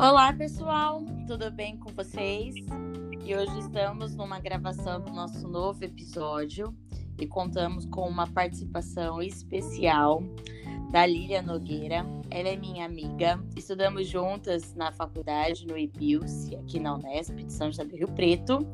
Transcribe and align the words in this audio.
Olá, 0.00 0.32
pessoal, 0.32 1.04
tudo 1.26 1.50
bem 1.50 1.76
com 1.76 1.92
vocês? 1.92 2.54
E 3.24 3.34
hoje 3.34 3.58
estamos 3.58 4.14
numa 4.14 4.38
gravação 4.38 5.00
do 5.00 5.10
nosso 5.10 5.48
novo 5.48 5.84
episódio 5.84 6.72
e 7.18 7.26
contamos 7.26 7.84
com 7.84 8.08
uma 8.08 8.24
participação 8.28 9.20
especial 9.20 10.22
da 10.92 11.04
Lília 11.04 11.42
Nogueira. 11.42 12.06
Ela 12.30 12.50
é 12.50 12.56
minha 12.56 12.86
amiga, 12.86 13.44
estudamos 13.56 14.06
juntas 14.06 14.72
na 14.76 14.92
faculdade, 14.92 15.66
no 15.66 15.76
IBIUS, 15.76 16.52
aqui 16.52 16.78
na 16.78 16.94
Unesp 16.94 17.34
de 17.34 17.52
São 17.52 17.66
José 17.66 17.84
do 17.84 17.96
Rio 17.96 18.08
Preto. 18.12 18.64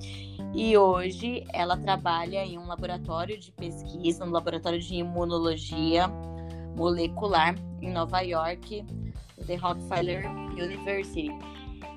E 0.55 0.77
hoje 0.77 1.43
ela 1.55 1.79
trabalha 1.79 2.45
em 2.45 2.59
um 2.59 2.67
laboratório 2.67 3.41
de 3.41 3.51
pesquisa, 3.51 4.27
um 4.27 4.31
laboratório 4.31 4.79
de 4.79 4.97
imunologia 4.97 6.07
molecular 6.77 7.55
em 7.81 7.91
Nova 7.91 8.21
York, 8.21 8.85
The 9.47 9.57
Rockefeller 9.57 10.27
University. 10.53 11.31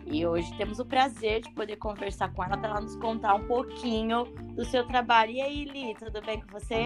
E 0.05 0.25
hoje 0.25 0.53
temos 0.57 0.79
o 0.79 0.85
prazer 0.85 1.41
de 1.41 1.51
poder 1.51 1.75
conversar 1.75 2.31
com 2.33 2.43
ela 2.43 2.57
para 2.57 2.69
ela 2.69 2.81
nos 2.81 2.95
contar 2.95 3.35
um 3.35 3.45
pouquinho 3.45 4.23
do 4.55 4.63
seu 4.63 4.85
trabalho. 4.87 5.31
E 5.31 5.41
aí, 5.41 5.65
Li, 5.65 5.95
tudo 5.95 6.21
bem 6.21 6.39
com 6.39 6.47
você? 6.51 6.85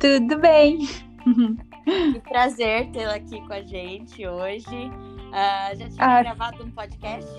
Tudo 0.00 0.38
bem. 0.38 0.78
Que 1.86 2.20
prazer 2.20 2.90
tê-la 2.90 3.14
aqui 3.14 3.40
com 3.46 3.52
a 3.52 3.62
gente 3.62 4.26
hoje. 4.26 4.88
Uh, 4.88 5.76
já 5.76 5.88
tinha 5.88 6.04
ah. 6.04 6.22
gravado 6.22 6.64
um 6.64 6.70
podcast? 6.70 7.30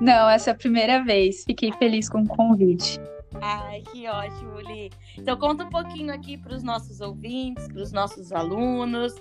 Não, 0.00 0.28
essa 0.28 0.50
é 0.50 0.52
a 0.52 0.56
primeira 0.56 1.02
vez. 1.02 1.42
Fiquei 1.44 1.72
feliz 1.72 2.08
com 2.08 2.22
o 2.22 2.28
convite. 2.28 3.00
Ai, 3.40 3.82
que 3.90 4.06
ótimo, 4.08 4.60
Li. 4.60 4.90
Então, 5.18 5.36
conta 5.36 5.64
um 5.64 5.68
pouquinho 5.68 6.12
aqui 6.12 6.36
para 6.36 6.54
os 6.54 6.62
nossos 6.62 7.00
ouvintes, 7.00 7.66
para 7.68 7.82
os 7.82 7.92
nossos 7.92 8.32
alunos, 8.32 9.14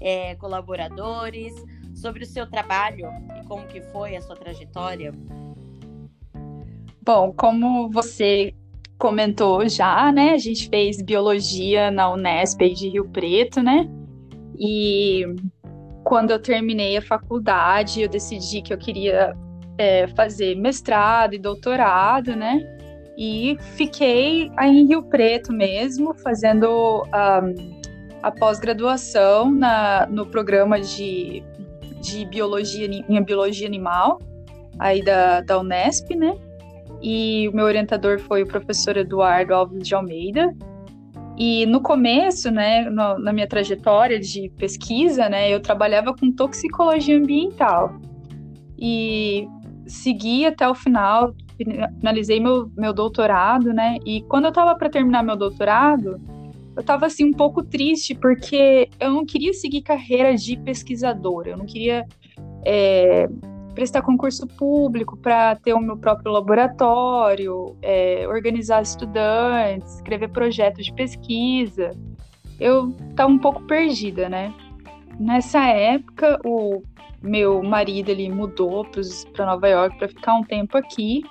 é, 0.00 0.34
colaboradores, 0.36 1.54
sobre 1.94 2.24
o 2.24 2.26
seu 2.26 2.46
trabalho 2.46 3.08
e 3.40 3.46
como 3.46 3.66
que 3.66 3.80
foi 3.80 4.16
a 4.16 4.20
sua 4.20 4.36
trajetória. 4.36 5.12
Bom, 7.02 7.32
como 7.32 7.88
você 7.90 8.54
comentou 8.98 9.68
já, 9.68 10.10
né? 10.10 10.30
A 10.30 10.38
gente 10.38 10.68
fez 10.68 11.00
biologia 11.02 11.90
na 11.90 12.10
Unesp 12.10 12.60
de 12.60 12.88
Rio 12.88 13.08
Preto, 13.08 13.62
né? 13.62 13.88
E 14.58 15.24
quando 16.04 16.30
eu 16.30 16.38
terminei 16.38 16.96
a 16.96 17.02
faculdade, 17.02 18.02
eu 18.02 18.08
decidi 18.08 18.62
que 18.62 18.72
eu 18.72 18.78
queria 18.78 19.36
é, 19.78 20.06
fazer 20.08 20.54
mestrado 20.56 21.34
e 21.34 21.38
doutorado, 21.38 22.34
né? 22.34 22.62
E 23.16 23.56
fiquei 23.76 24.50
aí 24.56 24.80
em 24.80 24.86
Rio 24.86 25.02
Preto 25.02 25.52
mesmo, 25.52 26.14
fazendo 26.14 27.04
um, 27.04 27.82
a 28.24 28.30
pós-graduação 28.30 29.54
no 30.08 30.24
programa 30.24 30.80
de, 30.80 31.42
de 32.00 32.24
biologia 32.24 32.86
em 32.86 33.22
biologia 33.22 33.66
animal, 33.66 34.18
aí 34.78 35.04
da, 35.04 35.42
da 35.42 35.58
Unesp, 35.60 36.16
né? 36.16 36.34
E 37.02 37.46
o 37.50 37.54
meu 37.54 37.66
orientador 37.66 38.18
foi 38.18 38.42
o 38.42 38.46
professor 38.46 38.96
Eduardo 38.96 39.52
Alves 39.52 39.86
de 39.86 39.94
Almeida. 39.94 40.56
E 41.36 41.66
no 41.66 41.82
começo, 41.82 42.50
né, 42.50 42.88
no, 42.88 43.18
na 43.18 43.30
minha 43.30 43.46
trajetória 43.46 44.18
de 44.18 44.48
pesquisa, 44.56 45.28
né, 45.28 45.52
eu 45.52 45.60
trabalhava 45.60 46.14
com 46.16 46.32
toxicologia 46.32 47.18
ambiental. 47.18 48.00
E 48.78 49.46
segui 49.86 50.46
até 50.46 50.66
o 50.66 50.74
final, 50.74 51.34
finalizei 52.00 52.40
meu, 52.40 52.70
meu 52.74 52.94
doutorado, 52.94 53.74
né? 53.74 53.98
E 54.06 54.22
quando 54.22 54.44
eu 54.44 54.48
estava 54.50 54.74
para 54.76 54.88
terminar 54.88 55.22
meu 55.22 55.36
doutorado, 55.36 56.18
eu 56.76 56.80
estava 56.80 57.06
assim 57.06 57.24
um 57.24 57.32
pouco 57.32 57.62
triste 57.62 58.14
porque 58.14 58.88
eu 58.98 59.12
não 59.12 59.24
queria 59.24 59.52
seguir 59.52 59.82
carreira 59.82 60.34
de 60.34 60.56
pesquisadora, 60.58 61.50
eu 61.50 61.56
não 61.56 61.66
queria 61.66 62.06
é, 62.64 63.28
prestar 63.74 64.02
concurso 64.02 64.46
público 64.46 65.16
para 65.16 65.56
ter 65.56 65.74
o 65.74 65.80
meu 65.80 65.96
próprio 65.96 66.32
laboratório, 66.32 67.76
é, 67.82 68.26
organizar 68.28 68.82
estudantes, 68.82 69.96
escrever 69.96 70.28
projetos 70.28 70.86
de 70.86 70.92
pesquisa. 70.94 71.90
Eu 72.58 72.94
estava 73.10 73.30
um 73.30 73.38
pouco 73.38 73.62
perdida, 73.62 74.28
né? 74.28 74.54
Nessa 75.18 75.64
época, 75.66 76.40
o 76.44 76.82
meu 77.22 77.62
marido 77.62 78.10
ele 78.10 78.28
mudou 78.28 78.86
para 79.32 79.46
Nova 79.46 79.68
York 79.68 79.98
para 79.98 80.08
ficar 80.08 80.34
um 80.34 80.42
tempo 80.44 80.76
aqui 80.76 81.22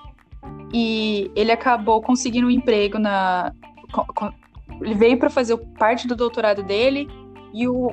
e 0.73 1.31
ele 1.35 1.51
acabou 1.51 2.01
conseguindo 2.01 2.47
um 2.47 2.51
emprego 2.51 2.99
na. 2.99 3.53
Ele 4.81 4.93
veio 4.93 5.17
para 5.17 5.29
fazer 5.29 5.57
parte 5.77 6.07
do 6.07 6.15
doutorado 6.15 6.63
dele 6.63 7.07
e 7.53 7.67
o 7.67 7.91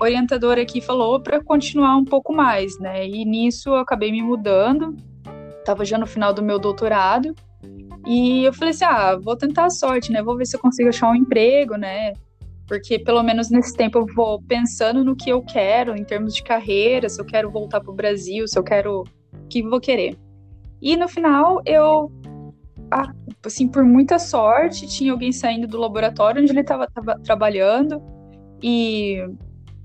orientador 0.00 0.58
aqui 0.58 0.80
falou 0.80 1.20
para 1.20 1.42
continuar 1.42 1.96
um 1.96 2.04
pouco 2.04 2.32
mais, 2.32 2.78
né? 2.78 3.06
E 3.06 3.24
nisso 3.24 3.70
eu 3.70 3.76
acabei 3.76 4.12
me 4.12 4.22
mudando, 4.22 4.96
estava 5.58 5.84
já 5.84 5.98
no 5.98 6.06
final 6.06 6.32
do 6.32 6.42
meu 6.42 6.58
doutorado 6.58 7.34
e 8.06 8.44
eu 8.44 8.52
falei 8.52 8.70
assim: 8.70 8.84
ah, 8.84 9.16
vou 9.16 9.36
tentar 9.36 9.66
a 9.66 9.70
sorte, 9.70 10.12
né? 10.12 10.22
Vou 10.22 10.36
ver 10.36 10.46
se 10.46 10.56
eu 10.56 10.60
consigo 10.60 10.88
achar 10.88 11.10
um 11.10 11.14
emprego, 11.14 11.76
né? 11.76 12.12
Porque 12.66 12.98
pelo 12.98 13.22
menos 13.22 13.50
nesse 13.50 13.74
tempo 13.76 13.98
eu 13.98 14.06
vou 14.14 14.42
pensando 14.42 15.02
no 15.02 15.16
que 15.16 15.30
eu 15.30 15.42
quero 15.42 15.96
em 15.96 16.04
termos 16.04 16.34
de 16.34 16.42
carreira, 16.42 17.08
se 17.08 17.20
eu 17.20 17.24
quero 17.24 17.50
voltar 17.50 17.80
para 17.80 17.90
o 17.90 17.94
Brasil, 17.94 18.46
se 18.46 18.58
eu 18.58 18.62
quero. 18.62 19.04
O 19.32 19.48
que 19.48 19.62
vou 19.62 19.80
querer. 19.80 20.16
E 20.80 20.96
no 20.96 21.08
final, 21.08 21.60
eu, 21.66 22.10
assim, 23.44 23.68
por 23.68 23.84
muita 23.84 24.18
sorte, 24.18 24.86
tinha 24.86 25.12
alguém 25.12 25.32
saindo 25.32 25.66
do 25.66 25.78
laboratório 25.78 26.42
onde 26.42 26.52
ele 26.52 26.60
estava 26.60 26.88
trabalhando 27.24 28.02
e 28.62 29.18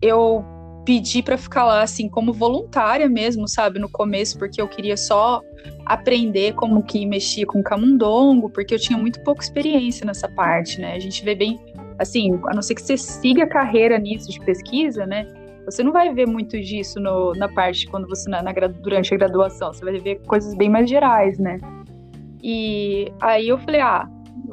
eu 0.01 0.43
pedi 0.85 1.23
para 1.23 1.37
ficar 1.37 1.63
lá, 1.63 1.81
assim, 1.81 2.09
como 2.09 2.33
voluntária 2.33 3.07
mesmo, 3.07 3.47
sabe, 3.47 3.79
no 3.79 3.89
começo, 3.89 4.37
porque 4.37 4.61
eu 4.61 4.67
queria 4.67 4.97
só 4.97 5.41
aprender 5.85 6.53
como 6.55 6.83
que 6.83 7.05
mexia 7.05 7.45
com 7.45 7.63
camundongo, 7.63 8.49
porque 8.49 8.73
eu 8.73 8.79
tinha 8.79 8.97
muito 8.97 9.21
pouca 9.21 9.41
experiência 9.41 10.05
nessa 10.05 10.27
parte, 10.27 10.81
né? 10.81 10.93
A 10.93 10.99
gente 10.99 11.23
vê 11.23 11.35
bem, 11.35 11.57
assim, 11.97 12.37
a 12.47 12.53
não 12.53 12.61
ser 12.61 12.75
que 12.75 12.81
você 12.81 12.97
siga 12.97 13.43
a 13.43 13.47
carreira 13.47 13.97
nisso 13.97 14.29
de 14.29 14.39
pesquisa, 14.41 15.05
né? 15.05 15.25
Você 15.65 15.81
não 15.81 15.93
vai 15.93 16.13
ver 16.13 16.27
muito 16.27 16.59
disso 16.59 16.99
no, 16.99 17.33
na 17.33 17.47
parte 17.47 17.87
quando 17.87 18.05
você 18.07 18.29
na, 18.29 18.43
na, 18.43 18.51
durante 18.51 19.13
a 19.13 19.17
graduação. 19.17 19.71
Você 19.71 19.85
vai 19.85 19.97
ver 19.97 20.19
coisas 20.27 20.53
bem 20.55 20.69
mais 20.69 20.89
gerais, 20.89 21.39
né? 21.39 21.57
E 22.43 23.11
aí 23.21 23.47
eu 23.47 23.57
falei, 23.57 23.81
ah, 23.81 24.07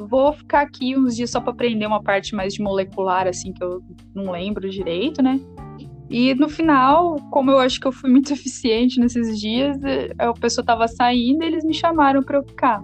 vou 0.09 0.31
ficar 0.33 0.61
aqui 0.61 0.97
uns 0.97 1.15
dias 1.15 1.29
só 1.29 1.41
para 1.41 1.51
aprender 1.51 1.85
uma 1.85 2.01
parte 2.01 2.33
mais 2.33 2.53
de 2.53 2.61
molecular, 2.61 3.27
assim, 3.27 3.51
que 3.51 3.63
eu 3.63 3.81
não 4.15 4.31
lembro 4.31 4.69
direito, 4.69 5.21
né? 5.21 5.39
E 6.09 6.33
no 6.35 6.49
final, 6.49 7.17
como 7.29 7.51
eu 7.51 7.59
acho 7.59 7.79
que 7.79 7.87
eu 7.87 7.91
fui 7.91 8.09
muito 8.09 8.31
eficiente 8.33 8.99
nesses 8.99 9.39
dias, 9.39 9.77
a 10.17 10.33
pessoa 10.33 10.63
estava 10.63 10.87
saindo 10.87 11.43
e 11.43 11.47
eles 11.47 11.63
me 11.63 11.73
chamaram 11.73 12.23
para 12.23 12.37
eu 12.37 12.43
ficar, 12.43 12.81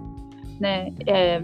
né? 0.60 0.92
É, 1.06 1.42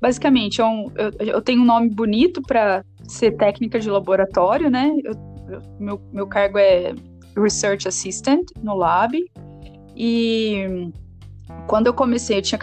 basicamente, 0.00 0.60
é 0.60 0.64
um, 0.64 0.90
eu, 0.94 1.26
eu, 1.26 1.42
tenho 1.42 1.62
um 1.62 1.66
nome 1.66 1.88
bonito 1.88 2.42
para 2.42 2.84
ser 3.04 3.32
técnica 3.32 3.80
de 3.80 3.88
laboratório, 3.88 4.70
né? 4.70 4.94
Eu 5.02 5.34
meu, 5.78 6.00
meu 6.12 6.26
cargo 6.26 6.58
é 6.58 6.94
Research 7.36 7.88
Assistant 7.88 8.44
no 8.62 8.74
lab. 8.74 9.18
E 9.96 10.90
quando 11.66 11.86
eu 11.86 11.94
comecei, 11.94 12.38
eu 12.38 12.42
tinha 12.42 12.58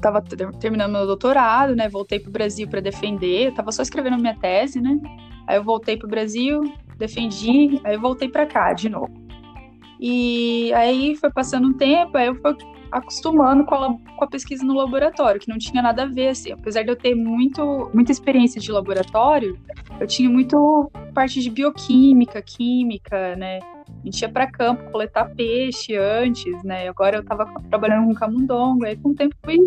tava 0.00 0.22
terminando 0.60 0.92
meu 0.92 1.06
doutorado, 1.06 1.74
né? 1.74 1.88
Voltei 1.88 2.18
para 2.18 2.28
o 2.28 2.32
Brasil 2.32 2.68
para 2.68 2.80
defender. 2.80 3.48
Eu 3.48 3.54
tava 3.54 3.72
só 3.72 3.82
escrevendo 3.82 4.18
minha 4.18 4.36
tese, 4.36 4.80
né? 4.80 4.98
Aí 5.46 5.56
eu 5.56 5.64
voltei 5.64 5.96
para 5.96 6.06
o 6.06 6.10
Brasil, 6.10 6.62
defendi, 6.98 7.80
aí 7.84 7.94
eu 7.94 8.00
voltei 8.00 8.28
para 8.28 8.46
cá 8.46 8.72
de 8.72 8.88
novo. 8.88 9.12
E 10.00 10.72
aí 10.74 11.16
foi 11.16 11.30
passando 11.30 11.68
um 11.68 11.72
tempo, 11.72 12.16
aí 12.18 12.26
eu 12.26 12.34
fui 12.34 12.54
acostumando 12.90 13.64
com 13.64 13.74
a, 13.74 13.96
com 14.16 14.24
a, 14.24 14.26
pesquisa 14.26 14.64
no 14.64 14.74
laboratório, 14.74 15.40
que 15.40 15.48
não 15.48 15.58
tinha 15.58 15.82
nada 15.82 16.02
a 16.02 16.06
ver, 16.06 16.28
assim. 16.28 16.52
Apesar 16.52 16.82
de 16.82 16.90
eu 16.90 16.96
ter 16.96 17.14
muito, 17.14 17.90
muita 17.94 18.12
experiência 18.12 18.60
de 18.60 18.70
laboratório, 18.70 19.58
eu 20.00 20.06
tinha 20.06 20.28
muito 20.28 20.90
parte 21.14 21.40
de 21.40 21.50
bioquímica, 21.50 22.42
química, 22.42 23.36
né? 23.36 23.60
A 23.88 24.04
gente 24.04 24.20
ia 24.20 24.28
para 24.28 24.50
campo 24.50 24.90
coletar 24.90 25.26
peixe 25.34 25.96
antes, 25.96 26.62
né? 26.62 26.88
Agora 26.88 27.16
eu 27.16 27.22
estava 27.22 27.46
trabalhando 27.68 28.06
com 28.06 28.14
camundongo, 28.14 28.84
aí 28.84 28.96
com 28.96 29.10
o 29.10 29.14
tempo 29.14 29.34
fui 29.44 29.58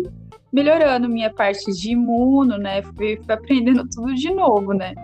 melhorando 0.52 1.08
minha 1.08 1.30
parte 1.30 1.72
de 1.72 1.92
imuno, 1.92 2.58
né? 2.58 2.82
Fui, 2.82 3.16
fui 3.16 3.34
aprendendo 3.34 3.88
tudo 3.88 4.14
de 4.14 4.30
novo, 4.32 4.72
né? 4.72 4.94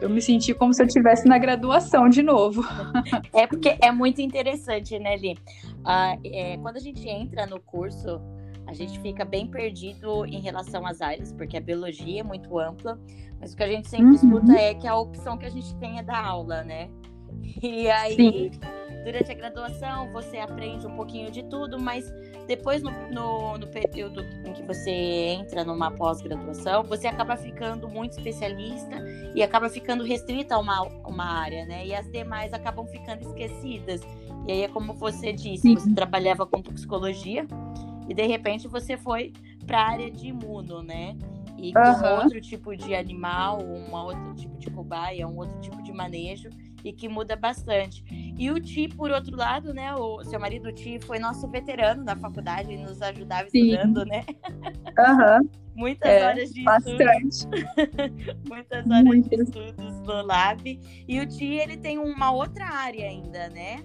Eu 0.00 0.10
me 0.10 0.20
senti 0.20 0.52
como 0.52 0.74
se 0.74 0.82
eu 0.82 0.86
estivesse 0.86 1.28
na 1.28 1.38
graduação 1.38 2.08
de 2.08 2.22
novo. 2.22 2.62
É 3.32 3.46
porque 3.46 3.76
é 3.80 3.90
muito 3.90 4.20
interessante, 4.20 4.98
né, 4.98 5.16
Li? 5.16 5.38
Ah, 5.84 6.16
é, 6.24 6.56
quando 6.58 6.76
a 6.76 6.80
gente 6.80 7.08
entra 7.08 7.46
no 7.46 7.60
curso, 7.60 8.20
a 8.66 8.72
gente 8.72 8.98
fica 9.00 9.24
bem 9.24 9.46
perdido 9.46 10.24
em 10.26 10.40
relação 10.40 10.86
às 10.86 11.00
áreas, 11.00 11.32
porque 11.32 11.56
a 11.56 11.60
biologia 11.60 12.20
é 12.20 12.22
muito 12.22 12.58
ampla, 12.58 12.98
mas 13.40 13.52
o 13.52 13.56
que 13.56 13.62
a 13.62 13.68
gente 13.68 13.88
sempre 13.88 14.06
uhum. 14.06 14.14
escuta 14.14 14.52
é 14.52 14.74
que 14.74 14.86
a 14.86 14.96
opção 14.96 15.38
que 15.38 15.46
a 15.46 15.50
gente 15.50 15.74
tem 15.76 15.98
é 15.98 16.02
da 16.02 16.18
aula, 16.18 16.62
né? 16.62 16.88
E 17.62 17.88
aí, 17.88 18.16
Sim. 18.16 18.50
durante 19.04 19.30
a 19.30 19.34
graduação, 19.34 20.10
você 20.12 20.38
aprende 20.38 20.86
um 20.86 20.96
pouquinho 20.96 21.30
de 21.30 21.42
tudo, 21.44 21.80
mas 21.80 22.12
depois, 22.46 22.82
no, 22.82 22.90
no, 23.10 23.58
no 23.58 23.66
período 23.68 24.22
em 24.44 24.52
que 24.52 24.62
você 24.62 24.90
entra 24.90 25.64
numa 25.64 25.90
pós-graduação, 25.90 26.82
você 26.82 27.06
acaba 27.06 27.36
ficando 27.36 27.88
muito 27.88 28.18
especialista 28.18 28.96
e 29.34 29.42
acaba 29.42 29.68
ficando 29.68 30.04
restrita 30.04 30.56
a 30.56 30.58
uma, 30.58 30.82
uma 31.06 31.24
área, 31.24 31.64
né? 31.66 31.86
E 31.86 31.94
as 31.94 32.10
demais 32.10 32.52
acabam 32.52 32.86
ficando 32.86 33.22
esquecidas. 33.22 34.00
E 34.46 34.52
aí 34.52 34.62
é 34.62 34.68
como 34.68 34.92
você 34.94 35.32
disse, 35.32 35.62
Sim. 35.62 35.74
você 35.74 35.94
trabalhava 35.94 36.44
com 36.44 36.60
toxicologia 36.60 37.46
e 38.08 38.14
de 38.14 38.26
repente 38.26 38.66
você 38.66 38.96
foi 38.96 39.32
para 39.66 39.80
a 39.80 39.88
área 39.88 40.10
de 40.10 40.28
imuno, 40.28 40.82
né? 40.82 41.16
E 41.56 41.72
com 41.72 41.78
uhum. 41.78 42.22
outro 42.22 42.40
tipo 42.40 42.76
de 42.76 42.92
animal, 42.92 43.62
um 43.62 43.94
outro 43.94 44.34
tipo 44.34 44.58
de 44.58 44.68
cobaia, 44.68 45.28
um 45.28 45.38
outro 45.38 45.60
tipo 45.60 45.80
de 45.80 45.92
manejo 45.92 46.50
e 46.84 46.92
que 46.92 47.08
muda 47.08 47.36
bastante. 47.36 48.04
E 48.38 48.50
o 48.50 48.60
Ti, 48.60 48.88
por 48.88 49.10
outro 49.10 49.36
lado, 49.36 49.72
né, 49.72 49.94
o 49.94 50.22
seu 50.24 50.38
marido 50.38 50.68
o 50.68 50.72
Ti 50.72 50.98
foi 51.00 51.18
nosso 51.18 51.48
veterano 51.48 52.04
na 52.04 52.16
faculdade 52.16 52.72
e 52.72 52.76
nos 52.76 53.00
ajudava 53.00 53.48
Sim. 53.50 53.72
estudando, 53.72 54.04
né? 54.04 54.24
Uhum. 54.98 55.48
Muitas 55.74 56.10
é, 56.10 56.26
horas 56.26 56.52
de 56.52 56.62
bastante. 56.64 57.28
estudos. 57.28 57.48
Muitas 58.46 58.90
horas 58.90 59.04
Muito. 59.04 59.28
de 59.30 59.42
estudos 59.42 60.00
no 60.00 60.22
lab. 60.22 60.80
E 61.08 61.20
o 61.20 61.26
Ti, 61.26 61.54
ele 61.54 61.76
tem 61.76 61.98
uma 61.98 62.30
outra 62.30 62.66
área 62.66 63.08
ainda, 63.08 63.48
né? 63.48 63.82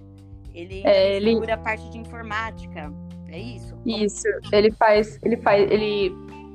Ele 0.53 0.81
é, 0.85 1.15
ele... 1.15 1.51
a 1.51 1.57
parte 1.57 1.89
de 1.89 1.97
informática. 1.99 2.91
É 3.29 3.39
isso? 3.39 3.75
Isso. 3.85 4.27
Ele 4.51 4.71
faz, 4.71 5.19
ele 5.23 5.38
faz, 5.38 5.69
ele 5.71 6.11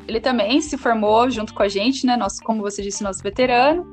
ele 0.09 0.21
também 0.21 0.61
se 0.61 0.77
formou 0.77 1.31
junto 1.31 1.55
com 1.55 1.63
a 1.63 1.69
gente, 1.69 2.07
né? 2.07 2.17
Nosso, 2.17 2.43
como 2.43 2.61
você 2.61 2.83
disse, 2.83 3.03
nosso 3.03 3.23
veterano. 3.23 3.87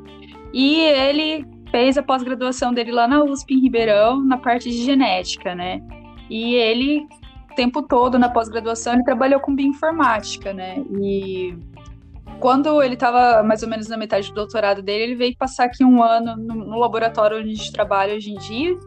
E 0.51 0.79
ele 0.81 1.45
fez 1.71 1.97
a 1.97 2.03
pós-graduação 2.03 2.73
dele 2.73 2.91
lá 2.91 3.07
na 3.07 3.23
USP 3.23 3.53
em 3.53 3.61
Ribeirão, 3.61 4.23
na 4.23 4.37
parte 4.37 4.69
de 4.69 4.83
genética, 4.83 5.55
né? 5.55 5.81
E 6.29 6.55
ele, 6.55 7.07
o 7.51 7.55
tempo 7.55 7.81
todo 7.81 8.19
na 8.19 8.29
pós-graduação, 8.29 8.93
ele 8.93 9.03
trabalhou 9.03 9.39
com 9.39 9.55
bioinformática, 9.55 10.53
né? 10.53 10.83
E 11.01 11.55
quando 12.39 12.81
ele 12.81 12.93
estava 12.93 13.43
mais 13.43 13.63
ou 13.63 13.69
menos 13.69 13.87
na 13.87 13.97
metade 13.97 14.29
do 14.29 14.35
doutorado 14.35 14.81
dele, 14.81 15.03
ele 15.03 15.15
veio 15.15 15.37
passar 15.37 15.65
aqui 15.65 15.83
um 15.83 16.01
ano 16.01 16.35
no, 16.37 16.55
no 16.55 16.79
laboratório 16.79 17.39
onde 17.39 17.51
a 17.51 17.53
gente 17.53 17.71
trabalha 17.71 18.15
hoje 18.15 18.31
em 18.31 18.37
dia. 18.37 18.77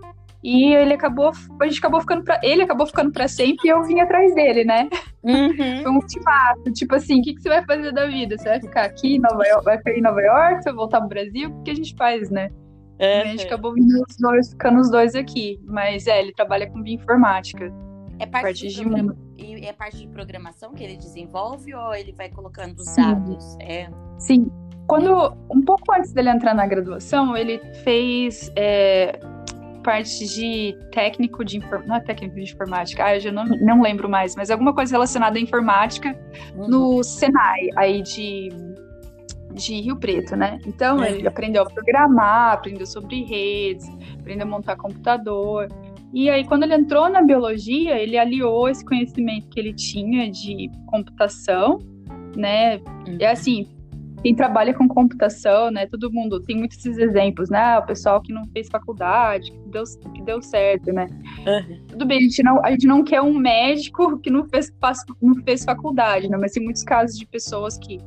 E 0.43 0.75
ele 0.75 0.95
acabou, 0.95 1.31
a 1.61 1.67
gente 1.67 1.79
acabou 1.79 2.01
ficando 2.01 2.25
para 2.25 2.41
ele 2.43 2.63
acabou 2.63 2.85
ficando 2.85 3.13
para 3.13 3.29
sempre 3.29 3.69
e 3.69 3.71
eu 3.71 3.81
vim 3.85 4.01
atrás 4.01 4.35
dele, 4.35 4.65
né? 4.65 4.89
Uhum. 5.23 5.83
Foi 5.83 5.93
um 5.93 5.97
ultimato, 5.97 6.73
tipo 6.73 6.97
assim, 6.97 7.21
o 7.21 7.23
que, 7.23 7.35
que 7.35 7.43
você 7.43 7.49
vai 7.49 7.65
fazer 7.65 7.93
da 7.93 8.07
vida? 8.07 8.37
Você 8.37 8.49
vai 8.49 8.61
ficar 8.61 8.83
aqui 8.87 9.15
em 9.15 9.21
Nova 9.21 9.47
York, 9.47 9.65
vai 9.65 9.79
ficar 9.79 9.93
em 9.93 10.01
Nova 10.01 10.21
York, 10.21 10.57
você 10.57 10.71
vai 10.71 10.75
voltar 10.75 10.99
pro 10.99 11.11
Brasil? 11.11 11.49
O 11.49 11.63
que 11.63 11.71
a 11.71 11.75
gente 11.77 11.95
faz, 11.95 12.29
né? 12.29 12.51
É, 13.03 13.23
a 13.23 13.25
gente 13.25 13.45
acabou 13.47 13.75
vindo 13.75 14.05
os 14.09 14.17
dois, 14.17 14.51
ficando 14.51 14.81
os 14.81 14.89
dois 14.89 15.15
aqui. 15.17 15.61
Mas 15.65 16.07
é, 16.07 16.21
ele 16.21 16.33
trabalha 16.33 16.71
com 16.71 16.81
bioinformática. 16.81 17.73
É 18.21 18.27
parte, 18.27 18.45
parte 18.45 18.69
de, 18.69 18.85
de 18.85 19.17
E 19.39 19.67
é 19.67 19.73
parte 19.73 19.99
de 19.99 20.07
programação 20.07 20.73
que 20.73 20.85
ele 20.85 20.97
desenvolve 20.97 21.75
ou 21.75 21.93
ele 21.93 22.13
vai 22.13 22.29
colocando 22.31 22.79
os 22.79 22.89
Sim. 22.89 23.03
dados? 23.03 23.57
É. 23.61 23.89
Sim. 24.19 24.49
Quando, 24.87 25.37
um 25.51 25.63
pouco 25.63 25.93
antes 25.93 26.13
dele 26.13 26.31
entrar 26.31 26.55
na 26.55 26.67
graduação, 26.67 27.37
ele 27.37 27.59
fez 27.83 28.53
é, 28.55 29.19
parte 29.83 30.27
de 30.27 30.77
técnico 30.93 31.45
de 31.45 31.59
informática. 31.59 31.89
Não 31.89 31.97
é 31.97 32.01
técnico 32.01 32.37
de 32.37 32.43
informática, 32.43 33.05
ah, 33.05 33.17
eu 33.17 33.21
já 33.21 33.33
não, 33.33 33.45
não 33.45 33.83
lembro 33.83 34.09
mais, 34.09 34.37
mas 34.37 34.51
alguma 34.51 34.73
coisa 34.75 34.93
relacionada 34.93 35.39
à 35.39 35.41
informática 35.41 36.17
uhum. 36.57 36.69
no 36.69 37.03
Senai, 37.03 37.69
aí 37.77 38.03
de 38.03 38.51
de 39.53 39.81
Rio 39.81 39.97
Preto, 39.97 40.37
né? 40.37 40.59
Então 40.67 41.05
ele 41.05 41.27
aprendeu 41.27 41.63
a 41.63 41.67
programar, 41.67 42.55
aprendeu 42.55 42.87
sobre 42.87 43.23
redes, 43.25 43.89
aprendeu 44.19 44.47
a 44.47 44.51
montar 44.51 44.77
computador. 44.77 45.69
E 46.13 46.29
aí, 46.29 46.45
quando 46.45 46.65
ele 46.65 46.75
entrou 46.75 47.09
na 47.09 47.23
biologia, 47.23 47.99
ele 47.99 48.19
aliou 48.19 48.69
esse 48.69 48.85
conhecimento 48.85 49.49
que 49.49 49.59
ele 49.59 49.73
tinha 49.73 50.31
de 50.31 50.71
computação, 50.87 51.79
né? 52.37 52.81
E 53.19 53.25
assim, 53.25 53.67
quem 54.23 54.35
trabalha 54.35 54.73
com 54.73 54.87
computação, 54.87 55.71
né? 55.71 55.87
Todo 55.87 56.13
mundo 56.13 56.41
tem 56.41 56.57
muitos 56.57 56.79
esses 56.79 56.97
exemplos, 56.97 57.51
né? 57.51 57.79
O 57.79 57.87
pessoal 57.87 58.21
que 58.21 58.33
não 58.33 58.47
fez 58.53 58.69
faculdade, 58.69 59.51
que 59.51 59.71
deu, 59.71 59.83
que 60.15 60.23
deu 60.23 60.41
certo, 60.41 60.93
né? 60.93 61.09
Uhum. 61.47 61.87
Tudo 61.89 62.07
bem, 62.07 62.19
a 62.19 62.21
gente, 62.21 62.43
não, 62.43 62.65
a 62.65 62.71
gente 62.71 62.87
não 62.87 63.03
quer 63.03 63.21
um 63.21 63.37
médico 63.37 64.19
que 64.19 64.31
não 64.31 64.45
fez, 64.45 64.73
não 65.21 65.35
fez 65.43 65.65
faculdade, 65.65 66.29
né? 66.29 66.37
Mas 66.39 66.53
tem 66.53 66.63
muitos 66.63 66.85
casos 66.85 67.19
de 67.19 67.27
pessoas 67.27 67.77
que 67.79 67.99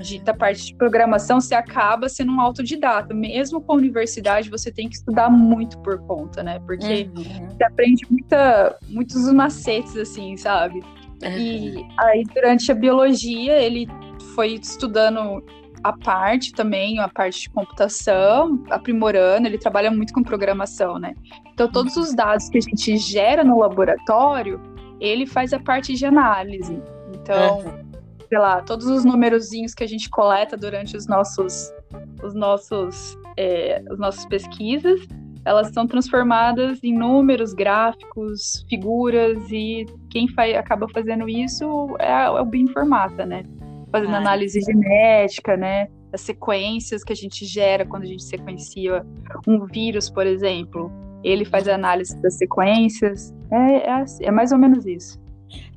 de, 0.00 0.18
da 0.20 0.34
parte 0.34 0.66
de 0.66 0.74
programação, 0.74 1.40
você 1.40 1.54
acaba 1.54 2.08
sendo 2.08 2.32
um 2.32 2.40
autodidata. 2.40 3.14
Mesmo 3.14 3.60
com 3.60 3.72
a 3.72 3.76
universidade, 3.76 4.50
você 4.50 4.70
tem 4.70 4.88
que 4.88 4.96
estudar 4.96 5.30
muito 5.30 5.78
por 5.78 5.98
conta, 6.06 6.42
né? 6.42 6.58
Porque 6.66 7.08
uhum. 7.14 7.48
você 7.48 7.64
aprende 7.64 8.06
muita, 8.10 8.76
muitos 8.88 9.32
macetes, 9.32 9.96
assim, 9.96 10.36
sabe? 10.36 10.80
Uhum. 11.22 11.38
E 11.38 11.86
aí, 11.98 12.24
durante 12.34 12.72
a 12.72 12.74
biologia, 12.74 13.60
ele 13.60 13.88
foi 14.34 14.54
estudando 14.54 15.44
a 15.82 15.92
parte 15.92 16.52
também, 16.52 16.98
a 16.98 17.08
parte 17.08 17.42
de 17.42 17.50
computação, 17.50 18.62
aprimorando, 18.70 19.46
ele 19.46 19.58
trabalha 19.58 19.90
muito 19.90 20.12
com 20.12 20.22
programação, 20.22 20.98
né? 20.98 21.14
Então, 21.52 21.68
todos 21.68 21.96
os 21.96 22.14
dados 22.14 22.48
que 22.48 22.58
a 22.58 22.60
gente 22.60 22.96
gera 22.98 23.42
no 23.42 23.58
laboratório, 23.58 24.60
ele 25.00 25.26
faz 25.26 25.52
a 25.52 25.58
parte 25.58 25.94
de 25.94 26.04
análise. 26.04 26.82
Então, 27.14 27.60
uhum 27.60 27.89
sei 28.30 28.38
lá, 28.38 28.62
todos 28.62 28.86
os 28.86 29.04
numerozinhos 29.04 29.74
que 29.74 29.82
a 29.82 29.88
gente 29.88 30.08
coleta 30.08 30.56
durante 30.56 30.96
os 30.96 31.08
nossos, 31.08 31.74
os 32.22 32.32
nossos, 32.32 33.18
é, 33.36 33.82
as 33.90 33.98
nossas 33.98 34.24
pesquisas, 34.26 35.00
elas 35.44 35.72
são 35.72 35.84
transformadas 35.84 36.78
em 36.84 36.96
números, 36.96 37.52
gráficos, 37.52 38.64
figuras, 38.68 39.36
e 39.50 39.84
quem 40.10 40.28
faz, 40.28 40.56
acaba 40.56 40.86
fazendo 40.88 41.28
isso 41.28 41.96
é, 41.98 42.08
é 42.08 42.30
o 42.30 42.44
bioinformata, 42.44 43.26
né? 43.26 43.42
Fazendo 43.90 44.14
ah, 44.14 44.18
análise 44.18 44.60
genética, 44.60 45.56
né? 45.56 45.88
As 46.12 46.20
sequências 46.20 47.02
que 47.02 47.12
a 47.12 47.16
gente 47.16 47.44
gera 47.44 47.84
quando 47.84 48.04
a 48.04 48.06
gente 48.06 48.22
sequencia 48.22 49.04
um 49.48 49.66
vírus, 49.66 50.08
por 50.08 50.24
exemplo. 50.24 50.90
Ele 51.24 51.44
faz 51.44 51.66
a 51.66 51.74
análise 51.74 52.16
das 52.22 52.38
sequências. 52.38 53.34
É, 53.50 53.88
é, 53.88 53.92
assim, 53.92 54.24
é 54.24 54.30
mais 54.30 54.52
ou 54.52 54.58
menos 54.58 54.86
isso. 54.86 55.18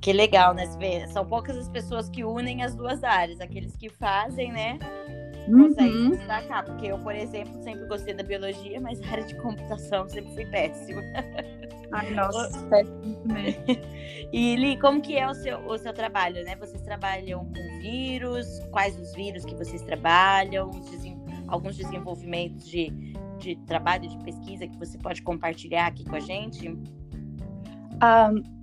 Que 0.02 0.14
legal, 0.14 0.54
né? 0.54 0.66
Vê, 0.78 1.08
são 1.08 1.26
poucas 1.26 1.58
as 1.58 1.70
pessoas 1.70 2.10
que 2.10 2.24
unem 2.24 2.64
as 2.64 2.76
duas 2.76 3.04
áreas. 3.04 3.40
Aqueles 3.40 3.76
que 3.76 3.90
fazem, 3.90 4.52
né? 4.52 4.80
Conseguem 5.46 6.06
uhum. 6.06 6.12
destacar. 6.12 6.66
Porque 6.66 6.88
eu, 6.88 7.00
por 7.00 7.16
exemplo, 7.16 7.62
sempre 7.64 7.86
gostei 7.88 8.14
da 8.14 8.24
biologia, 8.24 8.80
mas 8.80 9.02
a 9.02 9.12
área 9.12 9.24
de 9.24 9.36
computação 9.36 10.08
sempre 10.08 10.34
fui 10.34 10.46
péssima. 10.46 11.02
Ai, 11.92 12.12
nossa, 12.16 12.66
péssimo 12.68 13.16
também. 13.28 13.58
E 14.34 14.56
Li, 14.56 14.80
como 14.80 15.00
que 15.00 15.16
é 15.16 15.30
o 15.30 15.34
seu, 15.36 15.60
o 15.60 15.78
seu 15.78 15.94
trabalho, 15.94 16.44
né? 16.44 16.56
Vocês 16.56 16.82
trabalham 16.82 17.46
com 17.46 17.80
vírus? 17.82 18.48
Quais 18.72 19.00
os 19.00 19.14
vírus 19.14 19.46
que 19.46 19.54
vocês 19.54 19.84
trabalham? 19.84 20.72
alguns 21.54 21.78
desenvolvimentos 21.78 22.68
de, 22.68 22.90
de 23.38 23.56
trabalho, 23.68 24.10
de 24.10 24.18
pesquisa 24.24 24.68
que 24.68 24.78
você 24.78 24.98
pode 24.98 25.22
compartilhar 25.22 25.88
aqui 25.88 26.04
com 26.04 26.16
a 26.16 26.20
gente? 26.20 26.76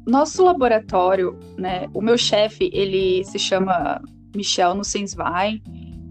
Nosso 0.07 0.45
laboratório, 0.45 1.39
né? 1.57 1.89
O 1.95 2.01
meu 2.01 2.19
chefe, 2.19 2.71
ele 2.73 3.25
se 3.25 3.39
chama 3.39 4.01
Michel 4.35 4.75
Nussenswein. 4.75 5.63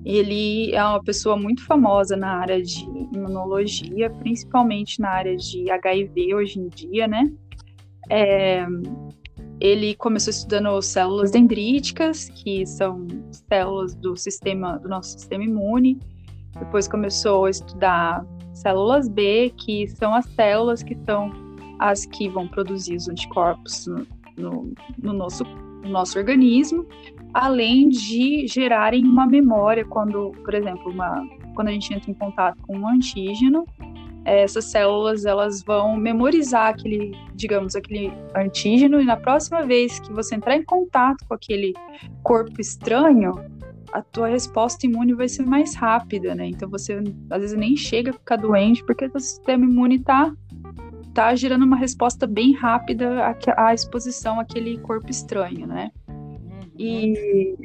Ele 0.06 0.74
é 0.74 0.84
uma 0.84 1.04
pessoa 1.04 1.36
muito 1.36 1.66
famosa 1.66 2.16
na 2.16 2.40
área 2.40 2.62
de 2.62 2.84
imunologia, 3.14 4.10
principalmente 4.10 5.02
na 5.02 5.10
área 5.10 5.36
de 5.36 5.70
HIV 5.70 6.36
hoje 6.36 6.60
em 6.60 6.70
dia, 6.70 7.08
né? 7.08 7.30
É, 8.10 8.66
ele 9.60 9.94
começou 9.96 10.32
estudando 10.32 10.82
células 10.82 11.32
dendríticas, 11.32 12.30
que 12.30 12.66
são 12.66 13.06
células 13.50 13.94
do 13.96 14.16
sistema 14.16 14.80
do 14.80 14.88
nosso 14.88 15.12
sistema 15.12 15.44
imune. 15.44 16.00
Depois 16.58 16.88
começou 16.88 17.46
a 17.46 17.50
estudar 17.50 18.26
células 18.54 19.10
B, 19.10 19.54
que 19.58 19.88
são 19.88 20.16
as 20.16 20.26
células 20.28 20.82
que 20.82 20.94
estão 20.94 21.32
as 21.80 22.06
que 22.06 22.30
vão 22.30 22.48
produzir 22.48 22.96
os 22.96 23.08
anticorpos 23.08 23.88
no, 23.88 24.06
no, 24.38 24.74
no 25.02 25.14
nosso, 25.14 25.44
no 25.44 25.90
nosso 25.90 26.18
organismo, 26.20 26.86
além 27.34 27.90
de 27.90 28.46
gerarem 28.48 29.06
uma 29.06 29.26
memória 29.26 29.86
quando, 29.86 30.32
por 30.44 30.54
exemplo, 30.54 30.92
uma, 30.92 31.26
quando 31.56 31.70
a 31.70 31.72
gente 31.72 31.94
entra 31.94 32.12
em 32.12 32.14
contato 32.14 32.58
com 32.64 32.78
um 32.78 32.88
antígeno, 32.88 33.66
essas 34.26 34.66
células 34.66 35.26
elas 35.26 35.64
vão 35.64 35.96
memorizar 35.96 36.68
aquele, 36.68 37.16
digamos, 37.34 37.76
aquele 37.76 38.12
antígeno 38.36 39.02
e 39.02 39.06
na 39.06 39.18
próxima 39.18 39.64
vez 39.64 40.00
que 40.00 40.12
você 40.12 40.36
entrar 40.36 40.56
em 40.56 40.64
contato 40.64 41.26
com 41.28 41.34
aquele 41.34 41.74
corpo 42.22 42.60
estranho, 42.60 43.34
a 43.92 44.02
tua 44.02 44.28
resposta 44.28 44.86
imune 44.86 45.14
vai 45.14 45.28
ser 45.28 45.46
mais 45.46 45.74
rápida, 45.74 46.36
né? 46.36 46.48
Então 46.48 46.70
você 46.70 47.02
às 47.30 47.42
vezes 47.42 47.58
nem 47.58 47.76
chega 47.76 48.12
a 48.12 48.14
ficar 48.14 48.36
doente 48.36 48.84
porque 48.84 49.06
o 49.06 49.20
sistema 49.20 49.66
imune 49.66 49.96
está 49.96 50.32
tá 51.20 51.36
gerando 51.36 51.66
uma 51.66 51.76
resposta 51.76 52.26
bem 52.26 52.54
rápida 52.54 53.36
à, 53.58 53.74
exposição 53.74 54.40
àquele 54.40 54.78
corpo 54.78 55.10
estranho, 55.10 55.68
né? 55.68 55.92
Uhum. 56.08 56.72
E 56.78 57.56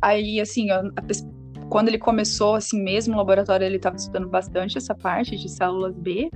aí, 0.00 0.40
assim, 0.40 0.70
a, 0.70 0.78
a, 0.78 1.68
quando 1.68 1.88
ele 1.88 1.98
começou, 1.98 2.54
assim 2.54 2.80
mesmo, 2.80 3.14
no 3.14 3.18
laboratório, 3.18 3.64
ele 3.64 3.78
estava 3.78 3.96
estudando 3.96 4.28
bastante 4.28 4.78
essa 4.78 4.94
parte 4.94 5.36
de 5.36 5.48
células 5.48 5.92
B. 5.96 6.30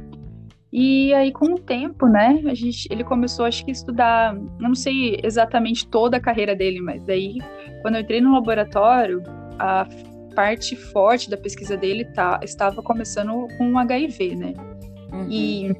E 0.72 1.14
aí, 1.14 1.30
com 1.30 1.54
o 1.54 1.58
tempo, 1.60 2.08
né, 2.08 2.42
a 2.46 2.54
gente, 2.54 2.88
ele 2.90 3.04
começou, 3.04 3.44
acho 3.44 3.64
que, 3.64 3.70
a 3.70 3.72
estudar, 3.72 4.36
não 4.58 4.74
sei 4.74 5.20
exatamente 5.22 5.86
toda 5.86 6.16
a 6.16 6.20
carreira 6.20 6.56
dele, 6.56 6.80
mas 6.80 7.08
aí, 7.08 7.38
quando 7.82 7.94
eu 7.94 8.00
entrei 8.00 8.20
no 8.20 8.32
laboratório, 8.32 9.22
a 9.60 9.86
parte 10.34 10.74
forte 10.74 11.30
da 11.30 11.36
pesquisa 11.36 11.76
dele 11.76 12.04
tá, 12.04 12.40
estava 12.42 12.82
começando 12.82 13.46
com 13.56 13.78
HIV, 13.78 14.34
né? 14.34 14.54
Uhum. 15.12 15.30
E 15.30 15.76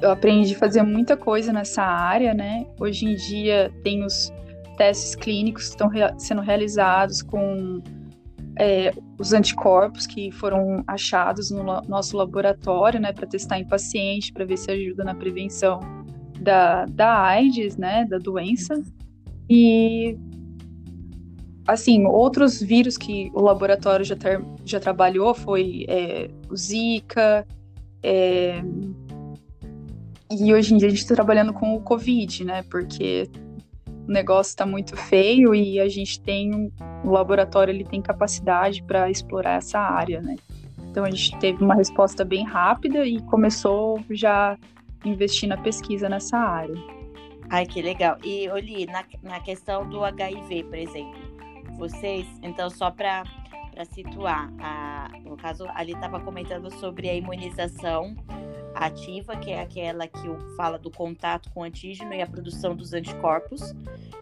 eu 0.00 0.10
aprendi 0.10 0.54
a 0.54 0.58
fazer 0.58 0.82
muita 0.82 1.16
coisa 1.16 1.52
nessa 1.52 1.82
área, 1.82 2.34
né? 2.34 2.66
Hoje 2.78 3.06
em 3.06 3.14
dia 3.14 3.72
tem 3.82 4.04
os 4.04 4.32
testes 4.76 5.14
clínicos 5.14 5.64
que 5.64 5.70
estão 5.70 5.88
rea 5.88 6.14
sendo 6.18 6.40
realizados 6.40 7.22
com 7.22 7.82
é, 8.58 8.92
os 9.18 9.32
anticorpos 9.32 10.06
que 10.06 10.30
foram 10.32 10.82
achados 10.86 11.50
no 11.50 11.62
nosso 11.62 12.16
laboratório, 12.16 13.00
né, 13.00 13.12
para 13.12 13.26
testar 13.26 13.58
em 13.58 13.66
paciente, 13.66 14.32
para 14.32 14.44
ver 14.44 14.56
se 14.56 14.70
ajuda 14.70 15.04
na 15.04 15.14
prevenção 15.14 15.80
da, 16.40 16.84
da 16.86 17.22
AIDS, 17.22 17.76
né, 17.76 18.04
da 18.04 18.18
doença. 18.18 18.82
E, 19.48 20.16
assim, 21.66 22.04
outros 22.06 22.60
vírus 22.60 22.96
que 22.96 23.30
o 23.34 23.40
laboratório 23.40 24.04
já, 24.04 24.16
já 24.64 24.80
trabalhou 24.80 25.34
foi 25.34 25.84
é, 25.88 26.30
o 26.50 26.56
Zika, 26.56 27.46
é, 28.02 28.62
e 30.30 30.54
hoje 30.54 30.74
em 30.74 30.76
dia 30.76 30.86
a 30.86 30.90
gente 30.90 31.00
está 31.00 31.14
trabalhando 31.14 31.52
com 31.52 31.74
o 31.74 31.80
Covid, 31.80 32.44
né, 32.44 32.62
porque 32.70 33.28
o 34.08 34.12
negócio 34.12 34.50
está 34.50 34.64
muito 34.64 34.96
feio 34.96 35.54
e 35.54 35.80
a 35.80 35.88
gente 35.88 36.20
tem 36.20 36.54
um, 36.54 36.70
o 37.04 37.10
laboratório 37.10 37.72
ele 37.72 37.84
tem 37.84 38.00
capacidade 38.00 38.82
para 38.82 39.10
explorar 39.10 39.58
essa 39.58 39.78
área, 39.78 40.20
né? 40.20 40.36
Então 40.90 41.04
a 41.04 41.10
gente 41.10 41.38
teve 41.38 41.62
uma 41.62 41.74
resposta 41.74 42.24
bem 42.24 42.44
rápida 42.44 43.06
e 43.06 43.20
começou 43.22 44.00
já 44.10 44.58
investir 45.04 45.48
na 45.48 45.56
pesquisa 45.56 46.08
nessa 46.08 46.36
área. 46.36 46.74
Ai, 47.48 47.66
que 47.66 47.82
legal. 47.82 48.16
E, 48.24 48.48
Oli, 48.48 48.86
na, 48.86 49.04
na 49.22 49.40
questão 49.40 49.88
do 49.88 50.04
HIV, 50.04 50.64
por 50.64 50.78
exemplo, 50.78 51.20
vocês, 51.76 52.26
então, 52.42 52.70
só 52.70 52.90
para 52.90 53.24
situar, 53.92 54.52
a, 54.60 55.10
no 55.24 55.36
caso, 55.36 55.66
ali 55.74 55.92
estava 55.92 56.20
comentando 56.20 56.70
sobre 56.78 57.08
a 57.08 57.14
imunização 57.14 58.14
ativa, 58.74 59.36
que 59.36 59.50
é 59.50 59.60
aquela 59.60 60.06
que 60.06 60.28
fala 60.56 60.78
do 60.78 60.90
contato 60.90 61.50
com 61.52 61.60
o 61.60 61.62
antígeno 61.64 62.12
e 62.14 62.22
a 62.22 62.26
produção 62.26 62.74
dos 62.74 62.92
anticorpos, 62.92 63.74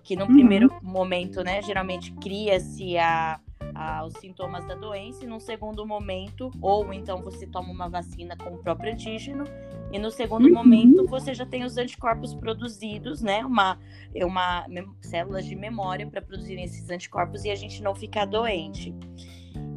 que 0.02 0.16
no 0.16 0.24
uhum. 0.24 0.34
primeiro 0.34 0.74
momento, 0.82 1.42
né, 1.42 1.60
geralmente 1.62 2.12
cria-se 2.12 2.96
a, 2.96 3.40
a, 3.74 4.04
os 4.04 4.14
sintomas 4.14 4.66
da 4.66 4.74
doença, 4.74 5.24
e 5.24 5.26
no 5.26 5.40
segundo 5.40 5.86
momento, 5.86 6.50
ou 6.60 6.92
então 6.92 7.22
você 7.22 7.46
toma 7.46 7.70
uma 7.70 7.88
vacina 7.88 8.36
com 8.36 8.54
o 8.54 8.58
próprio 8.58 8.92
antígeno, 8.92 9.44
e 9.92 9.98
no 9.98 10.10
segundo 10.10 10.46
uhum. 10.46 10.54
momento 10.54 11.06
você 11.06 11.32
já 11.34 11.46
tem 11.46 11.64
os 11.64 11.76
anticorpos 11.76 12.34
produzidos, 12.34 13.22
né, 13.22 13.44
uma, 13.44 13.78
uma 14.14 14.66
células 15.00 15.44
de 15.44 15.54
memória 15.54 16.06
para 16.06 16.22
produzirem 16.22 16.64
esses 16.64 16.88
anticorpos 16.90 17.44
e 17.44 17.50
a 17.50 17.54
gente 17.54 17.82
não 17.82 17.94
ficar 17.94 18.24
doente. 18.24 18.94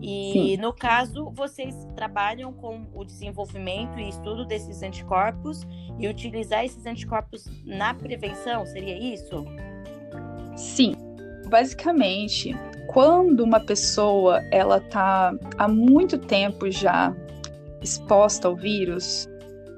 E 0.01 0.31
Sim. 0.33 0.57
no 0.57 0.73
caso, 0.73 1.29
vocês 1.31 1.75
trabalham 1.95 2.51
com 2.51 2.87
o 2.93 3.05
desenvolvimento 3.05 3.99
e 3.99 4.09
estudo 4.09 4.45
desses 4.45 4.81
anticorpos 4.81 5.61
e 5.99 6.07
utilizar 6.07 6.65
esses 6.65 6.85
anticorpos 6.85 7.45
na 7.63 7.93
prevenção, 7.93 8.65
seria 8.65 8.97
isso? 8.97 9.45
Sim. 10.55 10.95
Basicamente, 11.49 12.55
quando 12.87 13.41
uma 13.41 13.59
pessoa 13.59 14.41
ela 14.51 14.79
tá 14.79 15.33
há 15.57 15.67
muito 15.67 16.17
tempo 16.17 16.71
já 16.71 17.15
exposta 17.81 18.47
ao 18.47 18.55
vírus, 18.55 19.27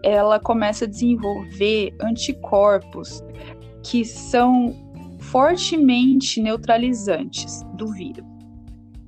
ela 0.03 0.39
começa 0.39 0.85
a 0.85 0.87
desenvolver 0.87 1.93
anticorpos 2.01 3.21
que 3.83 4.05
são 4.05 4.73
fortemente 5.19 6.41
neutralizantes 6.41 7.63
do 7.75 7.91
vírus. 7.91 8.32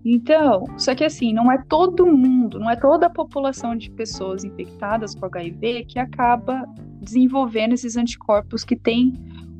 Então, 0.06 0.66
só 0.78 0.94
que 0.94 1.04
assim, 1.04 1.34
não 1.34 1.52
é 1.52 1.58
todo 1.58 2.06
mundo, 2.06 2.60
não 2.60 2.70
é 2.70 2.76
toda 2.76 3.08
a 3.08 3.10
população 3.10 3.76
de 3.76 3.90
pessoas 3.90 4.44
infectadas 4.44 5.16
com 5.16 5.26
HIV 5.26 5.86
que 5.86 5.98
acaba 5.98 6.64
desenvolvendo 7.02 7.74
esses 7.74 7.98
anticorpos 7.98 8.64
que 8.64 8.76
têm 8.76 9.14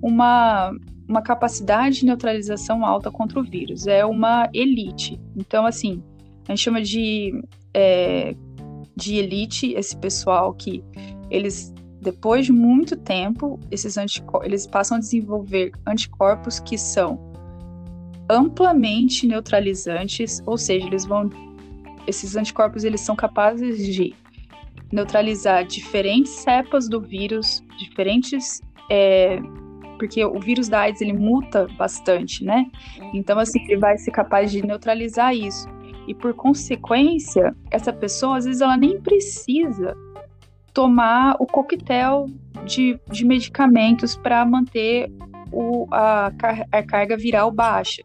uma, 0.04 0.72
uma 1.10 1.24
capacidade 1.24 2.02
de 2.02 2.06
neutralização 2.06 2.86
alta 2.86 3.10
contra 3.10 3.40
o 3.40 3.44
vírus. 3.44 3.88
É 3.88 4.06
uma 4.06 4.48
elite. 4.54 5.20
Então, 5.36 5.66
assim, 5.66 6.04
a 6.48 6.52
gente 6.52 6.62
chama 6.62 6.80
de, 6.80 7.44
é, 7.74 8.36
de 8.96 9.16
elite 9.16 9.74
esse 9.74 9.98
pessoal 9.98 10.54
que 10.54 10.84
eles, 11.32 11.74
depois 12.00 12.46
de 12.46 12.52
muito 12.52 12.96
tempo, 12.96 13.60
esses 13.72 13.98
anticorpos, 13.98 14.48
eles 14.48 14.68
passam 14.68 14.98
a 14.98 15.00
desenvolver 15.00 15.72
anticorpos 15.88 16.60
que 16.60 16.78
são 16.78 17.34
amplamente 18.30 19.28
neutralizantes, 19.28 20.42
ou 20.46 20.58
seja, 20.58 20.86
eles 20.86 21.06
vão 21.06 21.30
esses 22.08 22.36
anticorpos 22.36 22.84
eles 22.84 23.02
são 23.02 23.16
capazes 23.16 23.84
de 23.94 24.14
neutralizar 24.92 25.66
diferentes 25.66 26.32
cepas 26.32 26.88
do 26.88 27.02
vírus, 27.02 27.64
diferentes 27.80 28.62
é, 28.90 29.40
porque 29.98 30.24
o 30.24 30.40
vírus 30.40 30.70
da 30.70 30.82
AIDS 30.82 31.02
ele 31.02 31.14
muta 31.14 31.68
bastante, 31.78 32.44
né? 32.44 32.66
Então 33.14 33.40
assim 33.40 33.64
ele 33.64 33.78
vai 33.78 33.98
ser 33.98 34.12
capaz 34.12 34.52
de 34.52 34.66
neutralizar 34.66 35.36
isso 35.36 35.68
e 36.08 36.14
por 36.14 36.34
consequência 36.34 37.56
essa 37.72 37.92
pessoa 37.92 38.38
às 38.38 38.46
vezes 38.46 38.62
ela 38.62 38.78
nem 38.78 39.02
precisa 39.02 39.96
tomar 40.74 41.36
o 41.40 41.48
coquetel 41.48 42.28
de, 42.66 43.00
de 43.10 43.26
medicamentos 43.26 44.16
para 44.16 44.46
manter 44.46 45.10
o, 45.56 45.88
a, 45.92 46.32
a 46.72 46.84
carga 46.84 47.18
viral 47.18 47.50
baixa 47.50 48.04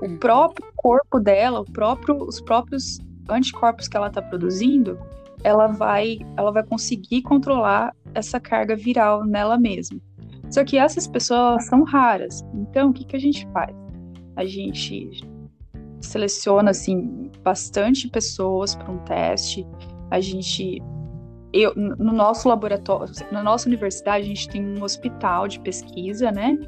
o 0.00 0.06
hum. 0.06 0.16
próprio 0.16 0.66
corpo 0.76 1.18
dela, 1.18 1.60
o 1.60 1.64
próprio, 1.64 2.16
os 2.22 2.40
próprios 2.40 2.98
anticorpos 3.28 3.88
que 3.88 3.96
ela 3.96 4.08
está 4.08 4.22
produzindo, 4.22 4.98
ela 5.42 5.66
vai, 5.66 6.18
ela 6.36 6.50
vai 6.50 6.64
conseguir 6.64 7.22
controlar 7.22 7.94
essa 8.14 8.40
carga 8.40 8.74
viral 8.74 9.24
nela 9.24 9.58
mesma. 9.58 10.00
Só 10.50 10.64
que 10.64 10.78
essas 10.78 11.06
pessoas 11.06 11.66
são 11.66 11.82
raras. 11.82 12.42
Então, 12.54 12.90
o 12.90 12.92
que, 12.92 13.04
que 13.04 13.16
a 13.16 13.20
gente 13.20 13.46
faz? 13.52 13.74
A 14.34 14.44
gente 14.44 15.10
seleciona 16.00 16.70
assim 16.70 17.30
bastante 17.42 18.08
pessoas 18.08 18.74
para 18.74 18.90
um 18.90 18.98
teste. 18.98 19.66
A 20.10 20.20
gente 20.20 20.80
eu, 21.52 21.72
no 21.74 22.12
nosso 22.12 22.48
laboratório, 22.48 23.12
na 23.32 23.42
nossa 23.42 23.68
universidade, 23.68 24.24
a 24.24 24.28
gente 24.28 24.48
tem 24.48 24.64
um 24.64 24.82
hospital 24.82 25.48
de 25.48 25.58
pesquisa, 25.60 26.30
né? 26.30 26.58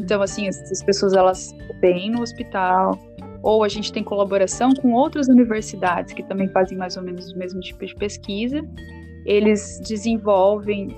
Então, 0.00 0.20
assim, 0.20 0.48
essas 0.48 0.82
pessoas 0.82 1.12
elas 1.12 1.54
vêm 1.80 2.10
no 2.10 2.20
hospital, 2.20 2.98
ou 3.42 3.62
a 3.62 3.68
gente 3.68 3.92
tem 3.92 4.02
colaboração 4.02 4.72
com 4.74 4.92
outras 4.92 5.28
universidades 5.28 6.12
que 6.12 6.22
também 6.24 6.48
fazem 6.48 6.76
mais 6.76 6.96
ou 6.96 7.02
menos 7.02 7.30
o 7.32 7.38
mesmo 7.38 7.60
tipo 7.60 7.86
de 7.86 7.94
pesquisa. 7.94 8.60
Eles 9.24 9.80
desenvolvem 9.86 10.96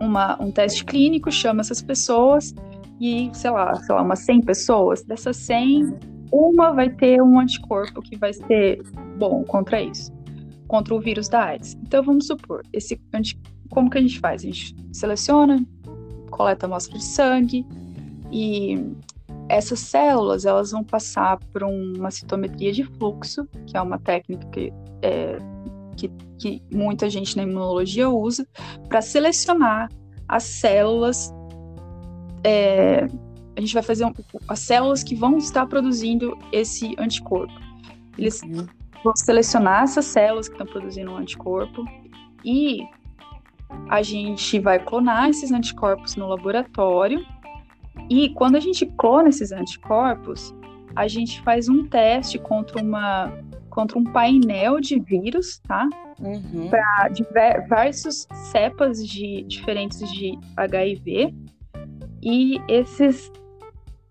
uma, 0.00 0.40
um 0.40 0.52
teste 0.52 0.84
clínico, 0.84 1.32
chama 1.32 1.60
essas 1.60 1.82
pessoas 1.82 2.54
e, 3.00 3.30
sei 3.32 3.50
lá, 3.50 3.74
sei 3.74 3.94
lá, 3.94 4.02
umas 4.02 4.20
100 4.20 4.42
pessoas. 4.42 5.02
Dessas 5.02 5.36
100, 5.38 5.96
uma 6.30 6.72
vai 6.72 6.88
ter 6.88 7.20
um 7.20 7.40
anticorpo 7.40 8.00
que 8.00 8.16
vai 8.16 8.32
ser 8.32 8.80
bom 9.18 9.42
contra 9.42 9.82
isso 9.82 10.13
contra 10.74 10.92
o 10.92 10.98
vírus 10.98 11.28
da 11.28 11.44
AIDS. 11.44 11.78
Então 11.84 12.02
vamos 12.02 12.26
supor, 12.26 12.62
esse 12.72 13.00
como 13.70 13.88
que 13.88 13.96
a 13.96 14.00
gente 14.00 14.18
faz? 14.18 14.42
A 14.42 14.46
gente 14.46 14.74
seleciona, 14.92 15.64
coleta 16.32 16.66
amostra 16.66 16.98
de 16.98 17.04
sangue 17.04 17.64
e 18.32 18.92
essas 19.48 19.78
células 19.78 20.44
elas 20.44 20.72
vão 20.72 20.82
passar 20.82 21.38
por 21.52 21.62
uma 21.62 22.10
citometria 22.10 22.72
de 22.72 22.82
fluxo, 22.82 23.46
que 23.68 23.76
é 23.76 23.80
uma 23.80 24.00
técnica 24.00 24.44
que, 24.48 24.72
é, 25.00 25.38
que, 25.96 26.10
que 26.40 26.60
muita 26.72 27.08
gente 27.08 27.36
na 27.36 27.44
imunologia 27.44 28.10
usa 28.10 28.44
para 28.88 29.00
selecionar 29.00 29.88
as 30.26 30.42
células. 30.42 31.32
É, 32.42 33.06
a 33.56 33.60
gente 33.60 33.74
vai 33.74 33.82
fazer 33.82 34.04
um, 34.04 34.12
as 34.48 34.58
células 34.58 35.04
que 35.04 35.14
vão 35.14 35.38
estar 35.38 35.66
produzindo 35.66 36.36
esse 36.50 36.96
anticorpo. 36.98 37.54
Eles 38.18 38.40
vou 39.04 39.14
selecionar 39.14 39.82
essas 39.82 40.06
células 40.06 40.48
que 40.48 40.54
estão 40.54 40.66
produzindo 40.66 41.12
um 41.12 41.16
anticorpo 41.18 41.84
e 42.42 42.80
a 43.88 44.02
gente 44.02 44.58
vai 44.58 44.78
clonar 44.78 45.28
esses 45.28 45.52
anticorpos 45.52 46.16
no 46.16 46.26
laboratório. 46.26 47.24
E 48.08 48.30
quando 48.30 48.56
a 48.56 48.60
gente 48.60 48.86
clona 48.98 49.28
esses 49.28 49.52
anticorpos, 49.52 50.54
a 50.96 51.06
gente 51.06 51.42
faz 51.42 51.68
um 51.68 51.86
teste 51.86 52.38
contra 52.38 52.82
uma 52.82 53.30
contra 53.70 53.98
um 53.98 54.04
painel 54.04 54.80
de 54.80 55.00
vírus, 55.00 55.58
tá? 55.66 55.88
Uhum. 56.20 56.70
Para 56.70 57.08
diversos 57.08 58.28
cepas 58.52 59.04
de 59.04 59.42
diferentes 59.42 59.98
de 60.12 60.38
HIV. 60.56 61.34
E 62.22 62.60
esses 62.68 63.32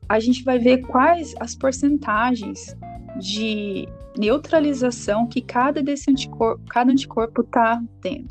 a 0.10 0.20
gente 0.20 0.44
vai 0.44 0.60
ver 0.60 0.80
quais 0.86 1.34
as 1.40 1.56
porcentagens 1.56 2.76
de 3.18 3.88
neutralização 4.18 5.28
que 5.28 5.42
cada 5.42 5.82
desse 5.82 6.12
anticorpo, 6.12 6.64
cada 6.70 6.92
anticorpo 6.92 7.42
está 7.42 7.82
tendo. 8.02 8.28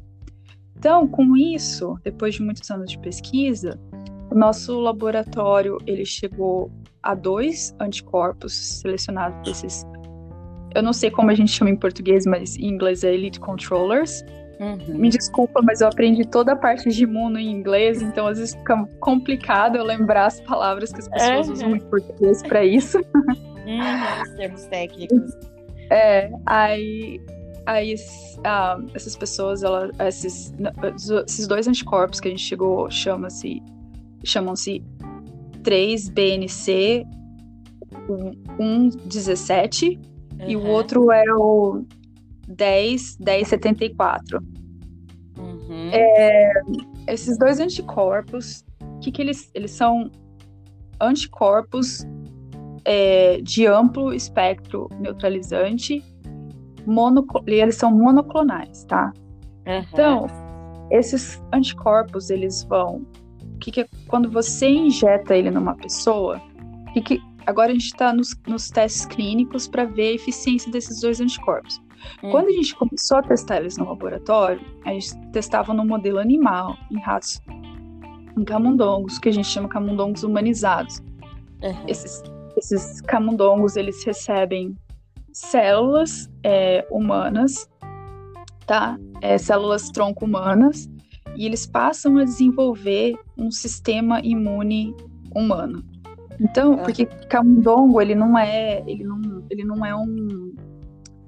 Então, 0.77 1.07
com 1.07 1.37
isso, 1.37 1.97
depois 2.03 2.35
de 2.35 2.43
muitos 2.43 2.69
anos 2.71 2.91
de 2.91 2.99
pesquisa, 2.99 3.79
o 4.31 4.35
nosso 4.35 4.81
laboratório 4.81 5.79
ele 5.87 6.05
chegou 6.05 6.73
a 7.03 7.15
dois 7.15 7.75
anticorpos 7.79 8.53
selecionados 8.81 9.43
desses. 9.43 9.87
Eu 10.75 10.83
não 10.83 10.93
sei 10.93 11.11
como 11.11 11.31
a 11.31 11.35
gente 11.35 11.53
chama 11.53 11.71
em 11.71 11.77
português, 11.77 12.25
mas 12.25 12.57
em 12.57 12.67
inglês 12.67 13.05
é 13.05 13.13
Elite 13.13 13.39
Controllers. 13.39 14.25
Uhum. 14.59 14.99
Me 14.99 15.09
desculpa, 15.09 15.61
mas 15.63 15.81
eu 15.81 15.89
aprendi 15.89 16.25
toda 16.27 16.53
a 16.53 16.57
parte 16.57 16.89
de 16.89 17.03
imuno 17.03 17.39
em 17.39 17.51
inglês, 17.51 18.01
então 18.01 18.27
às 18.27 18.39
vezes 18.39 18.55
fica 18.55 18.85
complicado 19.01 19.77
eu 19.77 19.85
lembrar 19.85 20.27
as 20.27 20.41
palavras 20.41 20.93
que 20.93 21.01
as 21.01 21.09
pessoas 21.09 21.49
uhum. 21.49 21.53
usam 21.53 21.77
em 21.77 21.81
português 21.81 22.43
para 22.43 22.65
isso. 22.65 22.99
Uhum, 22.99 24.23
os 24.23 24.31
termos 24.31 24.65
técnicos. 24.65 25.52
É, 25.91 26.31
aí, 26.47 27.21
aí 27.67 27.95
ah, 28.45 28.79
essas 28.95 29.17
pessoas, 29.17 29.63
ela, 29.63 29.91
esses, 30.07 30.53
esses 31.27 31.47
dois 31.47 31.69
anticorpos 31.69 32.21
que 32.21 32.29
a 32.29 32.31
gente 32.31 32.43
chegou, 32.43 32.91
chama-se, 32.91 33.63
chamam-se 34.25 34.83
3BNC 35.63 37.07
117 38.57 39.99
uhum. 40.41 40.51
e 40.51 40.57
o 40.57 40.67
outro 40.67 41.11
é 41.11 41.25
o 41.35 41.85
10, 42.49 43.19
1074. 43.19 44.41
Uhum. 45.39 45.91
É, 45.93 46.53
esses 47.07 47.39
dois 47.39 47.61
anticorpos, 47.61 48.65
que, 49.01 49.11
que 49.11 49.23
eles, 49.23 49.51
eles 49.55 49.71
são 49.71 50.11
anticorpos 51.01 52.05
é, 52.85 53.41
de 53.43 53.67
amplo 53.67 54.13
espectro 54.13 54.89
neutralizante, 54.99 56.03
mono, 56.87 57.27
eles 57.47 57.77
são 57.77 57.91
monoclonais, 57.91 58.85
tá? 58.85 59.13
Uhum. 59.67 59.85
Então, 59.93 60.27
esses 60.91 61.43
anticorpos, 61.53 62.31
eles 62.31 62.65
vão. 62.65 63.07
Que, 63.61 63.71
que 63.71 63.81
é, 63.83 63.89
quando 64.09 64.31
você 64.31 64.69
injeta 64.69 65.37
ele 65.37 65.51
numa 65.51 65.75
pessoa, 65.77 66.41
que, 66.93 67.01
que 67.01 67.23
agora 67.47 67.71
a 67.71 67.73
gente 67.73 67.87
está 67.87 68.13
nos, 68.13 68.37
nos 68.47 68.69
testes 68.69 69.07
clínicos 69.07 69.69
para 69.69 69.85
ver 69.85 70.09
a 70.09 70.15
eficiência 70.15 70.71
desses 70.71 71.01
dois 71.01 71.21
anticorpos. 71.21 71.81
Hum. 72.23 72.31
Quando 72.31 72.49
a 72.49 72.53
gente 72.53 72.75
começou 72.75 73.19
a 73.19 73.23
testar 73.23 73.59
eles 73.59 73.77
no 73.77 73.89
laboratório, 73.89 74.61
a 74.85 74.91
gente 74.91 75.17
testava 75.31 75.73
no 75.73 75.85
modelo 75.85 76.19
animal, 76.19 76.77
em 76.91 76.99
ratos, 77.01 77.41
em 78.37 78.45
camundongos, 78.45 79.19
que 79.19 79.29
a 79.29 79.33
gente 79.33 79.47
chama 79.47 79.69
camundongos 79.69 80.25
humanizados. 80.25 81.01
Uhum. 81.63 81.85
Esses, 81.87 82.23
esses 82.57 83.01
camundongos, 83.01 83.77
eles 83.77 84.05
recebem 84.05 84.77
células 85.33 86.31
é, 86.45 86.87
humanas, 86.91 87.69
tá? 88.67 88.99
É, 89.21 89.39
células 89.39 89.91
tronco 89.91 90.25
humanas, 90.25 90.89
e 91.37 91.47
eles 91.47 91.67
passam 91.67 92.19
a 92.19 92.25
desenvolver 92.25 93.17
um 93.37 93.51
sistema 93.51 94.21
imune 94.23 94.95
humano. 95.35 95.83
Então, 96.41 96.77
porque 96.77 97.07
camundongo, 97.07 98.01
ele 98.01 98.15
não 98.15 98.37
é, 98.37 98.83
ele 98.87 99.05
não, 99.05 99.45
ele 99.51 99.65
não 99.65 99.85
é 99.85 99.95
um 99.95 100.55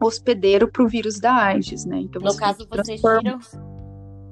hospedeiro 0.02 0.70
para 0.70 0.82
o 0.82 0.88
vírus 0.88 1.18
da 1.20 1.32
AIDS, 1.34 1.84
né? 1.84 2.00
Então, 2.00 2.20
no 2.20 2.36
caso, 2.36 2.66
vocês 2.68 3.00
tiram. 3.00 3.38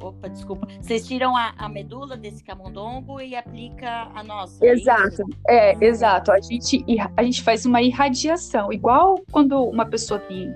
Opa, 0.02 0.28
desculpa. 0.28 0.66
Vocês 0.80 1.06
tiram 1.06 1.36
a, 1.36 1.54
a, 1.56 1.68
medula 1.68 2.16
desse 2.16 2.42
camundongo 2.42 3.20
e 3.20 3.36
aplica 3.36 4.08
a 4.14 4.22
nossa. 4.24 4.64
É 4.64 4.70
exato, 4.70 5.22
é, 5.48 5.72
é 5.72 5.84
exato. 5.84 6.32
A 6.32 6.40
gente, 6.40 6.84
a 7.16 7.22
gente 7.22 7.42
faz 7.42 7.64
uma 7.64 7.80
irradiação, 7.80 8.72
igual 8.72 9.22
quando 9.30 9.62
uma 9.62 9.86
pessoa 9.86 10.18
tem 10.18 10.52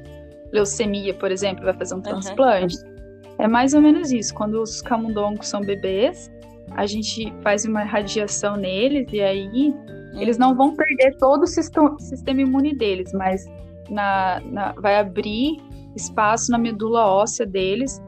leucemia, 0.53 1.15
por 1.15 1.31
exemplo, 1.31 1.65
vai 1.65 1.75
fazer 1.75 1.95
um 1.95 2.01
transplante. 2.01 2.77
Uhum. 2.79 2.97
É 3.39 3.47
mais 3.47 3.73
ou 3.73 3.81
menos 3.81 4.11
isso. 4.11 4.35
Quando 4.35 4.61
os 4.61 4.83
camundongos 4.83 5.47
são 5.49 5.61
bebês, 5.61 6.31
a 6.73 6.87
gente 6.87 7.33
faz 7.43 7.65
uma 7.65 7.83
irradiação 7.85 8.57
neles 8.57 9.07
e 9.13 9.21
aí 9.21 9.47
uhum. 9.47 10.21
eles 10.21 10.39
não 10.39 10.57
vão 10.57 10.75
perder 10.75 11.17
todo 11.19 11.45
o 11.45 11.47
sistema 11.47 12.41
imune 12.41 12.75
deles, 12.75 13.13
mas 13.13 13.47
na, 13.89 14.41
na, 14.41 14.73
vai 14.73 14.99
abrir 14.99 15.59
espaço 15.97 16.53
na 16.53 16.59
medula 16.59 17.07
óssea 17.07 17.47
deles 17.47 18.01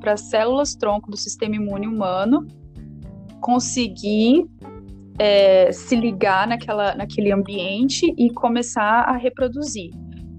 para 0.00 0.12
as 0.12 0.22
células 0.22 0.74
tronco 0.74 1.10
do 1.10 1.16
sistema 1.16 1.56
imune 1.56 1.86
humano 1.86 2.46
conseguir 3.40 4.46
é, 5.18 5.70
se 5.72 5.94
ligar 5.96 6.46
naquela, 6.46 6.94
naquele 6.94 7.32
ambiente 7.32 8.12
e 8.16 8.30
começar 8.30 9.02
a 9.02 9.16
reproduzir. 9.16 9.90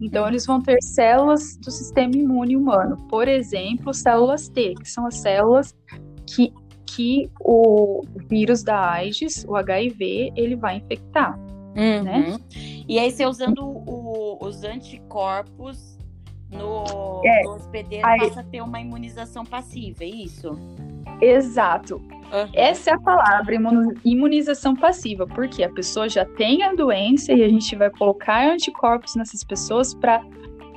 Então, 0.02 0.28
eles 0.28 0.46
vão 0.46 0.62
ter 0.62 0.82
células 0.82 1.58
do 1.58 1.70
sistema 1.70 2.16
imune 2.16 2.56
humano, 2.56 2.96
por 3.10 3.28
exemplo, 3.28 3.94
células 3.94 4.48
T, 4.48 4.74
que 4.82 4.90
são 4.90 5.06
as 5.06 5.18
células 5.18 5.76
que, 6.26 6.54
que 6.86 7.30
o 7.42 8.02
vírus 8.30 8.64
da 8.64 8.92
AIDS, 8.92 9.46
o 9.46 9.58
HIV, 9.58 10.32
ele 10.38 10.56
vai 10.56 10.78
infectar. 10.78 11.38
Uhum. 11.76 12.04
Né? 12.04 12.38
E 12.88 12.98
aí, 12.98 13.12
você 13.12 13.26
usando 13.26 13.60
o, 13.62 14.38
os 14.42 14.64
anticorpos 14.64 15.99
no, 16.52 17.22
é, 17.26 17.44
no 17.44 17.56
hospedeiro, 17.56 18.06
aí... 18.08 18.20
passa 18.20 18.42
a 18.42 18.44
ter 18.44 18.62
uma 18.62 18.80
imunização 18.80 19.46
passiva, 19.46 20.04
é 20.04 20.08
isso? 20.08 20.58
Exato. 21.22 21.96
Uhum. 21.96 22.50
Essa 22.54 22.92
é 22.92 22.94
a 22.94 23.00
palavra, 23.00 23.56
imunização 24.06 24.76
passiva, 24.76 25.26
porque 25.26 25.64
a 25.64 25.70
pessoa 25.70 26.08
já 26.08 26.26
tem 26.26 26.64
a 26.64 26.74
doença 26.74 27.34
e 27.34 27.44
a 27.44 27.50
gente 27.50 27.76
vai 27.76 27.90
colocar 27.90 28.48
anticorpos 28.48 29.16
nessas 29.16 29.44
pessoas 29.44 29.94
para 29.94 30.24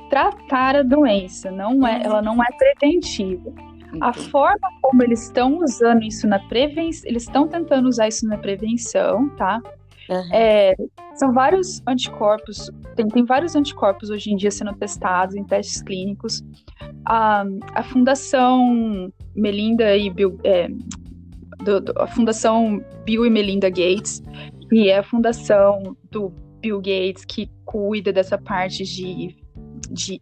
tratar 0.09 0.75
a 0.75 0.83
doença, 0.83 1.49
não 1.51 1.87
é, 1.87 2.03
ela 2.03 2.21
não 2.21 2.41
é 2.43 2.47
preventiva. 2.57 3.51
A 4.01 4.11
forma 4.11 4.67
como 4.81 5.03
eles 5.03 5.23
estão 5.23 5.59
usando 5.59 6.03
isso 6.03 6.27
na 6.27 6.39
prevenção, 6.47 7.07
eles 7.09 7.23
estão 7.23 7.47
tentando 7.47 7.87
usar 7.87 8.07
isso 8.07 8.27
na 8.27 8.37
prevenção, 8.37 9.29
tá? 9.35 9.61
Uhum. 10.09 10.33
É, 10.33 10.75
são 11.15 11.33
vários 11.33 11.81
anticorpos, 11.87 12.69
tem, 12.95 13.07
tem 13.07 13.25
vários 13.25 13.55
anticorpos 13.55 14.09
hoje 14.09 14.31
em 14.31 14.35
dia 14.35 14.51
sendo 14.51 14.73
testados 14.73 15.35
em 15.35 15.43
testes 15.43 15.81
clínicos. 15.81 16.43
A, 17.05 17.45
a 17.73 17.83
Fundação 17.83 19.11
Melinda 19.35 19.95
e 19.95 20.09
Bill, 20.09 20.39
é, 20.43 20.67
do, 21.63 21.81
do, 21.81 21.93
a 21.97 22.07
Fundação 22.07 22.83
Bill 23.05 23.25
e 23.25 23.29
Melinda 23.29 23.69
Gates, 23.69 24.21
que 24.69 24.89
é 24.89 24.99
a 24.99 25.03
fundação 25.03 25.95
do 26.09 26.33
Bill 26.59 26.77
Gates 26.77 27.25
que 27.25 27.49
cuida 27.65 28.11
dessa 28.11 28.37
parte 28.37 28.83
de, 28.83 29.35
de 29.91 30.21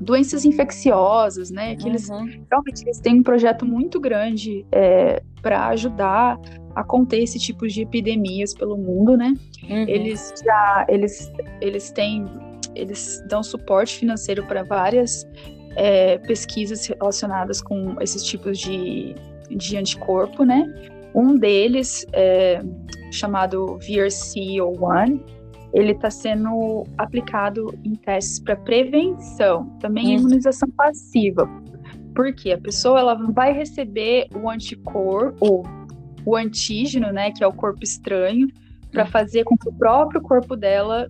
doenças 0.00 0.44
infecciosas, 0.44 1.50
né? 1.50 1.76
Que 1.76 1.88
eles 1.88 2.08
uhum. 2.08 2.44
realmente 2.50 2.82
eles 2.82 3.00
têm 3.00 3.20
um 3.20 3.22
projeto 3.22 3.64
muito 3.64 4.00
grande 4.00 4.66
é, 4.72 5.22
para 5.40 5.68
ajudar 5.68 6.38
a 6.74 6.82
conter 6.82 7.22
esse 7.22 7.38
tipo 7.38 7.66
de 7.68 7.82
epidemias 7.82 8.52
pelo 8.54 8.76
mundo, 8.76 9.16
né? 9.16 9.34
Uhum. 9.62 9.88
Eles 9.88 10.34
já 10.44 10.86
eles 10.88 11.32
eles 11.60 11.90
têm 11.90 12.26
eles 12.74 13.22
dão 13.28 13.42
suporte 13.42 13.96
financeiro 13.98 14.44
para 14.46 14.64
várias 14.64 15.26
é, 15.76 16.18
pesquisas 16.18 16.86
relacionadas 16.86 17.60
com 17.60 17.96
esses 18.00 18.24
tipos 18.24 18.58
de, 18.58 19.14
de 19.50 19.76
anticorpo, 19.76 20.44
né? 20.44 20.64
Um 21.14 21.36
deles, 21.36 22.04
é, 22.12 22.60
chamado 23.12 23.78
VRC01, 23.78 25.20
ele 25.74 25.90
está 25.90 26.08
sendo 26.08 26.84
aplicado 26.96 27.74
em 27.84 27.94
testes 27.96 28.38
para 28.38 28.56
prevenção, 28.56 29.68
também 29.80 30.06
uhum. 30.06 30.20
imunização 30.20 30.70
passiva. 30.70 31.48
Porque 32.14 32.52
a 32.52 32.58
pessoa 32.58 33.00
ela 33.00 33.14
vai 33.32 33.52
receber 33.52 34.28
o 34.34 34.48
anticorpo, 34.48 35.62
o 36.24 36.36
antígeno, 36.36 37.12
né, 37.12 37.32
que 37.32 37.42
é 37.42 37.46
o 37.46 37.52
corpo 37.52 37.82
estranho, 37.82 38.46
para 38.92 39.04
fazer 39.04 39.42
com 39.42 39.56
que 39.56 39.68
o 39.68 39.72
próprio 39.72 40.20
corpo 40.22 40.54
dela 40.54 41.08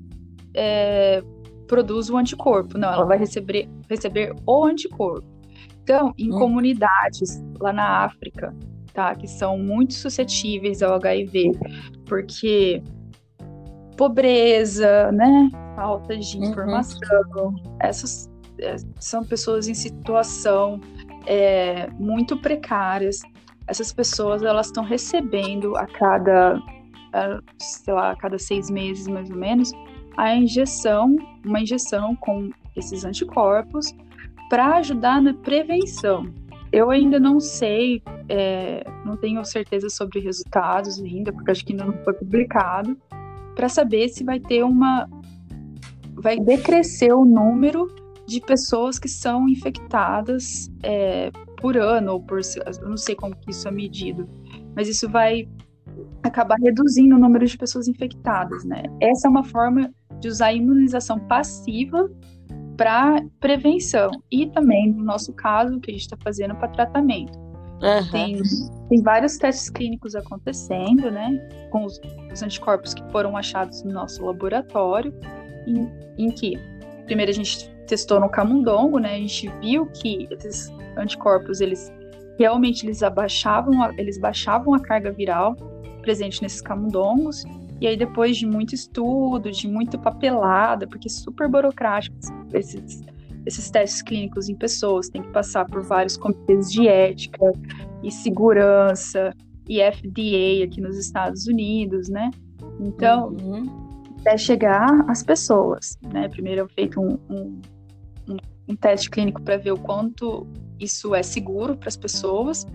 é, 0.54 1.22
produza 1.68 2.14
o 2.14 2.16
anticorpo. 2.16 2.78
Não, 2.78 2.90
ela 2.90 3.04
vai 3.04 3.18
receber, 3.18 3.68
receber 3.88 4.34
o 4.46 4.64
anticorpo. 4.64 5.28
Então, 5.82 6.14
em 6.16 6.32
hum. 6.32 6.38
comunidades 6.38 7.44
lá 7.60 7.70
na 7.70 8.04
África, 8.04 8.56
tá, 8.94 9.14
que 9.14 9.28
são 9.28 9.58
muito 9.58 9.92
suscetíveis 9.92 10.82
ao 10.82 10.94
HIV, 10.94 11.52
porque 12.06 12.82
pobreza, 13.96 15.10
né, 15.12 15.50
falta 15.76 16.16
de 16.16 16.38
uhum. 16.38 16.44
informação, 16.44 17.00
uhum. 17.36 17.76
essas 17.80 18.30
é, 18.60 18.76
são 19.00 19.24
pessoas 19.24 19.68
em 19.68 19.74
situação 19.74 20.80
é, 21.26 21.88
muito 21.98 22.36
precárias 22.36 23.20
essas 23.66 23.92
pessoas 23.92 24.42
elas 24.42 24.66
estão 24.66 24.84
recebendo 24.84 25.76
a 25.76 25.86
cada, 25.86 26.60
sei 27.58 27.94
lá, 27.94 28.10
a 28.10 28.16
cada 28.16 28.38
seis 28.38 28.70
meses 28.70 29.06
mais 29.06 29.30
ou 29.30 29.36
menos, 29.36 29.72
a 30.16 30.34
injeção, 30.34 31.16
uma 31.44 31.60
injeção 31.60 32.14
com 32.16 32.50
esses 32.76 33.04
anticorpos 33.04 33.94
para 34.48 34.76
ajudar 34.76 35.20
na 35.22 35.34
prevenção. 35.34 36.32
Eu 36.70 36.90
ainda 36.90 37.20
não 37.20 37.38
sei, 37.40 38.02
é, 38.28 38.84
não 39.04 39.16
tenho 39.16 39.44
certeza 39.44 39.88
sobre 39.88 40.20
resultados 40.20 41.00
ainda, 41.00 41.32
porque 41.32 41.50
acho 41.50 41.64
que 41.64 41.72
ainda 41.72 41.84
não 41.84 41.94
foi 42.04 42.12
publicado, 42.14 42.96
para 43.54 43.68
saber 43.68 44.08
se 44.08 44.24
vai 44.24 44.40
ter 44.40 44.62
uma. 44.62 45.08
vai 46.14 46.38
decrescer 46.38 47.12
o 47.14 47.24
número 47.24 47.92
de 48.26 48.40
pessoas 48.40 48.98
que 48.98 49.08
são 49.08 49.48
infectadas 49.48 50.70
é, 50.82 51.30
por 51.56 51.76
ano, 51.76 52.12
ou 52.12 52.20
por. 52.20 52.40
Eu 52.80 52.88
não 52.88 52.96
sei 52.96 53.14
como 53.14 53.36
que 53.36 53.50
isso 53.50 53.68
é 53.68 53.70
medido, 53.70 54.28
mas 54.74 54.88
isso 54.88 55.08
vai 55.08 55.48
acabar 56.22 56.56
reduzindo 56.56 57.16
o 57.16 57.18
número 57.18 57.46
de 57.46 57.56
pessoas 57.56 57.86
infectadas, 57.88 58.64
né? 58.64 58.82
Essa 59.00 59.28
é 59.28 59.30
uma 59.30 59.44
forma 59.44 59.92
de 60.20 60.28
usar 60.28 60.46
a 60.46 60.52
imunização 60.52 61.18
passiva 61.20 62.10
para 62.76 63.24
prevenção 63.38 64.10
e 64.30 64.46
também, 64.46 64.92
no 64.92 65.04
nosso 65.04 65.32
caso, 65.32 65.78
que 65.80 65.90
a 65.90 65.94
gente 65.94 66.02
está 66.02 66.16
fazendo 66.16 66.54
para 66.56 66.68
tratamento. 66.68 67.38
Uhum. 67.82 68.10
Tem, 68.10 68.42
tem 68.88 69.02
vários 69.02 69.36
testes 69.36 69.68
clínicos 69.68 70.14
acontecendo, 70.14 71.10
né, 71.10 71.38
com 71.70 71.84
os, 71.84 72.00
os 72.32 72.42
anticorpos 72.42 72.94
que 72.94 73.02
foram 73.10 73.36
achados 73.36 73.82
no 73.82 73.92
nosso 73.92 74.24
laboratório, 74.24 75.12
em, 75.66 75.90
em 76.16 76.30
que, 76.30 76.58
primeiro 77.04 77.30
a 77.30 77.34
gente 77.34 77.68
testou 77.86 78.20
no 78.20 78.28
camundongo, 78.28 78.98
né, 78.98 79.14
a 79.14 79.18
gente 79.18 79.48
viu 79.60 79.86
que 79.86 80.28
esses 80.30 80.72
anticorpos, 80.96 81.60
eles 81.60 81.92
realmente 82.38 82.86
eles 82.86 83.02
abaixavam, 83.02 83.82
a, 83.82 83.92
eles 83.98 84.18
baixavam 84.18 84.74
a 84.74 84.80
carga 84.80 85.12
viral 85.12 85.54
presente 86.00 86.42
nesses 86.42 86.60
camundongos, 86.60 87.44
e 87.80 87.86
aí 87.86 87.96
depois 87.96 88.36
de 88.36 88.46
muito 88.46 88.74
estudo, 88.74 89.50
de 89.50 89.68
muito 89.68 89.98
papelada, 89.98 90.86
porque 90.86 91.08
é 91.08 91.10
super 91.10 91.48
burocrático 91.48 92.16
esses 92.52 93.04
esses 93.46 93.70
testes 93.70 94.02
clínicos 94.02 94.48
em 94.48 94.54
pessoas, 94.54 95.08
tem 95.08 95.22
que 95.22 95.28
passar 95.28 95.66
por 95.66 95.82
vários 95.82 96.16
comitês 96.16 96.72
de 96.72 96.88
ética 96.88 97.52
e 98.02 98.10
segurança 98.10 99.32
e 99.68 99.80
FDA 99.80 100.64
aqui 100.64 100.80
nos 100.80 100.96
Estados 100.98 101.46
Unidos, 101.46 102.08
né? 102.08 102.30
Então, 102.80 103.36
uhum. 103.40 103.64
até 104.20 104.36
chegar 104.36 105.04
às 105.08 105.22
pessoas, 105.22 105.98
né? 106.12 106.28
Primeiro 106.28 106.64
é 106.64 106.68
feito 106.68 107.00
um, 107.00 107.18
um, 107.30 107.60
um, 108.28 108.36
um 108.68 108.76
teste 108.76 109.10
clínico 109.10 109.42
para 109.42 109.56
ver 109.56 109.72
o 109.72 109.78
quanto 109.78 110.46
isso 110.78 111.14
é 111.14 111.22
seguro 111.22 111.76
para 111.76 111.88
as 111.88 111.96
pessoas. 111.96 112.66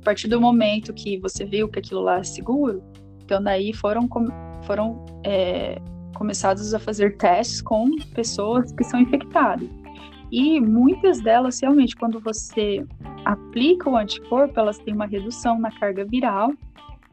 A 0.00 0.04
partir 0.04 0.28
do 0.28 0.40
momento 0.40 0.92
que 0.92 1.18
você 1.18 1.44
viu 1.44 1.68
que 1.68 1.78
aquilo 1.78 2.00
lá 2.00 2.18
é 2.18 2.24
seguro, 2.24 2.82
então 3.24 3.42
daí 3.42 3.72
foram, 3.72 4.08
foram 4.62 5.04
é, 5.24 5.80
começados 6.14 6.72
a 6.72 6.78
fazer 6.78 7.16
testes 7.16 7.60
com 7.60 7.90
pessoas 8.14 8.70
que 8.72 8.84
são 8.84 9.00
infectadas. 9.00 9.68
E 10.30 10.60
muitas 10.60 11.20
delas, 11.20 11.60
realmente, 11.60 11.94
quando 11.96 12.20
você 12.20 12.84
aplica 13.24 13.88
o 13.88 13.96
anticorpo, 13.96 14.58
elas 14.58 14.78
têm 14.78 14.94
uma 14.94 15.06
redução 15.06 15.58
na 15.58 15.70
carga 15.70 16.04
viral. 16.04 16.52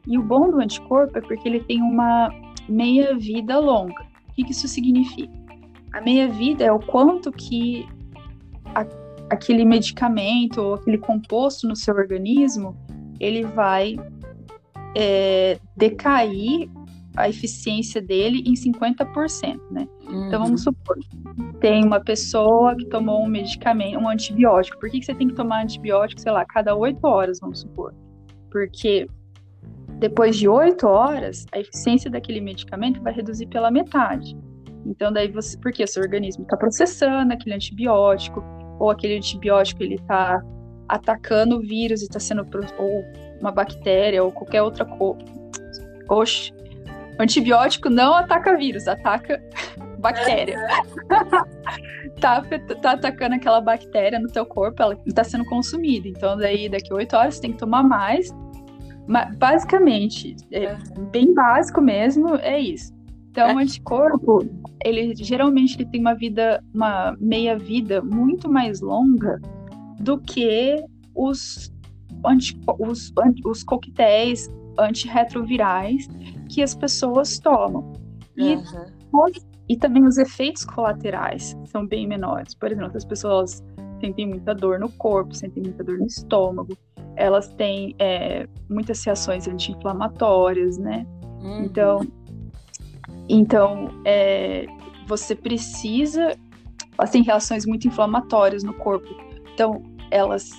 E 0.06 0.18
o 0.18 0.22
bom 0.22 0.50
do 0.50 0.60
anticorpo 0.60 1.18
é 1.18 1.20
porque 1.20 1.48
ele 1.48 1.60
tem 1.60 1.80
uma 1.80 2.28
meia-vida 2.68 3.58
longa. 3.58 4.02
O 4.28 4.32
que, 4.34 4.50
isso 4.50 4.66
significa? 4.66 5.32
A 5.92 6.00
meia-vida 6.00 6.64
é 6.64 6.72
o 6.72 6.80
quanto 6.80 7.30
que 7.30 7.86
a, 8.74 8.84
aquele 9.30 9.64
medicamento 9.64 10.60
ou 10.60 10.74
aquele 10.74 10.98
composto 10.98 11.68
no 11.68 11.76
seu 11.76 11.94
organismo 11.94 12.76
ele 13.20 13.44
vai 13.44 13.96
é, 14.96 15.58
decair 15.76 16.68
a 17.16 17.28
eficiência 17.28 18.02
dele 18.02 18.42
em 18.44 18.54
50%, 18.54 19.60
né? 19.70 19.86
Uhum. 20.14 20.26
Então 20.26 20.44
vamos 20.44 20.62
supor, 20.62 20.96
tem 21.60 21.84
uma 21.84 22.00
pessoa 22.00 22.76
que 22.76 22.86
tomou 22.86 23.22
um 23.22 23.26
medicamento, 23.26 23.98
um 23.98 24.08
antibiótico. 24.08 24.78
Por 24.78 24.88
que, 24.88 25.00
que 25.00 25.06
você 25.06 25.14
tem 25.14 25.28
que 25.28 25.34
tomar 25.34 25.62
antibiótico, 25.62 26.20
sei 26.20 26.32
lá, 26.32 26.44
cada 26.44 26.74
8 26.74 27.04
horas, 27.04 27.40
vamos 27.40 27.60
supor? 27.60 27.94
Porque 28.50 29.06
depois 29.98 30.36
de 30.36 30.48
8 30.48 30.86
horas, 30.86 31.46
a 31.52 31.58
eficiência 31.58 32.10
daquele 32.10 32.40
medicamento 32.40 33.02
vai 33.02 33.12
reduzir 33.12 33.46
pela 33.46 33.70
metade. 33.70 34.36
Então 34.86 35.12
daí 35.12 35.28
você, 35.28 35.58
porque 35.58 35.82
o 35.82 35.88
seu 35.88 36.02
organismo 36.02 36.44
está 36.44 36.56
processando 36.56 37.32
aquele 37.32 37.54
antibiótico, 37.54 38.44
ou 38.78 38.90
aquele 38.90 39.16
antibiótico 39.16 39.82
ele 39.82 39.94
está 39.94 40.42
atacando 40.88 41.56
o 41.56 41.60
vírus 41.60 42.02
e 42.02 42.04
está 42.04 42.20
sendo 42.20 42.46
ou 42.78 43.04
uma 43.40 43.50
bactéria 43.50 44.22
ou 44.22 44.30
qualquer 44.30 44.62
outra 44.62 44.84
coisa. 44.84 45.24
Oxe, 46.08 46.52
antibiótico 47.18 47.88
não 47.88 48.14
ataca 48.14 48.56
vírus, 48.56 48.86
ataca 48.86 49.42
bactéria. 50.04 50.58
tá, 52.20 52.42
tá 52.82 52.92
atacando 52.92 53.36
aquela 53.36 53.60
bactéria 53.60 54.18
no 54.18 54.28
teu 54.28 54.44
corpo, 54.44 54.82
ela 54.82 54.98
está 55.06 55.24
sendo 55.24 55.44
consumida. 55.46 56.06
Então, 56.06 56.36
daí, 56.36 56.68
daqui 56.68 56.92
a 56.92 56.96
8 56.96 57.16
horas, 57.16 57.34
você 57.34 57.40
tem 57.42 57.52
que 57.52 57.58
tomar 57.58 57.82
mais. 57.82 58.30
Mas, 59.06 59.34
basicamente, 59.36 60.36
é 60.52 60.76
bem 61.10 61.34
básico 61.34 61.80
mesmo, 61.80 62.36
é 62.36 62.60
isso. 62.60 62.92
Então, 63.30 63.56
o 63.56 63.58
anticorpo, 63.58 64.46
ele 64.84 65.14
geralmente 65.16 65.76
ele 65.76 65.86
tem 65.86 66.00
uma 66.00 66.14
vida, 66.14 66.62
uma 66.72 67.16
meia-vida 67.18 68.00
muito 68.00 68.48
mais 68.48 68.80
longa 68.80 69.40
do 69.98 70.20
que 70.20 70.84
os, 71.14 71.72
anti, 72.24 72.56
os, 72.78 73.12
os 73.44 73.64
coquetéis 73.64 74.48
antirretrovirais 74.78 76.08
que 76.48 76.62
as 76.62 76.74
pessoas 76.74 77.38
tomam. 77.40 77.92
E, 78.36 78.54
uhum. 78.54 78.86
E 79.68 79.76
também 79.76 80.04
os 80.06 80.18
efeitos 80.18 80.64
colaterais 80.64 81.56
são 81.66 81.86
bem 81.86 82.06
menores. 82.06 82.54
Por 82.54 82.70
exemplo, 82.70 82.96
as 82.96 83.04
pessoas 83.04 83.62
sentem 84.00 84.28
muita 84.28 84.54
dor 84.54 84.78
no 84.78 84.90
corpo, 84.90 85.34
sentem 85.34 85.62
muita 85.62 85.82
dor 85.82 85.98
no 85.98 86.06
estômago, 86.06 86.76
elas 87.16 87.48
têm 87.54 87.94
é, 87.98 88.46
muitas 88.68 89.02
reações 89.04 89.46
anti-inflamatórias, 89.48 90.78
né? 90.78 91.06
Uhum. 91.40 91.64
Então, 91.64 92.00
então 93.28 93.88
é, 94.04 94.66
você 95.06 95.34
precisa. 95.34 96.36
Elas 96.98 97.10
têm 97.10 97.22
reações 97.22 97.64
muito 97.66 97.86
inflamatórias 97.86 98.62
no 98.62 98.74
corpo. 98.74 99.08
Então, 99.52 99.82
elas. 100.10 100.50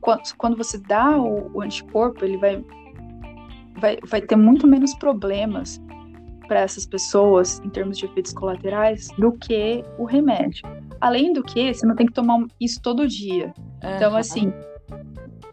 Quando, 0.00 0.22
quando 0.36 0.56
você 0.56 0.78
dá 0.78 1.18
o, 1.18 1.50
o 1.54 1.62
anticorpo, 1.62 2.24
ele 2.24 2.36
vai 2.36 2.62
vai, 3.80 3.98
vai 4.08 4.20
ter 4.20 4.36
muito 4.36 4.66
menos 4.66 4.94
problemas 4.94 5.80
para 6.46 6.60
essas 6.60 6.86
pessoas 6.86 7.60
em 7.64 7.68
termos 7.68 7.98
de 7.98 8.06
efeitos 8.06 8.32
colaterais 8.32 9.08
do 9.18 9.32
que 9.32 9.84
o 9.98 10.04
remédio. 10.04 10.64
Além 11.00 11.32
do 11.32 11.42
que, 11.42 11.72
você 11.72 11.86
não 11.86 11.96
tem 11.96 12.06
que 12.06 12.12
tomar 12.12 12.46
isso 12.60 12.80
todo 12.80 13.06
dia. 13.06 13.52
Uhum. 13.82 13.96
Então, 13.96 14.16
assim, 14.16 14.52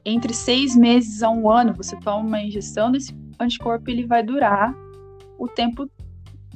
entre 0.06 0.34
seis 0.34 0.76
meses 0.76 1.24
a 1.24 1.30
um 1.30 1.50
ano, 1.50 1.74
você 1.74 1.96
toma 2.00 2.26
uma 2.26 2.42
injeção 2.42 2.92
desse 2.92 3.16
anticorpo, 3.40 3.90
ele 3.90 4.06
vai 4.06 4.24
durar 4.24 4.74
o 5.38 5.48
tempo 5.48 5.90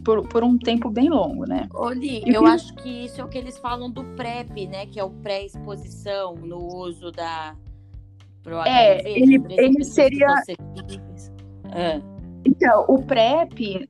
por, 0.04 0.28
por 0.28 0.44
um 0.44 0.58
tempo 0.58 0.90
bem 0.90 1.10
longo, 1.10 1.46
né? 1.48 1.68
Oli, 1.74 2.22
eu 2.26 2.44
que... 2.44 2.50
acho 2.50 2.76
que 2.76 2.90
isso 3.06 3.20
é 3.20 3.24
o 3.24 3.28
que 3.28 3.38
eles 3.38 3.58
falam 3.58 3.90
do 3.90 4.04
PrEP, 4.16 4.68
né? 4.68 4.86
Que 4.86 5.00
é 5.00 5.04
o 5.04 5.10
pré-exposição 5.10 6.36
no 6.36 6.58
uso 6.58 7.12
da 7.12 7.56
pro 8.44 8.60
é, 8.60 9.00
HIV, 9.00 9.10
ele, 9.10 9.44
ele 9.50 9.84
seria 9.84 10.28
é. 11.74 12.00
Então, 12.46 12.86
o 12.88 13.02
PrEP, 13.02 13.90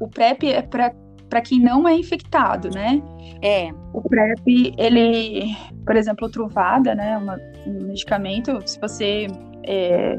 o 0.00 0.08
PrEP 0.08 0.44
é 0.44 0.62
para 0.62 1.40
quem 1.40 1.60
não 1.60 1.86
é 1.86 1.94
infectado, 1.94 2.70
né? 2.70 3.00
É. 3.42 3.70
O 3.92 4.02
PrEP, 4.02 4.74
ele, 4.76 5.54
por 5.84 5.96
exemplo, 5.96 6.30
Truvada, 6.30 6.94
né, 6.94 7.16
uma, 7.16 7.38
um 7.66 7.86
medicamento, 7.86 8.60
se 8.66 8.80
você 8.80 9.26
é, 9.64 10.16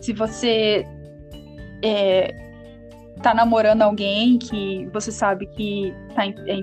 se 0.00 0.12
você 0.12 0.84
é, 1.82 2.34
tá 3.22 3.34
namorando 3.34 3.82
alguém 3.82 4.38
que 4.38 4.88
você 4.92 5.12
sabe 5.12 5.46
que 5.46 5.94
tá, 6.14 6.26
é, 6.26 6.60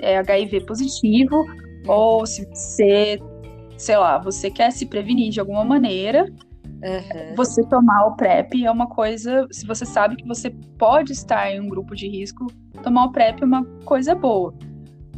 é 0.00 0.18
HIV 0.18 0.64
positivo, 0.66 1.44
ou 1.86 2.26
se 2.26 2.46
você, 2.46 3.18
sei 3.76 3.96
lá, 3.96 4.18
você 4.18 4.50
quer 4.50 4.70
se 4.72 4.86
prevenir 4.86 5.30
de 5.30 5.40
alguma 5.40 5.64
maneira, 5.64 6.26
Uhum. 6.86 7.34
Você 7.34 7.62
tomar 7.64 8.06
o 8.06 8.16
PrEP 8.16 8.64
é 8.64 8.70
uma 8.70 8.86
coisa, 8.86 9.46
se 9.50 9.66
você 9.66 9.84
sabe 9.84 10.16
que 10.16 10.26
você 10.26 10.50
pode 10.78 11.12
estar 11.12 11.50
em 11.50 11.60
um 11.60 11.68
grupo 11.68 11.96
de 11.96 12.08
risco, 12.08 12.46
tomar 12.82 13.06
o 13.06 13.12
PrEP 13.12 13.42
é 13.42 13.44
uma 13.44 13.64
coisa 13.84 14.14
boa. 14.14 14.54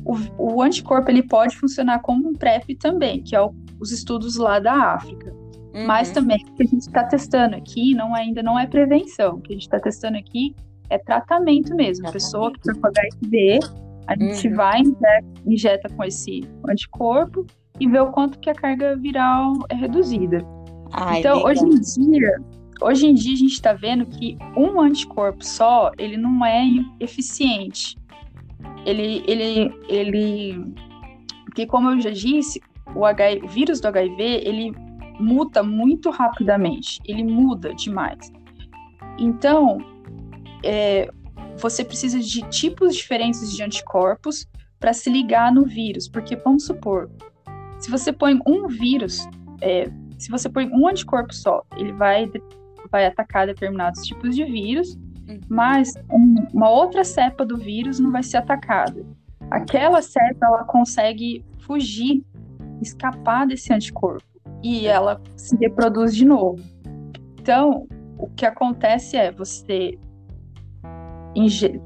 O, 0.04 0.16
o 0.56 0.62
anticorpo 0.62 1.10
ele 1.10 1.22
pode 1.22 1.56
funcionar 1.56 2.00
como 2.00 2.28
um 2.28 2.32
PrEP 2.32 2.74
também, 2.76 3.22
que 3.22 3.36
é 3.36 3.40
o, 3.40 3.54
os 3.78 3.92
estudos 3.92 4.36
lá 4.36 4.58
da 4.58 4.72
África. 4.94 5.30
Uhum. 5.74 5.86
Mas 5.86 6.10
também 6.10 6.38
o 6.48 6.54
que 6.54 6.62
a 6.62 6.66
gente 6.66 6.80
está 6.80 7.04
testando 7.04 7.54
aqui 7.54 7.94
não 7.94 8.14
ainda 8.14 8.42
não 8.42 8.58
é 8.58 8.66
prevenção. 8.66 9.36
O 9.36 9.40
que 9.40 9.52
a 9.52 9.56
gente 9.56 9.62
está 9.62 9.78
testando 9.78 10.16
aqui 10.16 10.54
é 10.88 10.96
tratamento 10.96 11.74
mesmo. 11.74 12.08
A 12.08 12.12
pessoa 12.12 12.50
que 12.50 12.58
está 12.60 12.72
com 12.74 12.86
HIV, 12.86 13.58
a 14.06 14.16
gente 14.16 14.48
uhum. 14.48 14.54
vai 14.54 14.80
injeta, 14.80 15.24
injeta 15.46 15.88
com 15.90 16.04
esse 16.04 16.48
anticorpo 16.66 17.46
e 17.78 17.86
vê 17.86 18.00
o 18.00 18.10
quanto 18.10 18.38
que 18.38 18.48
a 18.48 18.54
carga 18.54 18.96
viral 18.96 19.52
é 19.68 19.74
reduzida. 19.74 20.42
Ai, 20.92 21.20
então, 21.20 21.44
legal. 21.44 21.50
hoje 21.50 21.64
em 21.64 21.80
dia, 21.80 22.42
hoje 22.80 23.06
em 23.06 23.14
dia 23.14 23.34
a 23.34 23.36
gente 23.36 23.52
está 23.52 23.72
vendo 23.72 24.06
que 24.06 24.36
um 24.56 24.80
anticorpo 24.80 25.44
só, 25.44 25.90
ele 25.98 26.16
não 26.16 26.44
é 26.44 26.64
eficiente. 27.00 27.96
Ele, 28.84 29.22
ele, 29.26 29.74
ele, 29.88 30.74
porque 31.44 31.66
como 31.66 31.90
eu 31.90 32.00
já 32.00 32.10
disse, 32.10 32.60
o, 32.94 33.04
HIV, 33.04 33.44
o 33.44 33.48
vírus 33.48 33.80
do 33.80 33.88
HIV, 33.88 34.22
ele 34.22 34.72
muta 35.20 35.62
muito 35.62 36.10
rapidamente, 36.10 37.00
ele 37.04 37.24
muda 37.24 37.74
demais. 37.74 38.32
Então, 39.18 39.78
é, 40.64 41.10
você 41.56 41.84
precisa 41.84 42.20
de 42.20 42.42
tipos 42.48 42.94
diferentes 42.94 43.52
de 43.54 43.62
anticorpos 43.62 44.46
para 44.78 44.92
se 44.92 45.10
ligar 45.10 45.52
no 45.52 45.64
vírus, 45.64 46.08
porque 46.08 46.36
vamos 46.36 46.64
supor, 46.64 47.10
se 47.80 47.90
você 47.90 48.12
põe 48.12 48.40
um 48.46 48.68
vírus 48.68 49.26
é, 49.60 49.90
se 50.18 50.30
você 50.30 50.48
põe 50.48 50.68
um 50.72 50.86
anticorpo 50.88 51.34
só, 51.34 51.62
ele 51.76 51.92
vai, 51.92 52.30
vai 52.90 53.06
atacar 53.06 53.46
determinados 53.46 54.02
tipos 54.02 54.34
de 54.34 54.44
vírus, 54.44 54.94
uhum. 55.28 55.40
mas 55.48 55.94
um, 56.12 56.46
uma 56.52 56.68
outra 56.68 57.04
cepa 57.04 57.44
do 57.44 57.56
vírus 57.56 58.00
não 58.00 58.10
vai 58.10 58.22
ser 58.22 58.38
atacada. 58.38 59.04
aquela 59.50 60.02
célula 60.02 60.36
ela 60.42 60.64
consegue 60.64 61.44
fugir, 61.60 62.22
escapar 62.82 63.46
desse 63.46 63.72
anticorpo 63.72 64.26
e 64.62 64.86
ela 64.86 65.20
se 65.36 65.56
reproduz 65.56 66.14
de 66.14 66.24
novo. 66.24 66.62
Então, 67.40 67.86
o 68.18 68.28
que 68.28 68.44
acontece 68.44 69.16
é 69.16 69.30
você 69.30 69.98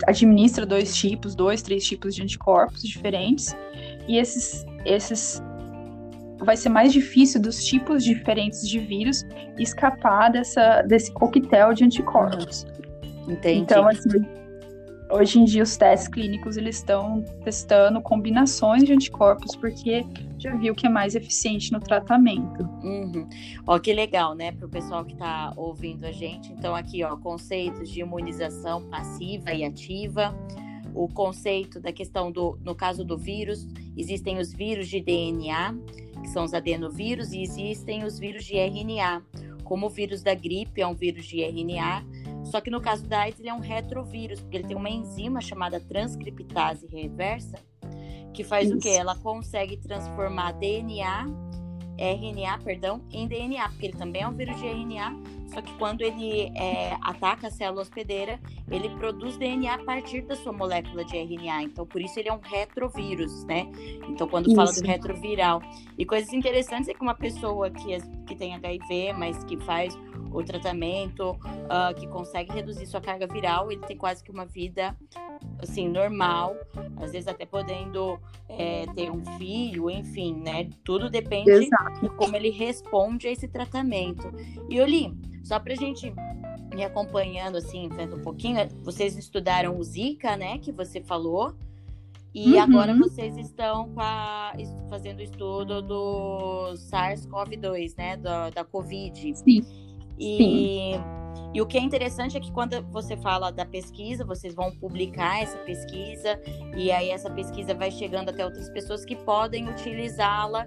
administra 0.06 0.64
dois 0.64 0.96
tipos, 0.96 1.34
dois, 1.34 1.60
três 1.60 1.84
tipos 1.84 2.14
de 2.14 2.22
anticorpos 2.22 2.82
diferentes, 2.82 3.54
e 4.08 4.16
esses, 4.16 4.64
esses 4.86 5.42
vai 6.44 6.56
ser 6.56 6.68
mais 6.68 6.92
difícil 6.92 7.40
dos 7.40 7.64
tipos 7.64 8.04
diferentes 8.04 8.66
de 8.68 8.78
vírus 8.78 9.24
escapar 9.58 10.30
dessa, 10.30 10.82
desse 10.82 11.12
coquetel 11.12 11.72
de 11.72 11.84
anticorpos. 11.84 12.66
Entendi. 13.28 13.60
Então, 13.60 13.86
assim, 13.86 14.26
hoje 15.10 15.38
em 15.38 15.44
dia 15.44 15.62
os 15.62 15.76
testes 15.76 16.08
clínicos 16.08 16.56
eles 16.56 16.76
estão 16.76 17.22
testando 17.44 18.00
combinações 18.00 18.84
de 18.84 18.92
anticorpos 18.92 19.54
porque 19.54 20.04
já 20.38 20.56
viu 20.56 20.74
que 20.74 20.86
é 20.86 20.90
mais 20.90 21.14
eficiente 21.14 21.70
no 21.70 21.78
tratamento. 21.78 22.64
Uhum. 22.82 23.28
Ó, 23.66 23.78
que 23.78 23.92
legal, 23.92 24.34
né, 24.34 24.50
para 24.50 24.66
o 24.66 24.68
pessoal 24.68 25.04
que 25.04 25.12
está 25.12 25.52
ouvindo 25.56 26.04
a 26.04 26.12
gente. 26.12 26.52
Então 26.52 26.74
aqui, 26.74 27.04
ó, 27.04 27.16
conceitos 27.16 27.90
de 27.90 28.00
imunização 28.00 28.82
passiva 28.88 29.52
e 29.52 29.64
ativa. 29.64 30.34
O 30.94 31.08
conceito 31.08 31.80
da 31.80 31.92
questão 31.92 32.30
do, 32.30 32.58
no 32.62 32.74
caso 32.74 33.02
do 33.02 33.16
vírus, 33.16 33.66
existem 33.96 34.38
os 34.38 34.52
vírus 34.52 34.88
de 34.88 35.00
DNA, 35.00 35.74
que 36.22 36.28
são 36.28 36.44
os 36.44 36.54
adenovírus, 36.54 37.32
e 37.32 37.42
existem 37.42 38.04
os 38.04 38.18
vírus 38.18 38.44
de 38.44 38.56
RNA, 38.56 39.22
como 39.64 39.86
o 39.86 39.90
vírus 39.90 40.22
da 40.22 40.34
gripe 40.34 40.80
é 40.80 40.86
um 40.86 40.94
vírus 40.94 41.26
de 41.26 41.42
RNA, 41.42 42.04
só 42.44 42.60
que 42.60 42.70
no 42.70 42.80
caso 42.80 43.06
da 43.06 43.20
AIDS 43.20 43.40
ele 43.40 43.48
é 43.48 43.54
um 43.54 43.60
retrovírus, 43.60 44.40
porque 44.40 44.56
ele 44.56 44.68
tem 44.68 44.76
uma 44.76 44.90
enzima 44.90 45.40
chamada 45.40 45.80
transcriptase 45.80 46.86
reversa, 46.86 47.56
que 48.34 48.44
faz 48.44 48.68
Isso. 48.68 48.76
o 48.76 48.80
quê? 48.80 48.90
Ela 48.90 49.16
consegue 49.16 49.76
transformar 49.76 50.52
DNA, 50.52 51.26
RNA, 51.98 52.58
perdão, 52.64 53.02
em 53.12 53.26
DNA, 53.26 53.68
porque 53.68 53.86
ele 53.86 53.96
também 53.96 54.22
é 54.22 54.28
um 54.28 54.32
vírus 54.32 54.56
de 54.58 54.66
RNA, 54.66 55.16
só 55.52 55.60
que 55.60 55.72
quando 55.74 56.00
ele 56.00 56.50
é, 56.56 56.96
ataca 57.02 57.48
a 57.48 57.50
célula 57.50 57.82
hospedeira, 57.82 58.40
ele 58.70 58.88
produz 58.90 59.36
DNA 59.36 59.74
a 59.74 59.78
partir 59.78 60.22
da 60.22 60.34
sua 60.34 60.52
molécula 60.52 61.04
de 61.04 61.16
RNA. 61.16 61.64
Então, 61.64 61.86
por 61.86 62.00
isso 62.00 62.18
ele 62.18 62.28
é 62.28 62.32
um 62.32 62.40
retrovírus, 62.40 63.44
né? 63.44 63.70
Então, 64.08 64.26
quando 64.26 64.46
isso. 64.46 64.56
fala 64.56 64.72
do 64.72 64.80
retroviral. 64.80 65.62
E 65.98 66.06
coisas 66.06 66.32
interessantes 66.32 66.88
é 66.88 66.94
que 66.94 67.02
uma 67.02 67.14
pessoa 67.14 67.70
que, 67.70 67.98
que 68.26 68.34
tem 68.34 68.54
HIV, 68.54 69.12
mas 69.12 69.44
que 69.44 69.56
faz 69.58 69.96
o 70.32 70.42
tratamento, 70.42 71.30
uh, 71.30 71.94
que 71.94 72.06
consegue 72.06 72.52
reduzir 72.52 72.86
sua 72.86 73.00
carga 73.00 73.26
viral, 73.26 73.70
ele 73.70 73.82
tem 73.82 73.96
quase 73.96 74.22
que 74.22 74.30
uma 74.30 74.46
vida 74.46 74.96
assim 75.58 75.88
normal, 75.88 76.56
às 76.96 77.12
vezes 77.12 77.28
até 77.28 77.44
podendo 77.44 78.18
é, 78.48 78.86
ter 78.94 79.10
um 79.10 79.24
filho, 79.36 79.90
enfim, 79.90 80.34
né? 80.34 80.68
Tudo 80.84 81.08
depende 81.08 81.50
Exato. 81.50 82.00
de 82.00 82.08
como 82.10 82.36
ele 82.36 82.50
responde 82.50 83.28
a 83.28 83.30
esse 83.30 83.48
tratamento. 83.48 84.32
E 84.68 84.80
Oli, 84.80 85.12
só 85.44 85.58
para 85.58 85.74
gente 85.74 86.12
me 86.74 86.84
acompanhando 86.84 87.56
assim, 87.56 87.88
vendo 87.88 88.16
um 88.16 88.22
pouquinho, 88.22 88.56
vocês 88.82 89.16
estudaram 89.16 89.78
o 89.78 89.82
Zika, 89.82 90.36
né? 90.36 90.58
Que 90.58 90.72
você 90.72 91.00
falou. 91.00 91.54
E 92.34 92.54
uhum. 92.54 92.60
agora 92.60 92.96
vocês 92.96 93.36
estão 93.36 93.92
a, 93.98 94.54
fazendo 94.88 95.18
o 95.18 95.22
estudo 95.22 95.82
do 95.82 96.72
SARS-CoV-2, 96.76 97.94
né? 97.98 98.16
Da, 98.16 98.48
da 98.48 98.64
Covid. 98.64 99.36
Sim. 99.36 99.60
E, 100.18 100.92
e 101.54 101.60
o 101.60 101.66
que 101.66 101.76
é 101.76 101.80
interessante 101.80 102.36
é 102.36 102.40
que 102.40 102.52
quando 102.52 102.82
você 102.90 103.16
fala 103.16 103.50
da 103.50 103.64
pesquisa, 103.64 104.24
vocês 104.24 104.54
vão 104.54 104.70
publicar 104.76 105.42
essa 105.42 105.58
pesquisa, 105.58 106.40
e 106.76 106.90
aí 106.90 107.10
essa 107.10 107.30
pesquisa 107.30 107.74
vai 107.74 107.90
chegando 107.90 108.30
até 108.30 108.44
outras 108.44 108.68
pessoas 108.70 109.04
que 109.04 109.16
podem 109.16 109.68
utilizá-la 109.68 110.66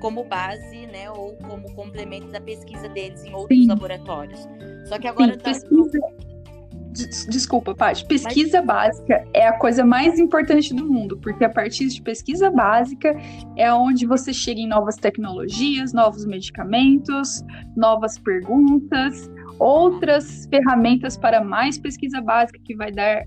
como 0.00 0.24
base, 0.24 0.86
né, 0.86 1.10
ou 1.10 1.36
como 1.36 1.72
complemento 1.74 2.28
da 2.28 2.40
pesquisa 2.40 2.88
deles 2.88 3.24
em 3.24 3.34
outros 3.34 3.58
Sim. 3.58 3.66
laboratórios. 3.66 4.46
Só 4.86 4.98
que 4.98 5.08
agora 5.08 5.32
Sim, 5.32 5.38
tá... 5.38 5.50
pesquisa... 5.52 5.98
Desculpa, 7.28 7.74
Paty. 7.74 8.06
Pesquisa 8.06 8.58
Mas... 8.58 8.66
básica 8.66 9.28
é 9.34 9.46
a 9.46 9.52
coisa 9.52 9.84
mais 9.84 10.18
importante 10.18 10.74
do 10.74 10.84
mundo, 10.86 11.16
porque 11.18 11.44
a 11.44 11.50
partir 11.50 11.88
de 11.88 12.00
pesquisa 12.00 12.50
básica 12.50 13.14
é 13.56 13.72
onde 13.72 14.06
você 14.06 14.32
chega 14.32 14.60
em 14.60 14.68
novas 14.68 14.96
tecnologias, 14.96 15.92
novos 15.92 16.24
medicamentos, 16.24 17.44
novas 17.76 18.18
perguntas, 18.18 19.30
outras 19.58 20.46
ferramentas 20.46 21.16
para 21.16 21.42
mais 21.42 21.78
pesquisa 21.78 22.20
básica 22.20 22.58
que 22.64 22.74
vai 22.74 22.90
dar 22.90 23.26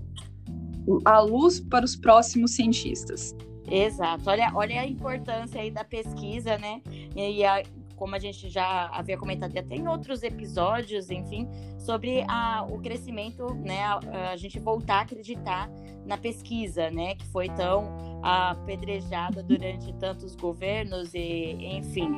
a 1.04 1.20
luz 1.20 1.60
para 1.60 1.84
os 1.84 1.94
próximos 1.94 2.52
cientistas. 2.54 3.34
Exato. 3.70 4.28
Olha, 4.28 4.50
olha 4.54 4.80
a 4.80 4.86
importância 4.86 5.60
aí 5.60 5.70
da 5.70 5.84
pesquisa, 5.84 6.58
né? 6.58 6.80
E 7.14 7.44
a, 7.44 7.62
como 8.00 8.16
a 8.16 8.18
gente 8.18 8.48
já 8.48 8.88
havia 8.94 9.18
comentado 9.18 9.54
até 9.54 9.76
em 9.76 9.86
outros 9.86 10.22
episódios, 10.22 11.10
enfim, 11.10 11.46
sobre 11.78 12.24
a, 12.26 12.64
o 12.66 12.80
crescimento, 12.80 13.54
né? 13.56 13.82
A, 13.82 14.30
a, 14.30 14.36
gente 14.38 14.58
voltar 14.58 14.94
a 14.96 15.00
acreditar 15.02 15.68
na 16.06 16.16
pesquisa, 16.16 16.90
né? 16.90 17.14
Que 17.14 17.26
foi 17.26 17.50
tão 17.50 18.22
apedrejada 18.22 19.42
durante 19.42 19.92
tantos 19.98 20.34
governos 20.34 21.12
e, 21.12 21.58
enfim. 21.60 22.10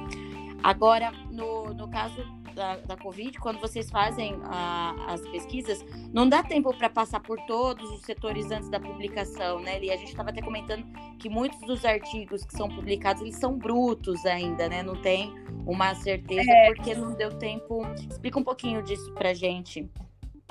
Agora, 0.63 1.11
no, 1.33 1.75
no 1.75 1.89
caso 1.91 2.25
da, 2.53 2.77
da 2.77 2.97
Covid, 2.97 3.39
quando 3.39 3.61
vocês 3.61 3.91
fazem 3.91 4.39
a, 4.45 4.95
as 5.09 5.21
pesquisas, 5.29 5.85
não 6.13 6.29
dá 6.29 6.43
tempo 6.43 6.73
para 6.75 6.89
passar 6.89 7.21
por 7.21 7.39
todos 7.47 7.91
os 7.91 8.03
setores 8.03 8.51
antes 8.51 8.69
da 8.69 8.79
publicação, 8.79 9.61
né, 9.61 9.83
E 9.83 9.91
A 9.91 9.97
gente 9.97 10.11
estava 10.11 10.31
até 10.31 10.41
comentando 10.41 10.85
que 11.19 11.29
muitos 11.29 11.61
dos 11.61 11.85
artigos 11.85 12.45
que 12.45 12.55
são 12.55 12.69
publicados, 12.69 13.23
eles 13.23 13.37
são 13.37 13.57
brutos 13.59 14.25
ainda, 14.27 14.69
né? 14.69 14.83
Não 14.83 14.97
tem 14.97 15.33
uma 15.67 15.95
certeza, 15.95 16.51
é. 16.51 16.73
porque 16.73 16.95
não 16.95 17.15
deu 17.15 17.31
tempo. 17.39 17.83
Explica 18.11 18.39
um 18.39 18.45
pouquinho 18.45 18.83
disso 18.83 19.13
pra 19.15 19.33
gente. 19.35 19.83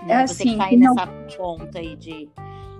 Né? 0.04 0.24
É 0.24 0.28
Você 0.28 0.44
que 0.44 0.58
tá 0.58 0.66
aí 0.66 0.78
não... 0.78 0.96
nessa 0.96 1.08
ponta 1.38 1.80
aí 1.80 1.96
de, 1.96 2.30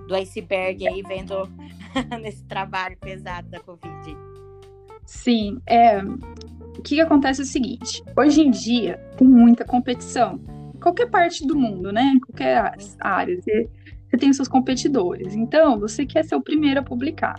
do 0.08 0.14
iceberg 0.14 0.86
aí, 0.86 1.02
vendo 1.02 1.34
nesse 2.20 2.44
trabalho 2.44 2.96
pesado 2.98 3.48
da 3.48 3.60
Covid. 3.60 4.16
Sim, 5.04 5.60
é, 5.66 6.00
o 6.78 6.82
que, 6.82 7.00
acontece 7.00 7.40
é 7.40 7.44
o 7.44 7.46
seguinte: 7.46 8.02
hoje 8.16 8.42
em 8.42 8.50
dia 8.50 8.98
tem 9.16 9.26
muita 9.26 9.64
competição. 9.64 10.38
Qualquer 10.80 11.08
parte 11.10 11.46
do 11.46 11.56
mundo, 11.56 11.92
né? 11.92 12.18
Qualquer 12.26 12.74
área. 13.00 13.40
Você, 13.40 13.68
você 14.08 14.16
tem 14.16 14.30
os 14.30 14.36
seus 14.36 14.48
competidores. 14.48 15.34
Então, 15.34 15.78
você 15.78 16.04
quer 16.04 16.24
ser 16.24 16.34
o 16.34 16.40
primeiro 16.40 16.80
a 16.80 16.82
publicar. 16.82 17.36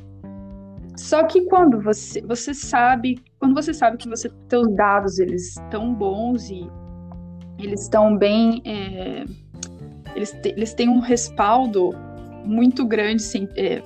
Só 0.95 1.23
que 1.23 1.41
quando 1.45 1.81
você, 1.81 2.21
você 2.21 2.53
sabe, 2.53 3.19
quando 3.39 3.53
você 3.53 3.73
sabe 3.73 3.97
que 3.97 4.07
você 4.07 4.29
seus 4.47 4.73
dados 4.75 5.17
eles 5.17 5.57
estão 5.57 5.93
bons 5.93 6.49
e 6.49 6.69
eles 7.57 7.81
estão 7.81 8.15
bem, 8.15 8.61
é, 8.65 9.25
eles, 10.15 10.31
te, 10.31 10.49
eles 10.49 10.73
têm 10.73 10.89
um 10.89 10.99
respaldo 10.99 11.89
muito 12.45 12.85
grande, 12.85 13.23
assim, 13.23 13.47
é, 13.55 13.81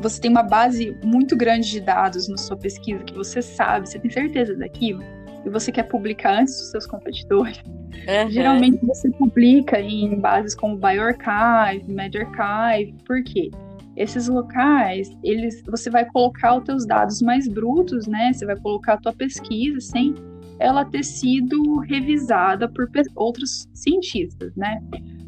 você 0.00 0.20
tem 0.20 0.30
uma 0.30 0.42
base 0.42 0.96
muito 1.02 1.36
grande 1.36 1.70
de 1.70 1.80
dados 1.80 2.28
na 2.28 2.36
sua 2.36 2.56
pesquisa 2.56 3.02
que 3.04 3.14
você 3.14 3.40
sabe, 3.40 3.88
você 3.88 3.98
tem 3.98 4.10
certeza 4.10 4.54
daquilo, 4.54 5.02
e 5.44 5.50
você 5.50 5.70
quer 5.70 5.84
publicar 5.84 6.40
antes 6.40 6.56
dos 6.56 6.70
seus 6.70 6.86
competidores, 6.86 7.62
uhum. 7.64 8.30
geralmente 8.30 8.84
você 8.84 9.10
publica 9.10 9.80
em 9.80 10.18
bases 10.20 10.54
como 10.54 10.76
BioArchive, 10.76 11.90
MedArchive, 11.90 12.94
por 13.04 13.22
quê? 13.22 13.50
Esses 13.96 14.28
locais, 14.28 15.10
eles, 15.22 15.62
você 15.62 15.88
vai 15.88 16.04
colocar 16.04 16.56
os 16.58 16.64
teus 16.64 16.86
dados 16.86 17.22
mais 17.22 17.48
brutos, 17.48 18.06
né? 18.06 18.30
Você 18.30 18.44
vai 18.44 18.56
colocar 18.56 18.94
a 18.94 18.96
tua 18.98 19.12
pesquisa 19.12 19.80
sem 19.80 20.14
ela 20.58 20.84
ter 20.84 21.02
sido 21.02 21.78
revisada 21.78 22.68
por 22.68 22.90
outros 23.14 23.66
cientistas, 23.72 24.54
né? 24.54 24.82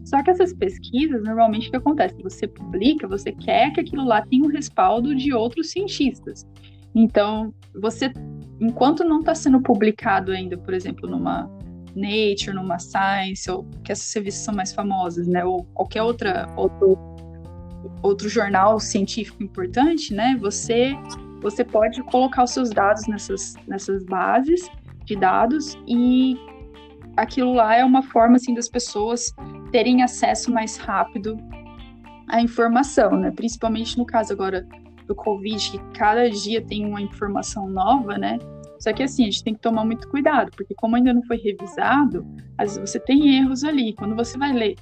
Só 0.09 0.23
que 0.23 0.31
essas 0.31 0.55
pesquisas, 0.55 1.23
normalmente 1.23 1.69
o 1.69 1.71
que 1.71 1.77
acontece? 1.77 2.15
Você 2.23 2.47
publica, 2.47 3.07
você 3.07 3.31
quer 3.31 3.71
que 3.73 3.81
aquilo 3.81 4.07
lá 4.07 4.23
tenha 4.23 4.43
um 4.43 4.49
respaldo 4.49 5.15
de 5.15 5.35
outros 5.35 5.71
cientistas. 5.71 6.47
Então, 6.95 7.53
você, 7.79 8.11
enquanto 8.59 9.05
não 9.05 9.21
está 9.21 9.35
sendo 9.35 9.61
publicado 9.61 10.33
ainda, 10.33 10.57
por 10.57 10.73
exemplo, 10.73 11.07
numa 11.11 11.47
Nature, 11.95 12.55
numa 12.55 12.79
Science, 12.79 13.51
ou 13.51 13.67
que 13.85 13.93
essas 13.93 14.11
revistas 14.15 14.45
são 14.45 14.55
mais 14.55 14.73
famosas, 14.73 15.27
né? 15.27 15.45
Ou 15.45 15.65
qualquer 15.75 16.03
outra, 16.03 16.47
outro, 16.57 16.97
outro 18.03 18.31
jornal 18.31 18.81
científico 18.81 19.43
importante, 19.43 20.15
né? 20.15 20.39
Você, 20.41 20.97
você 21.43 21.63
pode 21.63 22.03
colocar 22.05 22.45
os 22.45 22.51
seus 22.53 22.71
dados 22.71 23.07
nessas, 23.07 23.57
nessas 23.67 24.03
bases 24.05 24.71
de 25.05 25.17
dados 25.17 25.77
e 25.87 26.35
aquilo 27.19 27.53
lá 27.53 27.75
é 27.75 27.85
uma 27.85 28.03
forma 28.03 28.37
assim 28.37 28.55
das 28.55 28.69
pessoas 28.69 29.35
terem 29.73 30.03
acesso 30.03 30.53
mais 30.53 30.77
rápido 30.77 31.37
à 32.29 32.41
informação, 32.41 33.11
né? 33.11 33.31
Principalmente 33.33 33.99
no 33.99 34.07
caso 34.07 34.33
agora 34.33 34.67
do 35.07 35.15
Covid, 35.15 35.73
que 35.73 35.79
cada 35.99 36.31
dia 36.31 36.63
tem 36.63 36.87
uma 36.87 37.01
informação 37.01 37.69
nova, 37.69 38.17
né? 38.17 38.39
Só 38.79 38.93
que 38.93 39.03
assim, 39.03 39.23
a 39.23 39.27
gente 39.27 39.43
tem 39.43 39.55
que 39.55 39.61
tomar 39.61 39.85
muito 39.85 40.09
cuidado, 40.09 40.53
porque 40.57 40.75
como 40.75 40.95
ainda 40.95 41.13
não 41.13 41.23
foi 41.25 41.39
revisado, 41.39 42.25
às 42.57 42.77
vezes 42.77 42.91
você 42.91 43.01
tem 43.01 43.37
erros 43.37 43.65
ali. 43.65 43.93
Quando 43.95 44.15
você 44.15 44.39
vai 44.39 44.53
ler 44.53 44.77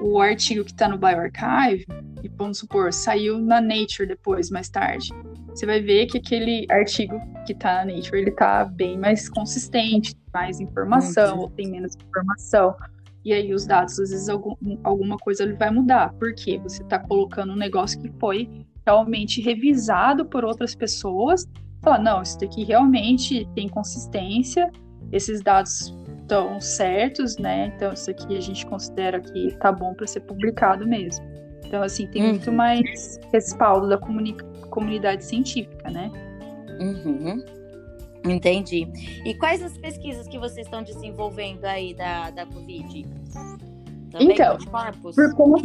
o 0.00 0.20
artigo 0.20 0.64
que 0.64 0.72
está 0.72 0.88
no 0.88 0.98
BioArchive, 0.98 1.86
e 2.22 2.28
vamos 2.28 2.58
supor, 2.58 2.92
saiu 2.92 3.38
na 3.38 3.60
Nature 3.60 4.06
depois, 4.06 4.50
mais 4.50 4.68
tarde, 4.68 5.10
você 5.56 5.64
vai 5.64 5.80
ver 5.80 6.06
que 6.06 6.18
aquele 6.18 6.66
artigo 6.70 7.18
que 7.46 7.52
está 7.52 7.84
na 7.84 7.94
Nature, 7.94 8.20
ele 8.20 8.30
tá 8.30 8.64
bem 8.64 8.98
mais 8.98 9.28
consistente, 9.28 10.14
mais 10.32 10.60
informação, 10.60 11.36
uhum. 11.36 11.42
ou 11.42 11.50
tem 11.50 11.70
menos 11.70 11.94
informação. 11.96 12.76
E 13.24 13.32
aí 13.32 13.54
os 13.54 13.66
dados, 13.66 13.98
às 13.98 14.10
vezes, 14.10 14.28
algum, 14.28 14.54
alguma 14.84 15.16
coisa 15.16 15.42
ele 15.42 15.54
vai 15.54 15.70
mudar. 15.70 16.12
Porque 16.18 16.58
você 16.58 16.82
está 16.82 16.98
colocando 16.98 17.54
um 17.54 17.56
negócio 17.56 17.98
que 18.00 18.12
foi 18.20 18.48
realmente 18.86 19.40
revisado 19.40 20.26
por 20.26 20.44
outras 20.44 20.74
pessoas. 20.74 21.44
Fala, 21.82 21.98
não, 21.98 22.22
isso 22.22 22.38
daqui 22.38 22.62
realmente 22.62 23.48
tem 23.54 23.68
consistência, 23.68 24.70
esses 25.10 25.40
dados 25.40 25.96
estão 26.26 26.60
certos, 26.60 27.38
né? 27.38 27.72
Então 27.74 27.92
isso 27.92 28.10
aqui 28.10 28.36
a 28.36 28.40
gente 28.40 28.66
considera 28.66 29.20
que 29.20 29.56
tá 29.58 29.70
bom 29.70 29.94
para 29.94 30.06
ser 30.06 30.20
publicado 30.20 30.86
mesmo. 30.86 31.24
Então, 31.64 31.82
assim, 31.82 32.06
tem 32.06 32.22
uhum. 32.22 32.28
muito 32.30 32.52
mais 32.52 33.18
respaldo 33.32 33.88
da 33.88 33.98
comunidade 33.98 35.24
científica, 35.24 35.90
né? 35.90 36.10
Uhum. 36.80 37.44
Entendi. 38.24 38.88
E 39.24 39.34
quais 39.34 39.62
as 39.62 39.76
pesquisas 39.78 40.28
que 40.28 40.38
vocês 40.38 40.66
estão 40.66 40.82
desenvolvendo 40.82 41.64
aí 41.64 41.94
da, 41.94 42.30
da 42.30 42.46
Covid? 42.46 43.04
Também 44.10 44.32
então, 44.32 44.56
por 45.02 45.34
como, 45.34 45.56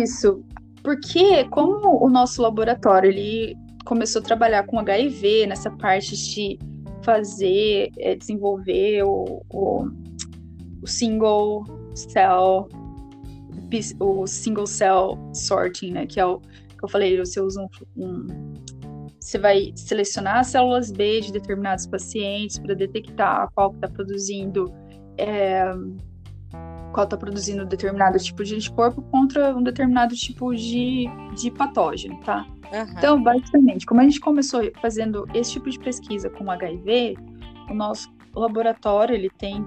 isso, 0.00 0.42
porque 0.82 1.44
como 1.44 2.04
o 2.04 2.08
nosso 2.08 2.42
laboratório 2.42 3.10
ele 3.10 3.56
começou 3.84 4.20
a 4.20 4.24
trabalhar 4.24 4.64
com 4.64 4.78
HIV 4.78 5.46
nessa 5.46 5.70
parte 5.70 6.16
de 6.16 6.58
fazer, 7.08 7.90
é, 8.00 8.14
desenvolver 8.14 9.02
o, 9.02 9.42
o, 9.48 9.88
o 10.82 10.86
single 10.86 11.64
cell 11.94 12.68
o 13.98 14.26
single 14.26 14.66
cell 14.66 15.18
sorting, 15.32 15.92
né? 15.92 16.06
Que 16.06 16.20
é 16.20 16.26
o 16.26 16.38
que 16.38 16.84
eu 16.84 16.88
falei, 16.88 17.18
você 17.18 17.40
usa 17.40 17.62
um, 17.62 17.68
um 17.96 18.54
você 19.18 19.38
vai 19.38 19.72
selecionar 19.74 20.44
células 20.44 20.90
B 20.90 21.22
de 21.22 21.32
determinados 21.32 21.86
pacientes 21.86 22.58
para 22.58 22.74
detectar 22.74 23.50
qual 23.54 23.72
está 23.72 23.88
produzindo 23.88 24.70
é, 25.16 25.64
qual 26.98 27.04
está 27.04 27.16
produzindo 27.16 27.64
determinado 27.64 28.18
tipo 28.18 28.42
de 28.42 28.56
anticorpo 28.56 29.00
contra 29.02 29.56
um 29.56 29.62
determinado 29.62 30.16
tipo 30.16 30.52
de, 30.52 31.06
de 31.36 31.48
patógeno, 31.48 32.18
tá? 32.24 32.44
Uhum. 32.72 32.92
Então, 32.96 33.22
basicamente, 33.22 33.86
como 33.86 34.00
a 34.00 34.04
gente 34.04 34.18
começou 34.18 34.68
fazendo 34.82 35.24
esse 35.32 35.52
tipo 35.52 35.70
de 35.70 35.78
pesquisa 35.78 36.28
com 36.28 36.50
HIV, 36.50 37.16
o 37.70 37.74
nosso 37.74 38.12
laboratório 38.34 39.14
ele 39.14 39.30
tem 39.30 39.64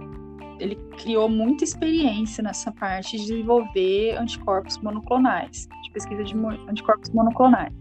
ele 0.59 0.75
criou 0.97 1.29
muita 1.29 1.63
experiência 1.63 2.43
nessa 2.43 2.69
parte 2.69 3.17
de 3.17 3.23
desenvolver 3.23 4.17
anticorpos 4.17 4.77
monoclonais, 4.79 5.69
de 5.83 5.91
pesquisa 5.91 6.25
de 6.25 6.35
anticorpos 6.69 7.09
monoclonais. 7.11 7.73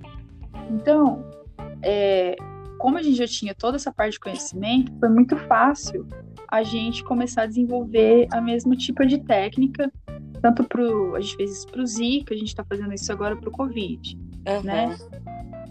Então, 0.70 1.28
é, 1.82 2.36
como 2.78 2.96
a 2.96 3.02
gente 3.02 3.16
já 3.16 3.26
tinha 3.26 3.54
toda 3.54 3.76
essa 3.76 3.92
parte 3.92 4.12
de 4.12 4.20
conhecimento, 4.20 4.92
foi 5.00 5.08
muito 5.08 5.36
fácil 5.36 6.06
a 6.50 6.62
gente 6.62 7.04
começar 7.04 7.42
a 7.42 7.46
desenvolver 7.46 8.26
a 8.32 8.40
mesma 8.40 8.74
tipo 8.76 9.06
de 9.06 9.18
técnica, 9.18 9.90
tanto 10.42 10.64
para 10.64 10.82
a 11.16 11.20
gente 11.20 11.36
fez 11.36 11.58
isso 11.58 11.66
para 11.68 11.82
o 11.82 11.86
Zika, 11.86 12.34
a 12.34 12.36
gente 12.36 12.48
está 12.48 12.64
fazendo 12.64 12.92
isso 12.92 13.12
agora 13.12 13.36
para 13.36 13.48
o 13.48 13.52
Covid, 13.52 14.18
uhum. 14.48 14.62
né? 14.62 14.96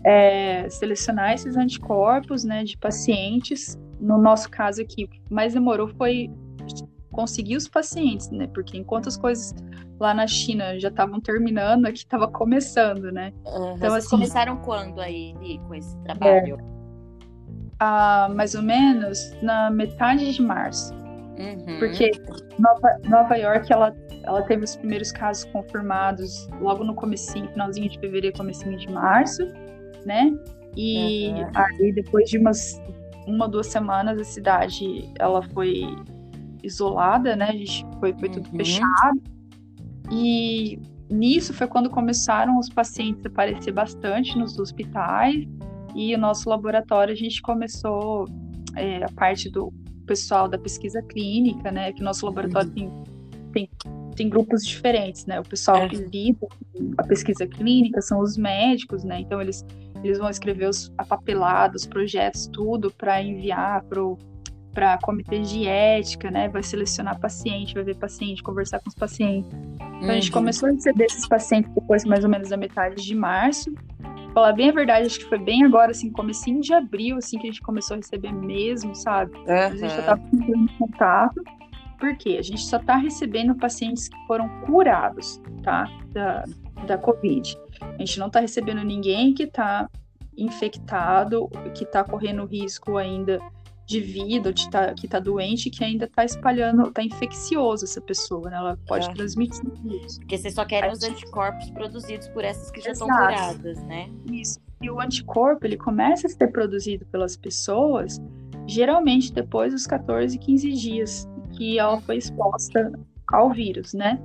É, 0.05 0.69
selecionar 0.69 1.33
esses 1.33 1.57
anticorpos, 1.57 2.45
né, 2.45 2.63
de 2.63 2.77
pacientes. 2.77 3.77
No 3.99 4.17
nosso 4.17 4.49
caso 4.49 4.81
aqui, 4.81 5.03
o 5.03 5.07
que 5.09 5.21
mais 5.29 5.53
demorou 5.53 5.89
foi 5.89 6.29
conseguir 7.11 7.57
os 7.57 7.67
pacientes, 7.67 8.29
né? 8.29 8.47
Porque 8.47 8.77
enquanto 8.77 9.09
as 9.09 9.17
coisas 9.17 9.53
lá 9.99 10.13
na 10.13 10.25
China 10.25 10.79
já 10.79 10.87
estavam 10.87 11.19
terminando, 11.19 11.85
aqui 11.85 11.97
estava 11.97 12.29
começando, 12.29 13.11
né? 13.11 13.33
Uhum. 13.45 13.75
Então, 13.75 13.93
assim, 13.93 14.09
começaram 14.11 14.57
quando 14.57 15.01
aí 15.01 15.33
com 15.67 15.75
esse 15.75 15.97
trabalho? 16.03 16.57
É, 16.57 16.78
ah, 17.79 18.29
mais 18.33 18.55
ou 18.55 18.61
menos 18.61 19.35
na 19.41 19.69
metade 19.69 20.31
de 20.33 20.41
março. 20.41 20.93
Uhum. 21.39 21.79
Porque 21.79 22.11
Nova, 22.59 22.97
Nova 23.05 23.35
York, 23.35 23.71
ela, 23.71 23.95
ela 24.23 24.41
teve 24.43 24.65
os 24.65 24.75
primeiros 24.75 25.11
casos 25.11 25.45
confirmados 25.51 26.47
logo 26.59 26.83
no 26.83 26.93
comecinho, 26.93 27.47
finalzinho 27.49 27.89
de 27.89 27.97
fevereiro, 27.99 28.37
comecinho 28.37 28.77
de 28.77 28.91
março, 28.91 29.43
né? 30.05 30.33
E 30.75 31.29
uhum. 31.29 31.51
aí, 31.55 31.93
depois 31.93 32.29
de 32.29 32.37
umas 32.37 32.81
uma, 33.25 33.47
duas 33.47 33.67
semanas, 33.67 34.19
a 34.19 34.23
cidade, 34.23 35.09
ela 35.17 35.41
foi 35.41 35.83
isolada, 36.63 37.35
né? 37.35 37.45
A 37.49 37.53
gente 37.53 37.85
foi, 37.99 38.13
foi 38.13 38.29
tudo 38.29 38.49
uhum. 38.51 38.57
fechado. 38.57 39.21
E 40.11 40.79
nisso 41.09 41.53
foi 41.53 41.67
quando 41.67 41.89
começaram 41.89 42.57
os 42.57 42.69
pacientes 42.69 43.25
a 43.25 43.29
aparecer 43.29 43.71
bastante 43.71 44.37
nos 44.37 44.57
hospitais. 44.59 45.47
E 45.95 46.13
o 46.15 46.17
nosso 46.17 46.49
laboratório, 46.49 47.13
a 47.13 47.17
gente 47.17 47.41
começou 47.41 48.25
é, 48.75 49.03
a 49.03 49.09
parte 49.09 49.49
do 49.49 49.73
pessoal 50.05 50.47
da 50.47 50.57
pesquisa 50.57 51.01
clínica, 51.01 51.71
né? 51.71 51.91
Que 51.91 52.01
nosso 52.01 52.25
laboratório 52.25 52.69
uhum. 52.69 53.03
tem, 53.53 53.69
tem, 53.69 53.69
tem 54.15 54.29
grupos 54.29 54.65
diferentes, 54.65 55.25
né? 55.25 55.39
O 55.39 55.43
pessoal 55.43 55.77
é. 55.77 55.89
que 55.89 55.97
lida 55.97 56.47
a 56.97 57.03
pesquisa 57.03 57.45
clínica 57.45 58.01
são 58.01 58.19
os 58.19 58.37
médicos, 58.37 59.03
né? 59.03 59.19
Então 59.19 59.41
eles, 59.41 59.65
eles 60.03 60.17
vão 60.17 60.29
escrever 60.29 60.69
os 60.69 60.89
papelados, 61.07 61.85
projetos, 61.85 62.47
tudo 62.47 62.91
para 62.91 63.21
enviar 63.21 63.83
para 63.83 64.01
para 64.73 64.97
comitê 64.99 65.39
de 65.39 65.67
ética, 65.67 66.29
né? 66.29 66.47
Vai 66.47 66.63
selecionar 66.63 67.19
paciente, 67.19 67.73
vai 67.73 67.83
ver 67.83 67.95
paciente, 67.95 68.41
conversar 68.41 68.79
com 68.79 68.89
os 68.89 68.95
pacientes. 68.95 69.51
Então 69.51 70.01
uhum. 70.01 70.09
a 70.09 70.13
gente 70.13 70.27
uhum. 70.27 70.33
começou 70.33 70.69
a 70.69 70.71
receber 70.71 71.05
esses 71.05 71.27
pacientes 71.27 71.71
depois 71.73 72.05
mais 72.05 72.23
ou 72.23 72.29
menos 72.29 72.49
da 72.49 72.57
metade 72.57 73.03
de 73.03 73.15
março. 73.15 73.73
Falar 74.33 74.53
bem 74.53 74.69
a 74.69 74.73
verdade, 74.73 75.07
acho 75.07 75.19
que 75.19 75.25
foi 75.25 75.39
bem 75.39 75.63
agora, 75.63 75.91
assim, 75.91 76.11
comecinho 76.11 76.61
de 76.61 76.73
abril, 76.73 77.17
assim, 77.17 77.37
que 77.39 77.47
a 77.47 77.51
gente 77.51 77.61
começou 77.61 77.95
a 77.95 77.97
receber 77.97 78.31
mesmo, 78.31 78.95
sabe? 78.95 79.37
Uhum. 79.37 79.51
A 79.51 79.69
gente 79.69 79.95
já 79.95 80.01
tava 80.03 80.21
em 80.33 80.67
contato. 80.77 81.41
Por 81.99 82.15
quê? 82.15 82.37
A 82.39 82.41
gente 82.41 82.61
só 82.61 82.79
tá 82.79 82.95
recebendo 82.95 83.55
pacientes 83.55 84.07
que 84.07 84.17
foram 84.27 84.47
curados, 84.61 85.41
tá? 85.63 85.85
Da, 86.11 86.45
da 86.85 86.97
Covid. 86.97 87.57
A 87.81 87.97
gente 87.97 88.19
não 88.19 88.29
tá 88.29 88.39
recebendo 88.39 88.83
ninguém 88.83 89.33
que 89.33 89.47
tá 89.47 89.89
infectado, 90.37 91.49
que 91.75 91.85
tá 91.85 92.03
correndo 92.03 92.45
risco 92.45 92.97
ainda 92.97 93.39
de 93.89 93.99
vida, 93.99 94.53
de 94.53 94.69
tá, 94.69 94.93
que 94.93 95.07
tá 95.07 95.19
doente, 95.19 95.67
que 95.71 95.83
ainda 95.83 96.07
tá 96.07 96.23
espalhando, 96.23 96.91
tá 96.91 97.01
infeccioso 97.01 97.85
essa 97.85 97.99
pessoa, 97.99 98.47
né? 98.47 98.55
Ela 98.55 98.79
pode 98.85 99.09
é. 99.09 99.13
transmitir 99.15 99.65
isso. 100.05 100.19
Porque 100.19 100.37
vocês 100.37 100.53
só 100.53 100.63
querem 100.63 100.91
os 100.91 101.01
anticorpos 101.01 101.71
produzidos 101.71 102.27
por 102.27 102.43
essas 102.43 102.69
que 102.69 102.81
já 102.81 102.91
estão 102.91 103.07
curadas, 103.07 103.83
né? 103.85 104.07
Isso. 104.31 104.59
E 104.79 104.91
o 104.91 104.99
anticorpo, 105.01 105.65
ele 105.65 105.75
começa 105.75 106.27
a 106.27 106.29
ser 106.29 106.49
produzido 106.49 107.03
pelas 107.07 107.35
pessoas, 107.35 108.21
geralmente 108.67 109.33
depois 109.33 109.73
dos 109.73 109.87
14, 109.87 110.37
15 110.37 110.71
dias 110.73 111.27
que 111.57 111.79
ela 111.79 111.99
foi 112.01 112.17
exposta 112.17 112.91
ao 113.33 113.49
vírus, 113.49 113.95
né? 113.95 114.21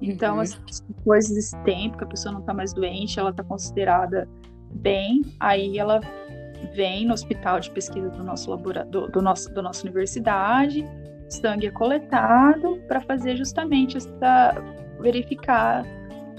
Então, 0.00 0.36
uhum. 0.36 0.42
assim, 0.42 0.60
depois 0.90 1.28
desse 1.28 1.56
tempo 1.64 1.98
que 1.98 2.04
a 2.04 2.06
pessoa 2.06 2.32
não 2.32 2.42
tá 2.42 2.54
mais 2.54 2.72
doente, 2.72 3.18
ela 3.18 3.32
tá 3.32 3.42
considerada 3.42 4.28
bem, 4.70 5.22
aí 5.40 5.76
ela 5.76 6.00
vem 6.74 7.06
no 7.06 7.12
hospital 7.12 7.60
de 7.60 7.70
pesquisa 7.70 8.10
do 8.10 8.22
nosso 8.22 8.50
laboratório, 8.50 9.10
do 9.10 9.22
nosso, 9.22 9.52
da 9.52 9.62
nossa 9.62 9.82
universidade, 9.82 10.84
sangue 11.28 11.66
é 11.66 11.70
coletado 11.70 12.78
para 12.86 13.00
fazer 13.00 13.36
justamente 13.36 13.96
essa 13.96 14.54
verificar 15.00 15.84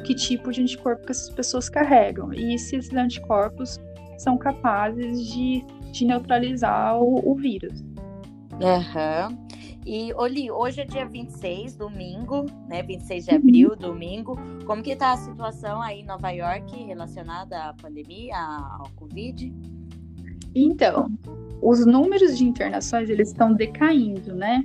que 0.05 0.13
tipo 0.13 0.51
de 0.51 0.61
anticorpo 0.61 1.05
que 1.05 1.11
essas 1.11 1.29
pessoas 1.29 1.69
carregam 1.69 2.33
e 2.33 2.57
se 2.57 2.77
esses 2.77 2.93
anticorpos 2.93 3.79
são 4.17 4.37
capazes 4.37 5.25
de, 5.25 5.63
de 5.91 6.05
neutralizar 6.05 6.97
o, 6.99 7.31
o 7.31 7.35
vírus. 7.35 7.83
Aham. 8.61 9.29
Uhum. 9.29 9.49
E, 9.85 10.13
Oli, 10.13 10.51
hoje 10.51 10.81
é 10.81 10.85
dia 10.85 11.05
26, 11.05 11.75
domingo, 11.75 12.45
né? 12.67 12.83
26 12.83 13.25
de 13.25 13.31
abril, 13.31 13.69
uhum. 13.71 13.77
domingo. 13.77 14.35
Como 14.65 14.83
que 14.83 14.95
tá 14.95 15.13
a 15.13 15.17
situação 15.17 15.81
aí 15.81 16.01
em 16.01 16.05
Nova 16.05 16.29
York 16.29 16.75
relacionada 16.83 17.69
à 17.69 17.73
pandemia, 17.73 18.37
ao 18.37 18.89
Covid? 18.95 19.51
Então, 20.55 21.11
os 21.61 21.85
números 21.85 22.37
de 22.37 22.45
internações 22.45 23.09
eles 23.09 23.29
estão 23.29 23.53
decaindo, 23.53 24.35
né? 24.35 24.63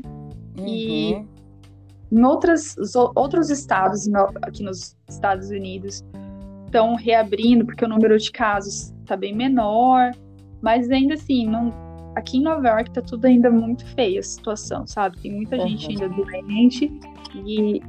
Uhum. 0.59 0.67
E 0.67 1.27
em 2.13 2.25
outras, 2.25 2.77
outros 3.17 3.51
estados, 3.51 4.07
aqui 4.43 4.63
nos 4.63 4.97
Estados 5.09 5.51
Unidos, 5.51 6.05
estão 6.67 6.95
reabrindo 6.95 7.65
porque 7.65 7.85
o 7.85 7.89
número 7.89 8.17
de 8.19 8.31
casos 8.31 8.93
está 9.03 9.17
bem 9.17 9.35
menor, 9.35 10.13
mas 10.63 10.91
ainda 10.91 11.15
assim, 11.15 11.47
não, 11.47 11.73
aqui 12.15 12.39
em 12.39 12.43
Nova 12.43 12.69
York 12.69 12.91
está 12.91 13.03
tudo 13.03 13.27
ainda 13.27 13.51
muito 13.51 13.85
feio 13.95 14.21
a 14.21 14.23
situação, 14.23 14.87
sabe? 14.87 15.21
Tem 15.21 15.33
muita 15.33 15.57
uhum. 15.57 15.69
gente 15.69 15.91
ainda 15.91 16.09
doente 16.09 16.91
e 17.35 17.83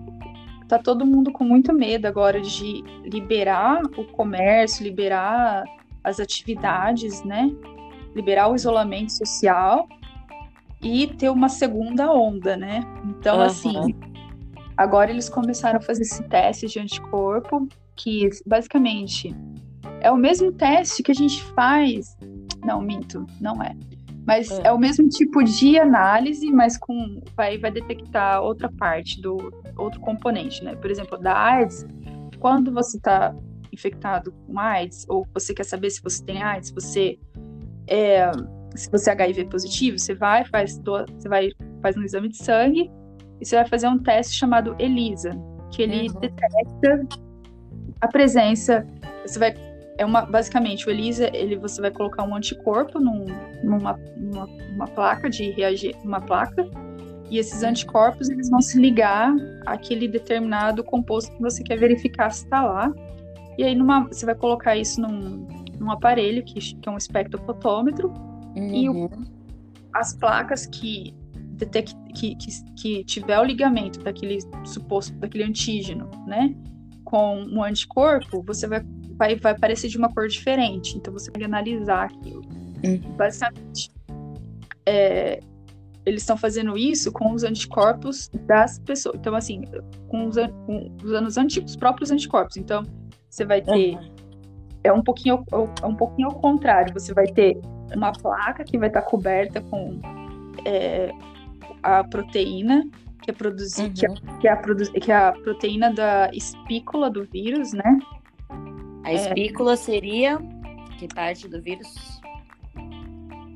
tá 0.67 0.79
todo 0.79 1.05
mundo 1.05 1.31
com 1.31 1.43
muito 1.43 1.73
medo 1.73 2.07
agora 2.07 2.41
de 2.41 2.83
liberar 3.03 3.83
o 3.97 4.03
comércio, 4.05 4.83
liberar 4.83 5.63
as 6.03 6.19
atividades, 6.19 7.23
né? 7.23 7.51
Liberar 8.15 8.49
o 8.49 8.55
isolamento 8.55 9.11
social 9.11 9.87
e 10.81 11.07
ter 11.07 11.29
uma 11.29 11.49
segunda 11.49 12.11
onda, 12.11 12.55
né? 12.55 12.81
Então, 13.05 13.37
uhum. 13.37 13.43
assim, 13.43 13.95
agora 14.77 15.11
eles 15.11 15.27
começaram 15.27 15.79
a 15.79 15.81
fazer 15.81 16.03
esse 16.03 16.23
teste 16.23 16.67
de 16.67 16.79
anticorpo 16.79 17.67
que 17.95 18.29
basicamente 18.45 19.35
é 20.01 20.11
o 20.11 20.17
mesmo 20.17 20.51
teste 20.51 21.01
que 21.01 21.11
a 21.11 21.15
gente 21.15 21.43
faz. 21.43 22.15
Não, 22.63 22.81
minto, 22.81 23.25
não 23.39 23.61
é. 23.61 23.75
Mas 24.25 24.51
é, 24.51 24.67
é 24.67 24.71
o 24.71 24.77
mesmo 24.77 25.07
tipo 25.07 25.43
de 25.43 25.79
análise, 25.79 26.51
mas 26.51 26.77
com 26.77 27.21
vai, 27.35 27.57
vai 27.57 27.71
detectar 27.71 28.41
outra 28.41 28.71
parte 28.71 29.21
do 29.21 29.53
outro 29.77 29.99
componente, 29.99 30.63
né? 30.63 30.75
Por 30.75 30.89
exemplo, 30.89 31.17
da 31.17 31.37
AIDS, 31.37 31.85
quando 32.39 32.71
você 32.71 32.97
está 32.97 33.35
infectado 33.71 34.31
com 34.31 34.59
AIDS, 34.59 35.05
ou 35.07 35.27
você 35.33 35.53
quer 35.53 35.65
saber 35.65 35.89
se 35.89 36.01
você 36.01 36.23
tem 36.23 36.41
AIDS, 36.41 36.71
você 36.71 37.19
é, 37.87 38.31
se 38.75 38.89
você 38.91 39.09
é 39.09 39.13
HIV 39.13 39.45
positivo, 39.45 39.97
você 39.97 40.13
vai, 40.13 40.45
faz, 40.45 40.77
você 40.79 41.29
vai, 41.29 41.49
faz 41.81 41.95
um 41.97 42.03
exame 42.03 42.29
de 42.29 42.37
sangue 42.37 42.91
e 43.39 43.45
você 43.45 43.55
vai 43.55 43.67
fazer 43.67 43.87
um 43.87 43.99
teste 43.99 44.35
chamado 44.35 44.75
ELISA, 44.79 45.31
que 45.71 45.81
ele 45.81 46.09
uhum. 46.09 46.19
detecta 46.19 47.07
a 48.01 48.07
presença. 48.07 48.85
Você 49.25 49.39
vai 49.39 49.53
é 49.97 50.05
uma 50.05 50.23
basicamente 50.23 50.87
o 50.87 50.91
ELISA 50.91 51.29
ele 51.33 51.55
você 51.55 51.81
vai 51.81 51.91
colocar 51.91 52.23
um 52.23 52.35
anticorpo 52.35 52.99
num, 52.99 53.25
numa, 53.63 53.97
numa 54.17 54.45
uma 54.73 54.87
placa 54.87 55.29
de 55.29 55.51
reagir 55.51 55.95
uma 56.03 56.19
placa 56.19 56.67
e 57.29 57.37
esses 57.37 57.63
anticorpos 57.63 58.29
eles 58.29 58.49
vão 58.49 58.61
se 58.61 58.77
ligar 58.77 59.33
àquele 59.65 60.07
determinado 60.07 60.83
composto 60.83 61.31
que 61.35 61.41
você 61.41 61.63
quer 61.63 61.77
verificar 61.77 62.29
se 62.29 62.43
está 62.43 62.63
lá 62.65 62.93
e 63.57 63.63
aí 63.63 63.73
numa, 63.73 64.01
você 64.07 64.25
vai 64.25 64.35
colocar 64.35 64.75
isso 64.75 64.99
num, 64.99 65.47
num 65.79 65.91
aparelho 65.91 66.43
que, 66.43 66.59
que 66.59 66.89
é 66.89 66.91
um 66.91 66.97
espectrofotômetro 66.97 68.11
uhum. 68.55 68.73
e 68.73 68.89
o, 68.89 68.93
uhum. 68.93 69.09
as 69.93 70.15
placas 70.15 70.65
que 70.65 71.13
detect, 71.53 71.95
que, 72.13 72.35
que, 72.35 72.73
que 72.75 73.03
tiver 73.03 73.39
o 73.39 73.43
ligamento 73.43 73.99
daquele 73.99 74.39
suposto 74.63 75.13
daquele 75.19 75.43
antígeno 75.43 76.09
né 76.27 76.55
com 77.03 77.43
um 77.43 77.63
anticorpo 77.63 78.43
você 78.43 78.67
vai 78.67 78.83
vai, 79.17 79.35
vai 79.35 79.53
aparecer 79.53 79.87
de 79.87 79.97
uma 79.97 80.13
cor 80.13 80.27
diferente. 80.27 80.97
Então 80.97 81.11
você 81.11 81.31
vai 81.31 81.43
analisar 81.43 82.05
aquilo. 82.05 82.41
Uhum. 82.83 82.99
Basicamente, 83.15 83.91
é, 84.85 85.39
eles 86.05 86.21
estão 86.21 86.37
fazendo 86.37 86.77
isso 86.77 87.11
com 87.11 87.33
os 87.33 87.43
anticorpos 87.43 88.29
das 88.45 88.79
pessoas. 88.79 89.15
Então, 89.15 89.35
assim, 89.35 89.63
com 90.07 90.27
os, 90.27 90.35
com, 90.65 90.95
usando 91.03 91.27
os, 91.27 91.37
os 91.37 91.75
próprios 91.75 92.11
anticorpos. 92.11 92.57
Então, 92.57 92.83
você 93.29 93.45
vai 93.45 93.61
ter. 93.61 93.95
Uhum. 93.95 94.14
É 94.85 94.93
um 94.93 95.01
pouquinho, 95.01 95.43
é 95.81 95.85
um 95.85 95.95
pouquinho 95.95 96.29
ao 96.29 96.35
contrário. 96.35 96.93
Você 96.93 97.13
vai 97.13 97.27
ter 97.27 97.59
uma 97.95 98.11
placa 98.11 98.63
que 98.63 98.77
vai 98.77 98.87
estar 98.87 99.01
coberta 99.01 99.61
com 99.61 99.99
é, 100.65 101.11
a 101.83 102.03
proteína 102.03 102.83
que 103.25 103.31
é 103.31 103.33
produzir, 103.33 103.85
uhum. 103.85 103.93
que, 103.93 104.05
é, 104.05 104.09
que, 104.39 104.47
é 104.47 104.51
a, 104.51 105.01
que 105.01 105.11
é 105.11 105.15
a 105.15 105.31
proteína 105.31 105.91
da 105.91 106.29
espícula 106.31 107.09
do 107.09 107.25
vírus, 107.25 107.73
né? 107.73 107.99
A 109.03 109.11
é. 109.11 109.15
espícula 109.15 109.73
é... 109.73 109.75
seria 109.75 110.37
que 110.99 111.07
parte 111.07 111.47
do 111.47 111.59
vírus? 111.59 112.21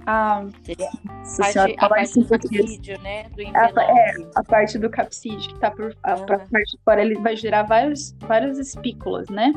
Ah, 0.07 0.43
seria 0.63 0.89
parte, 1.37 1.75
a 1.77 1.89
parte 1.89 2.19
do 2.19 2.27
capsídeo, 2.27 2.99
né? 3.01 3.23
Do 3.29 3.43
a, 3.55 3.83
é, 3.83 4.13
a 4.35 4.43
parte 4.43 4.79
do 4.79 4.89
capsídeo 4.89 5.53
que 5.53 5.59
tá 5.59 5.69
por 5.69 5.95
a, 6.01 6.15
uhum. 6.15 6.25
parte 6.25 6.49
de 6.49 6.79
fora, 6.83 7.01
ele 7.01 7.15
vai 7.19 7.35
gerar 7.35 7.63
vários, 7.63 8.15
várias 8.21 8.57
espículas, 8.57 9.29
né? 9.29 9.53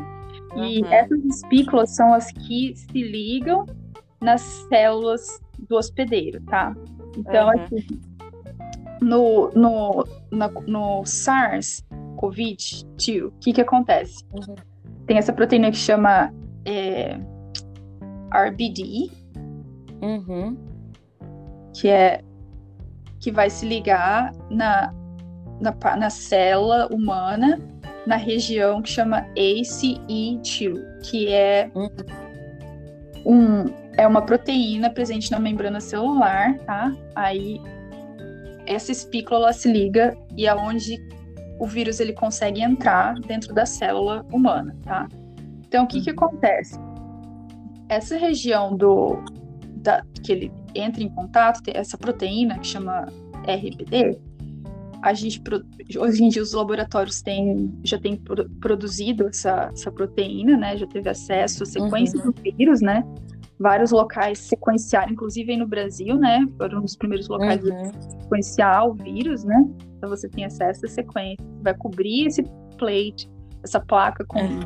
E 0.56 0.82
uhum. 0.82 0.92
essas 0.92 1.24
espículas 1.24 1.94
são 1.94 2.12
as 2.12 2.30
que 2.32 2.74
se 2.76 3.02
ligam 3.02 3.64
nas 4.20 4.40
células 4.68 5.40
do 5.68 5.76
hospedeiro, 5.76 6.40
tá? 6.44 6.74
Então, 7.16 7.48
uhum. 7.48 7.60
assim, 7.60 7.86
no, 9.00 9.50
no, 9.50 10.04
no, 10.30 10.62
no 10.66 11.06
SARS, 11.06 11.84
COVID-2, 12.16 13.26
o 13.26 13.32
que 13.40 13.52
que 13.52 13.60
acontece? 13.60 14.24
Uhum 14.32 14.54
tem 15.06 15.18
essa 15.18 15.32
proteína 15.32 15.70
que 15.70 15.76
chama 15.76 16.32
é, 16.64 17.18
RBD, 18.32 19.10
uhum. 20.00 20.56
que 21.74 21.88
é 21.88 22.22
que 23.20 23.30
vai 23.30 23.48
se 23.48 23.66
ligar 23.66 24.32
na, 24.50 24.92
na, 25.60 25.96
na 25.96 26.10
célula 26.10 26.88
humana 26.92 27.58
na 28.06 28.16
região 28.16 28.82
que 28.82 28.90
chama 28.90 29.26
ACE2, 29.36 30.82
que 31.02 31.28
é 31.28 31.70
uhum. 31.74 31.88
um 33.24 33.82
é 33.96 34.06
uma 34.06 34.22
proteína 34.22 34.88
presente 34.88 35.30
na 35.30 35.38
membrana 35.38 35.78
celular, 35.78 36.58
tá? 36.60 36.92
Aí 37.14 37.60
essa 38.66 38.90
espícula 38.90 39.52
se 39.52 39.70
liga 39.70 40.16
e 40.36 40.46
é 40.46 40.54
onde 40.54 40.96
o 41.58 41.66
vírus 41.66 42.00
ele 42.00 42.12
consegue 42.12 42.62
entrar 42.62 43.14
dentro 43.20 43.54
da 43.54 43.66
célula 43.66 44.24
humana, 44.32 44.74
tá? 44.82 45.06
Então, 45.66 45.84
o 45.84 45.86
que 45.86 46.00
que 46.00 46.10
uhum. 46.10 46.16
acontece? 46.16 46.78
Essa 47.88 48.16
região 48.16 48.76
do 48.76 49.22
da, 49.76 50.02
que 50.22 50.32
ele 50.32 50.52
entra 50.74 51.02
em 51.02 51.08
contato, 51.08 51.60
essa 51.74 51.98
proteína 51.98 52.58
que 52.58 52.66
chama 52.66 53.06
RBD, 53.46 54.18
a 55.02 55.12
gente 55.12 55.42
hoje 55.98 56.24
em 56.24 56.28
dia 56.28 56.40
os 56.40 56.52
laboratórios 56.52 57.20
têm 57.20 57.76
já 57.82 57.98
têm 57.98 58.16
produzido 58.60 59.26
essa, 59.26 59.68
essa 59.72 59.90
proteína, 59.90 60.56
né? 60.56 60.76
Já 60.76 60.86
teve 60.86 61.10
acesso 61.10 61.64
à 61.64 61.66
sequência 61.66 62.20
uhum. 62.20 62.30
do 62.30 62.40
vírus, 62.40 62.80
né? 62.80 63.04
Vários 63.58 63.90
locais 63.90 64.38
sequenciaram, 64.38 65.12
inclusive 65.12 65.52
aí 65.52 65.58
no 65.58 65.66
Brasil, 65.66 66.16
né? 66.16 66.46
Foram 66.56 66.78
um 66.78 66.82
dos 66.82 66.94
primeiros 66.94 67.28
locais 67.28 67.64
uhum. 67.64 67.80
a 67.80 68.00
sequenciar 68.20 68.88
o 68.88 68.94
vírus, 68.94 69.42
né? 69.42 69.68
Então 69.98 70.08
você 70.08 70.28
tem 70.28 70.44
acesso 70.44 70.86
à 70.86 70.88
sequência. 70.88 71.44
Vai 71.62 71.74
cobrir 71.74 72.26
esse 72.26 72.44
plate, 72.78 73.28
essa 73.64 73.80
placa 73.80 74.24
com, 74.24 74.40
uhum. 74.40 74.60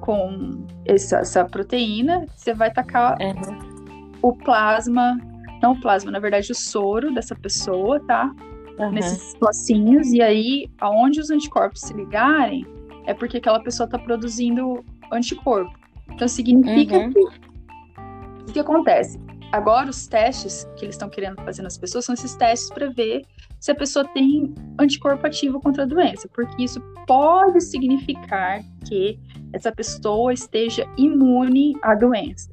com 0.00 0.66
essa, 0.84 1.18
essa, 1.18 1.44
proteína. 1.44 2.26
Você 2.34 2.54
vai 2.54 2.72
tacar 2.72 3.16
uhum. 3.20 4.08
o 4.20 4.32
plasma, 4.32 5.16
não 5.62 5.72
o 5.72 5.80
plasma, 5.80 6.10
na 6.10 6.18
verdade 6.18 6.50
o 6.50 6.54
soro 6.56 7.14
dessa 7.14 7.36
pessoa, 7.36 8.00
tá? 8.00 8.32
Uhum. 8.78 8.90
Nesses 8.90 9.36
lacinhos. 9.40 10.12
E 10.12 10.20
aí, 10.20 10.68
aonde 10.80 11.20
os 11.20 11.30
anticorpos 11.30 11.80
se 11.80 11.92
ligarem, 11.94 12.66
é 13.06 13.14
porque 13.14 13.38
aquela 13.38 13.60
pessoa 13.60 13.84
está 13.86 13.98
produzindo 13.98 14.84
anticorpo. 15.12 15.72
Então 16.10 16.26
significa 16.28 16.98
uhum. 16.98 17.12
que 17.12 17.20
o 17.20 18.52
que 18.52 18.60
acontece? 18.60 19.18
Agora, 19.52 19.88
os 19.88 20.06
testes 20.06 20.68
que 20.76 20.84
eles 20.84 20.96
estão 20.96 21.08
querendo 21.08 21.40
fazer 21.42 21.62
nas 21.62 21.78
pessoas 21.78 22.04
são 22.04 22.14
esses 22.14 22.34
testes 22.34 22.70
para 22.70 22.90
ver 22.90 23.22
se 23.60 23.70
a 23.70 23.74
pessoa 23.74 24.04
tem 24.08 24.52
anticorpo 24.78 25.26
ativo 25.26 25.60
contra 25.60 25.84
a 25.84 25.86
doença, 25.86 26.28
porque 26.34 26.64
isso 26.64 26.80
pode 27.06 27.60
significar 27.60 28.62
que 28.86 29.18
essa 29.52 29.70
pessoa 29.70 30.32
esteja 30.32 30.84
imune 30.98 31.74
à 31.82 31.94
doença. 31.94 32.50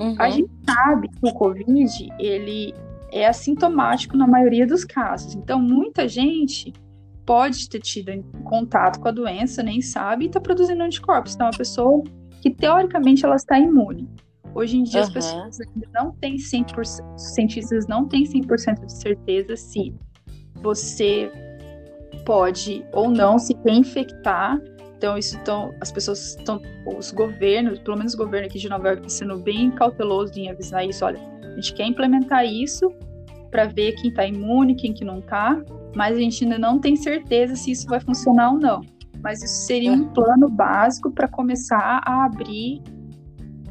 Uhum. 0.00 0.16
A 0.18 0.30
gente 0.30 0.50
sabe 0.66 1.08
que 1.08 1.28
o 1.28 1.32
Covid, 1.34 2.08
ele 2.18 2.74
é 3.12 3.26
assintomático 3.26 4.16
na 4.16 4.26
maioria 4.26 4.66
dos 4.66 4.84
casos. 4.84 5.34
Então, 5.34 5.60
muita 5.60 6.08
gente 6.08 6.72
pode 7.26 7.68
ter 7.68 7.80
tido 7.80 8.22
contato 8.44 8.98
com 8.98 9.08
a 9.08 9.12
doença, 9.12 9.62
nem 9.62 9.80
sabe, 9.80 10.24
e 10.24 10.26
está 10.28 10.40
produzindo 10.40 10.82
anticorpos. 10.82 11.34
Então, 11.34 11.46
é 11.46 11.50
uma 11.50 11.56
pessoa 11.56 12.02
que, 12.40 12.50
teoricamente, 12.50 13.24
ela 13.24 13.36
está 13.36 13.58
imune. 13.58 14.08
Hoje 14.54 14.78
em 14.78 14.82
dia, 14.82 15.00
uhum. 15.00 15.06
as 15.06 15.12
pessoas 15.12 15.60
ainda 15.60 15.88
não 15.94 16.12
têm 16.12 16.36
100%, 16.36 17.14
os 17.14 17.34
cientistas 17.34 17.86
não 17.86 18.06
têm 18.06 18.24
100% 18.24 18.86
de 18.86 18.92
certeza 18.92 19.56
se 19.56 19.94
você 20.56 21.30
pode 22.24 22.84
ou 22.92 23.10
não 23.10 23.38
se 23.38 23.54
reinfectar. 23.64 24.60
Então, 25.02 25.18
isso 25.18 25.36
estão, 25.36 25.74
as 25.80 25.90
pessoas 25.90 26.36
estão, 26.38 26.62
os 26.86 27.10
governos, 27.10 27.80
pelo 27.80 27.96
menos 27.96 28.14
o 28.14 28.16
governo 28.16 28.46
aqui 28.46 28.56
de 28.56 28.68
Nova 28.68 28.86
York, 28.86 29.04
está 29.04 29.24
sendo 29.24 29.36
bem 29.36 29.68
cauteloso 29.72 30.38
em 30.38 30.48
avisar 30.48 30.86
isso. 30.86 31.04
Olha, 31.04 31.18
a 31.42 31.54
gente 31.56 31.74
quer 31.74 31.86
implementar 31.88 32.46
isso 32.46 32.88
para 33.50 33.64
ver 33.64 33.96
quem 33.96 34.10
está 34.10 34.24
imune, 34.24 34.76
quem 34.76 34.92
que 34.92 35.04
não 35.04 35.18
está, 35.18 35.60
mas 35.96 36.16
a 36.16 36.20
gente 36.20 36.44
ainda 36.44 36.56
não 36.56 36.78
tem 36.78 36.94
certeza 36.94 37.56
se 37.56 37.72
isso 37.72 37.88
vai 37.88 37.98
funcionar 37.98 38.52
ou 38.52 38.60
não. 38.60 38.80
Mas 39.20 39.42
isso 39.42 39.66
seria 39.66 39.90
um 39.90 40.06
plano 40.12 40.48
básico 40.48 41.10
para 41.10 41.26
começar 41.26 42.00
a 42.06 42.24
abrir 42.24 42.80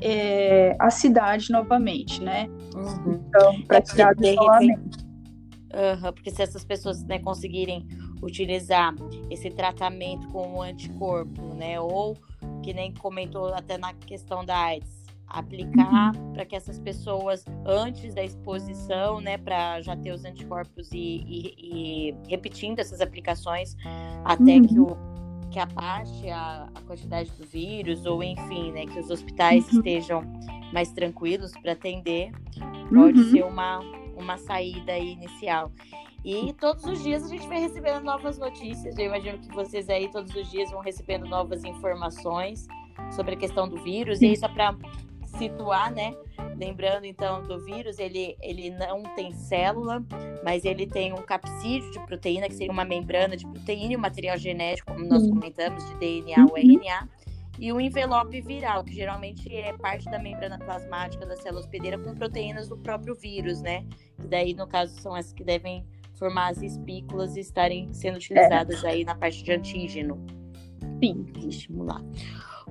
é, 0.02 0.76
a 0.82 0.90
cidade 0.90 1.50
novamente, 1.50 2.22
né? 2.22 2.50
Uhum. 2.76 3.22
Então, 3.26 3.62
para 3.62 3.78
é 3.78 3.82
tirar 3.82 4.16
do 4.16 4.28
isolamento. 4.28 4.98
Uhum, 5.74 6.12
porque 6.14 6.30
se 6.30 6.42
essas 6.42 6.66
pessoas 6.66 7.06
né, 7.06 7.20
conseguirem 7.20 7.88
utilizar 8.22 8.94
esse 9.30 9.50
tratamento 9.50 10.28
com 10.28 10.56
o 10.56 10.62
anticorpo, 10.62 11.54
né? 11.56 11.80
Ou 11.80 12.16
que 12.64 12.74
nem 12.74 12.94
comentou 12.94 13.54
até 13.54 13.78
na 13.78 13.94
questão 13.94 14.46
da 14.46 14.58
AIDS, 14.58 15.02
aplicar 15.28 16.14
uhum. 16.14 16.34
para 16.34 16.46
que 16.46 16.56
essas 16.56 16.80
pessoas, 16.80 17.46
antes 17.66 18.14
da 18.14 18.24
exposição, 18.24 19.22
né, 19.22 19.38
para 19.38 19.82
já 19.82 19.96
ter 19.96 20.12
os 20.12 20.26
anticorpos 20.26 20.92
e, 20.92 21.24
e, 21.26 21.56
e, 21.58 22.16
repetindo 22.28 22.80
essas 22.80 23.02
aplicações 23.02 23.76
até 24.26 24.58
uhum. 24.58 24.62
que 24.64 24.80
o 24.80 25.12
que 25.50 25.60
abaixe 25.60 26.30
a, 26.30 26.70
a 26.74 26.82
quantidade 26.82 27.30
do 27.32 27.46
vírus, 27.46 28.06
ou 28.06 28.24
enfim, 28.24 28.72
né, 28.72 28.86
que 28.86 28.98
os 29.00 29.10
hospitais 29.10 29.70
uhum. 29.72 29.80
estejam 29.80 30.24
mais 30.74 30.92
tranquilos 30.94 31.52
para 31.62 31.74
atender, 31.74 32.32
pode 32.90 33.20
uhum. 33.20 33.32
ser 33.32 33.44
uma, 33.44 33.80
uma 34.16 34.38
saída 34.38 34.98
inicial. 34.98 35.70
E 36.24 36.54
todos 36.54 36.86
os 36.86 37.02
dias 37.02 37.24
a 37.24 37.28
gente 37.28 37.48
vai 37.48 37.60
recebendo 37.60 38.04
novas 38.04 38.38
notícias. 38.38 38.98
Eu 38.98 39.06
imagino 39.06 39.40
que 39.40 39.50
vocês 39.54 39.90
aí 39.90 40.10
todos 40.12 40.34
os 40.36 40.50
dias 40.52 40.70
vão 40.70 40.82
recebendo 40.82 41.26
novas 41.26 41.64
informações 41.64 42.68
sobre 43.16 43.34
a 43.34 43.38
questão 43.38 43.68
do 43.68 43.78
vírus. 43.78 44.22
E 44.22 44.28
aí, 44.28 44.38
só 44.38 44.48
para 44.48 44.76
situar, 45.38 45.92
né? 45.92 46.16
Lembrando 46.58 47.06
então 47.06 47.42
do 47.48 47.64
vírus, 47.66 47.98
ele, 47.98 48.36
ele 48.42 48.70
não 48.70 49.02
tem 49.16 49.32
célula, 49.32 50.04
mas 50.44 50.64
ele 50.64 50.86
tem 50.86 51.12
um 51.12 51.24
capsídeo 51.24 51.90
de 51.92 52.00
proteína, 52.06 52.48
que 52.48 52.54
seria 52.54 52.72
uma 52.72 52.86
membrana 52.86 53.36
de 53.36 53.48
proteína 53.48 53.94
e 53.94 53.98
um 53.98 54.00
material 54.00 54.38
genético, 54.38 54.94
como 54.94 55.06
nós 55.08 55.28
comentamos, 55.28 55.84
de 55.90 55.96
DNA 55.96 56.46
ou 56.46 56.52
uhum. 56.52 56.58
RNA, 56.58 57.10
e 57.60 57.74
um 57.74 57.80
envelope 57.80 58.40
viral, 58.42 58.84
que 58.84 58.94
geralmente 58.94 59.54
é 59.54 59.74
parte 59.74 60.06
da 60.06 60.20
membrana 60.20 60.60
plasmática 60.60 61.26
da 61.26 61.36
célula 61.36 61.62
hospedeira 61.62 61.98
com 61.98 62.14
proteínas 62.14 62.68
do 62.68 62.78
próprio 62.78 63.16
vírus, 63.16 63.62
né? 63.62 63.86
Que 64.20 64.28
daí, 64.28 64.54
no 64.54 64.68
caso, 64.68 65.00
são 65.02 65.16
as 65.16 65.34
que 65.34 65.44
devem 65.44 65.86
formar 66.22 66.52
as 66.52 66.62
espículas 66.62 67.36
e 67.36 67.40
estarem 67.40 67.92
sendo 67.92 68.18
utilizadas 68.18 68.84
é. 68.84 68.90
aí 68.90 69.04
na 69.04 69.16
parte 69.16 69.44
de 69.44 69.52
antígeno. 69.52 70.24
Sim. 71.04 71.26
Estimular. 71.48 72.00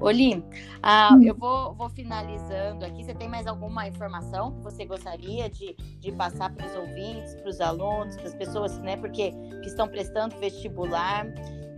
Oli, 0.00 0.42
ah, 0.80 1.10
hum. 1.12 1.22
eu 1.24 1.34
vou, 1.34 1.74
vou, 1.74 1.90
finalizando 1.90 2.84
aqui. 2.84 3.02
Você 3.04 3.12
tem 3.12 3.28
mais 3.28 3.48
alguma 3.48 3.88
informação 3.88 4.52
que 4.52 4.62
você 4.62 4.84
gostaria 4.84 5.50
de, 5.50 5.74
de 5.98 6.12
passar 6.12 6.54
para 6.54 6.64
os 6.64 6.76
ouvintes, 6.76 7.34
para 7.34 7.50
os 7.50 7.60
alunos, 7.60 8.14
para 8.14 8.28
as 8.28 8.34
pessoas, 8.34 8.78
né? 8.78 8.96
Porque 8.96 9.32
que 9.32 9.66
estão 9.66 9.88
prestando 9.88 10.38
vestibular 10.38 11.26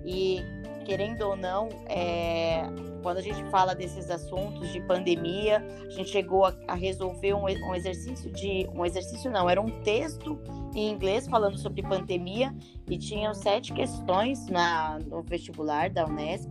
e 0.04 0.40
querendo 0.84 1.22
ou 1.22 1.36
não, 1.36 1.70
é, 1.86 2.62
quando 3.02 3.18
a 3.18 3.22
gente 3.22 3.42
fala 3.50 3.74
desses 3.74 4.10
assuntos 4.10 4.72
de 4.72 4.80
pandemia, 4.82 5.58
a 5.86 5.90
gente 5.90 6.10
chegou 6.10 6.44
a, 6.44 6.54
a 6.68 6.74
resolver 6.74 7.34
um, 7.34 7.44
um, 7.44 7.74
exercício 7.74 8.30
de. 8.30 8.68
Um 8.74 8.86
exercício 8.86 9.30
não, 9.30 9.50
era 9.50 9.60
um 9.60 9.82
texto 9.82 10.38
em 10.74 10.90
inglês 10.90 11.26
falando 11.26 11.58
sobre 11.58 11.82
pandemia 11.82 12.54
e 12.88 12.96
tinham 12.96 13.34
sete 13.34 13.72
questões 13.72 14.46
na, 14.46 14.98
no 15.00 15.22
vestibular 15.22 15.90
da 15.90 16.06
Unesp. 16.06 16.48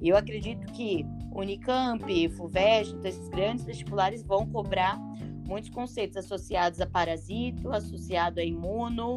E 0.00 0.08
eu 0.08 0.16
acredito 0.16 0.66
que 0.72 1.04
Unicamp, 1.32 2.28
FUVEST, 2.36 2.94
então 2.94 3.08
esses 3.08 3.28
grandes 3.28 3.64
vestibulares 3.64 4.22
vão 4.22 4.46
cobrar 4.46 4.98
muitos 5.46 5.70
conceitos 5.70 6.16
associados 6.16 6.80
a 6.80 6.86
parasito, 6.86 7.72
associado 7.72 8.40
a 8.40 8.44
imuno, 8.44 9.16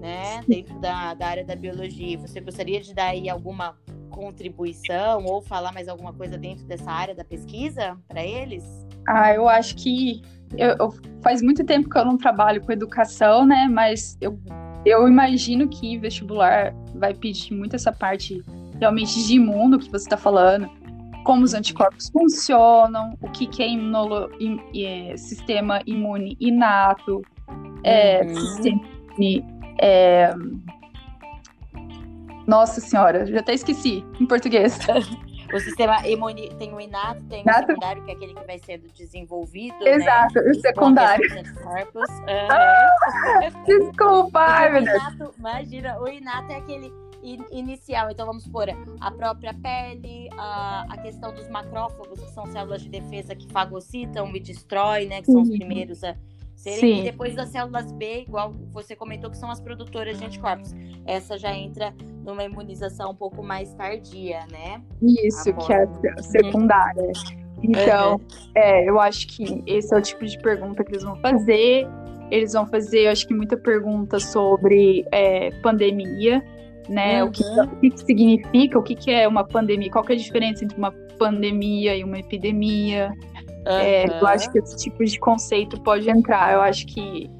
né, 0.00 0.42
dentro 0.46 0.78
da, 0.80 1.14
da 1.14 1.26
área 1.26 1.44
da 1.44 1.54
biologia. 1.54 2.18
Você 2.18 2.40
gostaria 2.40 2.80
de 2.80 2.92
dar 2.92 3.08
aí 3.08 3.28
alguma 3.28 3.78
contribuição 4.12 5.24
ou 5.24 5.42
falar 5.42 5.72
mais 5.72 5.88
alguma 5.88 6.12
coisa 6.12 6.38
dentro 6.38 6.64
dessa 6.66 6.90
área 6.90 7.14
da 7.14 7.24
pesquisa 7.24 7.98
para 8.06 8.24
eles? 8.24 8.64
Ah, 9.08 9.34
eu 9.34 9.48
acho 9.48 9.74
que 9.74 10.22
eu, 10.56 10.76
eu, 10.78 10.94
faz 11.22 11.42
muito 11.42 11.64
tempo 11.64 11.88
que 11.88 11.98
eu 11.98 12.04
não 12.04 12.16
trabalho 12.16 12.60
com 12.60 12.70
educação, 12.70 13.44
né? 13.44 13.68
Mas 13.68 14.16
eu, 14.20 14.38
eu 14.84 15.08
imagino 15.08 15.68
que 15.68 15.98
vestibular 15.98 16.74
vai 16.94 17.14
pedir 17.14 17.54
muito 17.54 17.74
essa 17.74 17.90
parte 17.90 18.42
realmente 18.78 19.26
de 19.26 19.34
imuno 19.34 19.78
que 19.78 19.90
você 19.90 20.04
está 20.04 20.16
falando, 20.16 20.68
como 21.24 21.42
os 21.42 21.54
anticorpos 21.54 22.10
funcionam, 22.10 23.16
o 23.22 23.30
que, 23.30 23.46
que 23.46 23.62
é, 23.62 23.68
imunolo, 23.68 24.30
im, 24.40 24.60
é 24.74 25.16
sistema 25.16 25.80
imune 25.86 26.36
inato, 26.40 27.22
é, 27.84 28.22
uhum. 28.24 28.34
sistema 28.34 28.80
é, 29.80 30.32
nossa 32.52 32.82
senhora, 32.82 33.24
já 33.24 33.40
até 33.40 33.54
esqueci 33.54 34.04
em 34.20 34.26
português. 34.26 34.78
O 35.52 35.60
sistema 35.60 36.08
imune 36.08 36.48
tem 36.54 36.72
o 36.72 36.80
inato, 36.80 37.22
tem 37.24 37.42
inato. 37.42 37.64
o 37.64 37.66
secundário, 37.66 38.02
que 38.04 38.10
é 38.10 38.14
aquele 38.14 38.32
que 38.32 38.46
vai 38.46 38.58
sendo 38.58 38.88
desenvolvido. 38.94 39.76
Né? 39.84 39.96
Exato, 39.96 40.34
né? 40.36 40.50
o 40.50 40.54
secundário. 40.54 41.30
Uhum. 41.30 42.04
Desculpa, 43.66 44.40
ai, 44.40 44.72
meu 44.72 44.82
Deus. 44.82 45.36
Imagina, 45.38 46.00
o 46.00 46.08
inato 46.08 46.52
é 46.52 46.56
aquele 46.56 46.90
inicial. 47.50 48.10
Então, 48.10 48.24
vamos 48.24 48.44
supor, 48.44 48.68
a 48.98 49.10
própria 49.10 49.52
pele, 49.52 50.30
a, 50.38 50.86
a 50.88 50.96
questão 51.02 51.34
dos 51.34 51.46
macrófagos, 51.50 52.18
que 52.18 52.30
são 52.30 52.46
células 52.46 52.80
de 52.80 52.88
defesa 52.88 53.34
que 53.34 53.46
fagocitam 53.52 54.34
e 54.34 54.40
destroem, 54.40 55.06
né? 55.06 55.20
Que 55.20 55.26
são 55.26 55.34
uhum. 55.36 55.42
os 55.42 55.50
primeiros 55.50 56.02
a 56.02 56.16
serem. 56.62 57.00
E 57.00 57.02
depois 57.02 57.34
das 57.34 57.48
células 57.48 57.90
B, 57.92 58.22
igual 58.22 58.54
você 58.70 58.94
comentou, 58.94 59.30
que 59.30 59.36
são 59.36 59.50
as 59.50 59.60
produtoras 59.60 60.18
de 60.18 60.24
anticorpos. 60.24 60.72
Essa 61.04 61.36
já 61.36 61.52
entra 61.54 61.92
numa 62.24 62.44
imunização 62.44 63.10
um 63.10 63.14
pouco 63.14 63.42
mais 63.42 63.74
tardia, 63.74 64.40
né? 64.50 64.80
Isso, 65.02 65.50
Agora. 65.50 65.66
que 65.66 66.06
é 66.06 66.10
uhum. 66.10 66.22
secundária. 66.22 67.02
Uhum. 67.02 67.62
Então, 67.64 68.12
uhum. 68.12 68.20
é, 68.54 68.88
eu 68.88 69.00
acho 69.00 69.26
que 69.28 69.62
esse 69.66 69.92
é 69.92 69.98
o 69.98 70.02
tipo 70.02 70.24
de 70.24 70.38
pergunta 70.38 70.84
que 70.84 70.92
eles 70.92 71.02
vão 71.02 71.16
fazer. 71.16 71.86
Eles 72.30 72.52
vão 72.52 72.66
fazer, 72.66 73.06
eu 73.06 73.10
acho 73.10 73.26
que 73.26 73.34
muita 73.34 73.56
pergunta 73.56 74.18
sobre 74.18 75.04
é, 75.12 75.50
pandemia, 75.62 76.42
né? 76.88 77.22
Uhum. 77.22 77.28
O, 77.28 77.32
que, 77.32 77.42
o, 77.42 77.90
que, 77.90 77.98
significa, 77.98 78.78
o 78.78 78.82
que, 78.82 78.94
que 78.94 79.10
é 79.10 79.28
uma 79.28 79.44
pandemia, 79.44 79.90
qual 79.90 80.04
que 80.04 80.12
é 80.12 80.14
a 80.14 80.18
diferença 80.18 80.64
entre 80.64 80.78
uma 80.78 80.92
pandemia 81.18 81.96
e 81.96 82.04
uma 82.04 82.18
epidemia. 82.18 83.12
Uhum. 83.66 83.72
É, 83.72 84.20
eu 84.20 84.26
acho 84.26 84.50
que 84.50 84.58
esse 84.58 84.76
tipo 84.76 85.04
de 85.04 85.18
conceito 85.18 85.80
pode 85.80 86.08
entrar. 86.10 86.52
Eu 86.54 86.60
acho 86.60 86.86
que 86.86 87.30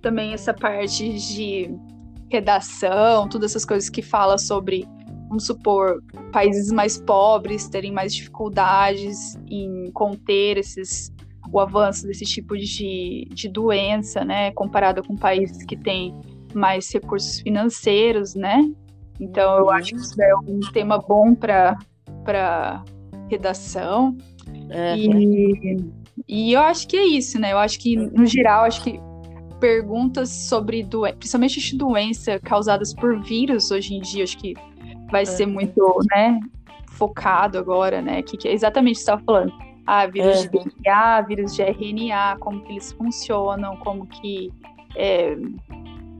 também 0.00 0.32
essa 0.34 0.52
parte 0.52 1.14
de 1.14 1.74
redação, 2.30 3.28
todas 3.28 3.52
essas 3.52 3.64
coisas 3.64 3.88
que 3.88 4.02
fala 4.02 4.36
sobre, 4.36 4.86
vamos 5.28 5.46
supor, 5.46 6.02
países 6.32 6.70
mais 6.70 6.98
pobres 7.00 7.68
terem 7.68 7.92
mais 7.92 8.14
dificuldades 8.14 9.38
em 9.48 9.90
conter 9.92 10.58
esses 10.58 11.12
o 11.52 11.60
avanço 11.60 12.06
desse 12.06 12.24
tipo 12.24 12.56
de, 12.56 13.28
de 13.30 13.48
doença, 13.48 14.24
né, 14.24 14.50
comparado 14.52 15.04
com 15.04 15.14
países 15.14 15.64
que 15.64 15.76
têm 15.76 16.18
mais 16.52 16.92
recursos 16.92 17.40
financeiros, 17.40 18.34
né? 18.34 18.68
Então 19.20 19.58
eu 19.58 19.70
acho 19.70 19.90
que 19.94 20.00
isso 20.00 20.20
é 20.20 20.34
um 20.36 20.60
tema 20.72 20.98
bom 20.98 21.34
para 21.34 21.78
para 22.24 22.82
redação. 23.28 24.16
E, 24.96 25.76
e 26.28 26.52
eu 26.52 26.60
acho 26.60 26.86
que 26.88 26.96
é 26.96 27.04
isso, 27.04 27.38
né? 27.38 27.52
Eu 27.52 27.58
acho 27.58 27.78
que, 27.78 27.96
no 27.96 28.26
geral, 28.26 28.64
acho 28.64 28.82
que 28.82 29.00
perguntas 29.60 30.28
sobre 30.28 30.82
doença, 30.82 31.16
principalmente 31.16 31.76
doença 31.76 32.38
causadas 32.40 32.94
por 32.94 33.22
vírus 33.22 33.70
hoje 33.70 33.94
em 33.94 34.00
dia, 34.00 34.24
acho 34.24 34.36
que 34.36 34.54
vai 35.10 35.24
ser 35.24 35.46
muito, 35.46 35.98
né, 36.14 36.38
focado 36.90 37.58
agora, 37.58 38.02
né? 38.02 38.22
Que, 38.22 38.36
que 38.36 38.48
é 38.48 38.52
exatamente 38.52 38.96
o 38.96 38.98
que 38.98 39.04
você 39.04 39.10
estava 39.10 39.22
falando. 39.24 39.52
Ah, 39.86 40.06
vírus 40.06 40.42
de 40.42 40.48
DNA, 40.48 41.20
vírus 41.22 41.54
de 41.54 41.62
RNA, 41.62 42.36
como 42.40 42.62
que 42.62 42.72
eles 42.72 42.92
funcionam, 42.92 43.76
como 43.76 44.06
que 44.06 44.50
é, 44.96 45.36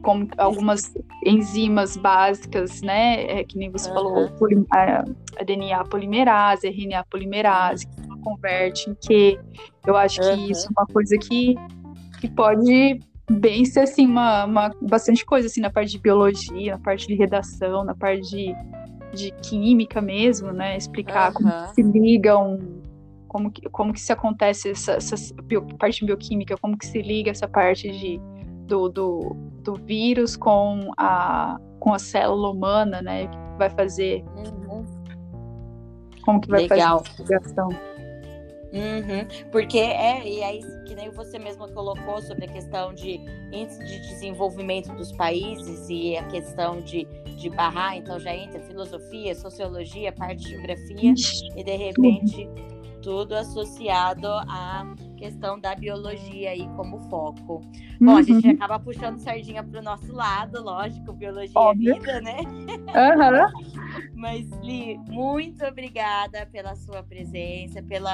como 0.05 0.28
algumas 0.36 0.94
enzimas 1.24 1.96
básicas, 1.96 2.82
né? 2.82 3.40
É, 3.40 3.44
que 3.44 3.59
nem 3.59 3.70
você 3.70 3.88
uhum. 3.88 3.94
falou, 3.94 4.30
a, 4.70 5.05
a, 5.40 5.44
DNA 5.44 5.82
polimerase, 5.84 6.68
RNA 6.68 7.05
polimerase, 7.11 7.86
que 7.86 8.20
converte 8.20 8.90
em 8.90 8.94
que 8.94 9.40
eu 9.86 9.96
acho 9.96 10.20
que 10.20 10.26
uhum. 10.26 10.50
isso 10.50 10.66
é 10.66 10.70
uma 10.78 10.86
coisa 10.86 11.16
que, 11.18 11.57
que 12.20 12.28
pode 12.28 13.00
bem 13.30 13.64
ser 13.64 13.80
assim, 13.80 14.07
uma, 14.07 14.44
uma 14.44 14.70
bastante 14.82 15.24
coisa 15.24 15.46
assim 15.46 15.62
na 15.62 15.70
parte 15.70 15.92
de 15.92 15.98
biologia, 15.98 16.72
na 16.72 16.78
parte 16.78 17.07
de 17.07 17.14
redação, 17.14 17.82
na 17.82 17.94
parte 17.94 18.28
de, 18.28 18.55
de 19.14 19.30
química 19.42 20.02
mesmo, 20.02 20.52
né? 20.52 20.76
Explicar 20.76 21.32
uhum. 21.32 21.34
como 21.34 21.74
se 21.74 21.82
ligam 21.82 22.59
como 23.26 23.50
que, 23.50 23.68
como 23.68 23.92
que 23.92 24.00
se 24.00 24.12
acontece 24.12 24.70
essa, 24.70 24.92
essa 24.92 25.16
bio, 25.42 25.66
parte 25.76 26.05
bioquímica, 26.05 26.57
como 26.57 26.78
que 26.78 26.86
se 26.86 27.02
liga 27.02 27.32
essa 27.32 27.48
parte 27.48 27.90
de, 27.90 28.20
do, 28.67 28.89
do, 28.89 29.37
do 29.62 29.75
vírus 29.75 30.37
com 30.37 30.91
a, 30.97 31.59
com 31.79 31.93
a 31.93 31.99
célula 31.99 32.51
humana, 32.51 33.03
né? 33.03 33.27
Que 33.27 33.39
vai 33.59 33.71
fazer. 33.71 34.25
Uhum. 34.37 34.85
Como 36.25 36.41
que 36.41 36.49
vai 36.49 36.67
Legal. 36.67 37.05
fazer 37.05 37.11
essa 37.11 37.23
ligação. 37.23 37.69
Uhum. 38.75 39.51
Porque 39.53 39.79
é, 39.79 40.27
e 40.27 40.43
aí, 40.43 40.61
que 40.85 40.97
nem 40.97 41.09
você 41.11 41.39
mesma 41.39 41.69
colocou 41.69 42.21
sobre 42.21 42.47
a 42.47 42.49
questão 42.49 42.93
de 42.93 43.21
índice 43.53 43.79
de 43.85 44.01
desenvolvimento 44.01 44.93
dos 44.95 45.12
países 45.12 45.89
e 45.89 46.17
a 46.17 46.25
questão 46.25 46.81
de, 46.81 47.05
de 47.37 47.49
barrar, 47.51 47.97
então 47.97 48.19
já 48.19 48.35
entra 48.35 48.59
filosofia, 48.62 49.33
sociologia, 49.37 50.11
parte 50.11 50.43
de 50.43 50.51
geografia, 50.51 51.15
e 51.57 51.62
de 51.62 51.77
repente 51.77 52.49
tudo 53.01 53.35
associado 53.35 54.27
à 54.27 54.85
questão 55.15 55.59
da 55.59 55.75
biologia 55.75 56.51
aí 56.51 56.69
como 56.77 56.99
foco. 57.09 57.61
Bom, 58.01 58.12
uhum. 58.12 58.17
a 58.17 58.23
gente 58.23 58.47
uhum. 58.47 58.55
acaba 58.55 58.79
puxando 58.79 59.19
sardinha 59.19 59.62
para 59.62 59.81
o 59.81 59.83
nosso 59.83 60.12
lado, 60.12 60.62
lógico, 60.62 61.12
biologia 61.12 61.53
é 61.55 61.59
Óbvio. 61.59 61.95
é 61.95 61.99
vida, 61.99 62.21
né? 62.21 62.39
Uhum. 62.41 63.65
Mas, 64.15 64.49
Li, 64.62 64.99
muito 65.09 65.65
obrigada 65.65 66.47
pela 66.47 66.75
sua 66.75 67.03
presença, 67.03 67.83
pelos 67.83 68.11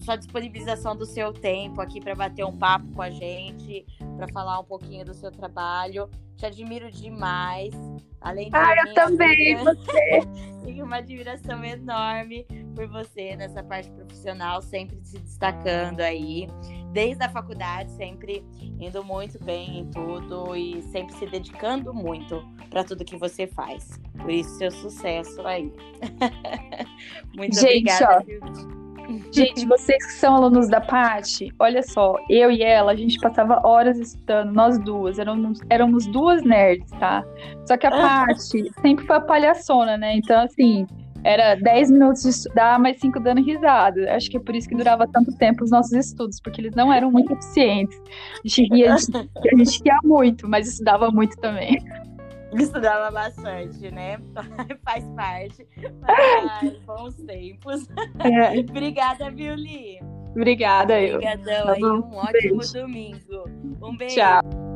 sua 0.00 0.16
disponibilização 0.16 0.96
do 0.96 1.06
seu 1.06 1.32
tempo 1.32 1.80
aqui 1.80 2.00
para 2.00 2.14
bater 2.14 2.44
um 2.44 2.56
papo 2.56 2.90
com 2.92 3.02
a 3.02 3.10
gente, 3.10 3.86
para 4.16 4.28
falar 4.28 4.58
um 4.60 4.64
pouquinho 4.64 5.04
do 5.04 5.14
seu 5.14 5.30
trabalho. 5.30 6.08
Te 6.36 6.46
admiro 6.46 6.90
demais. 6.90 7.74
Além 8.20 8.50
de 8.50 8.56
ah, 8.56 8.74
eu 8.86 8.94
também, 8.94 9.56
você. 9.56 10.20
Tenho 10.64 10.84
uma 10.84 10.96
admiração 10.96 11.64
enorme 11.64 12.46
por 12.74 12.86
você 12.88 13.34
nessa 13.36 13.62
parte 13.62 13.90
profissional, 13.90 14.60
sempre 14.60 14.98
se 15.02 15.18
destacando 15.18 16.00
aí. 16.00 16.46
Desde 16.92 17.22
a 17.22 17.28
faculdade, 17.28 17.90
sempre 17.92 18.44
indo 18.78 19.02
muito 19.04 19.42
bem 19.42 19.80
em 19.80 19.90
tudo 19.90 20.56
e 20.56 20.82
sempre 20.82 21.14
se 21.14 21.26
dedicando 21.26 21.94
muito 21.94 22.42
para 22.70 22.84
tudo 22.84 23.04
que 23.04 23.16
você 23.16 23.46
faz. 23.46 23.98
Por 24.20 24.30
isso, 24.30 24.50
seu 24.58 24.70
sucesso 24.70 25.40
aí. 25.46 25.72
muito 27.36 27.58
Gente, 27.58 27.90
obrigada. 27.90 28.24
Ó. 28.42 28.77
Gente, 29.32 29.66
vocês 29.66 30.04
que 30.04 30.12
são 30.12 30.36
alunos 30.36 30.68
da 30.68 30.80
Pati, 30.80 31.52
olha 31.58 31.82
só, 31.82 32.16
eu 32.28 32.50
e 32.50 32.62
ela, 32.62 32.92
a 32.92 32.94
gente 32.94 33.18
passava 33.18 33.66
horas 33.66 33.98
estudando, 33.98 34.52
nós 34.52 34.78
duas, 34.78 35.18
éramos, 35.18 35.60
éramos 35.70 36.06
duas 36.06 36.42
nerds, 36.42 36.90
tá? 36.98 37.24
Só 37.66 37.76
que 37.76 37.86
a 37.86 37.90
Pati 37.90 38.70
sempre 38.82 39.06
foi 39.06 39.16
a 39.16 39.20
palhaçona, 39.20 39.96
né? 39.96 40.14
Então, 40.14 40.42
assim, 40.42 40.86
era 41.24 41.54
10 41.54 41.90
minutos 41.90 42.22
de 42.22 42.28
estudar, 42.28 42.78
mais 42.78 42.98
5 43.00 43.18
dando 43.20 43.42
risada. 43.42 44.14
Acho 44.14 44.30
que 44.30 44.36
é 44.36 44.40
por 44.40 44.54
isso 44.54 44.68
que 44.68 44.74
durava 44.74 45.06
tanto 45.06 45.36
tempo 45.36 45.64
os 45.64 45.70
nossos 45.70 45.92
estudos, 45.92 46.40
porque 46.40 46.60
eles 46.60 46.74
não 46.74 46.92
eram 46.92 47.10
muito 47.10 47.32
eficientes. 47.32 47.98
A 48.44 48.48
gente 48.48 48.74
ria, 48.74 48.94
a 48.94 49.56
gente 49.56 49.82
ria 49.82 49.98
muito, 50.04 50.48
mas 50.48 50.68
estudava 50.68 51.10
muito 51.10 51.36
também. 51.38 51.78
Estudava 52.52 53.10
bastante, 53.10 53.90
né? 53.90 54.18
Faz 54.84 55.04
parte. 55.16 55.66
Mas, 56.00 56.78
bons 56.84 57.14
tempos. 57.16 57.86
É. 58.20 58.58
Obrigada, 58.60 59.30
Viuli. 59.30 60.00
Obrigada, 60.30 61.00
eu. 61.00 61.16
Obrigadão 61.16 61.68
aí. 61.68 61.84
Um 61.84 62.14
ótimo 62.16 62.58
beijo. 62.58 62.72
domingo. 62.72 63.44
Um 63.82 63.96
beijo. 63.96 64.16
Tchau. 64.16 64.67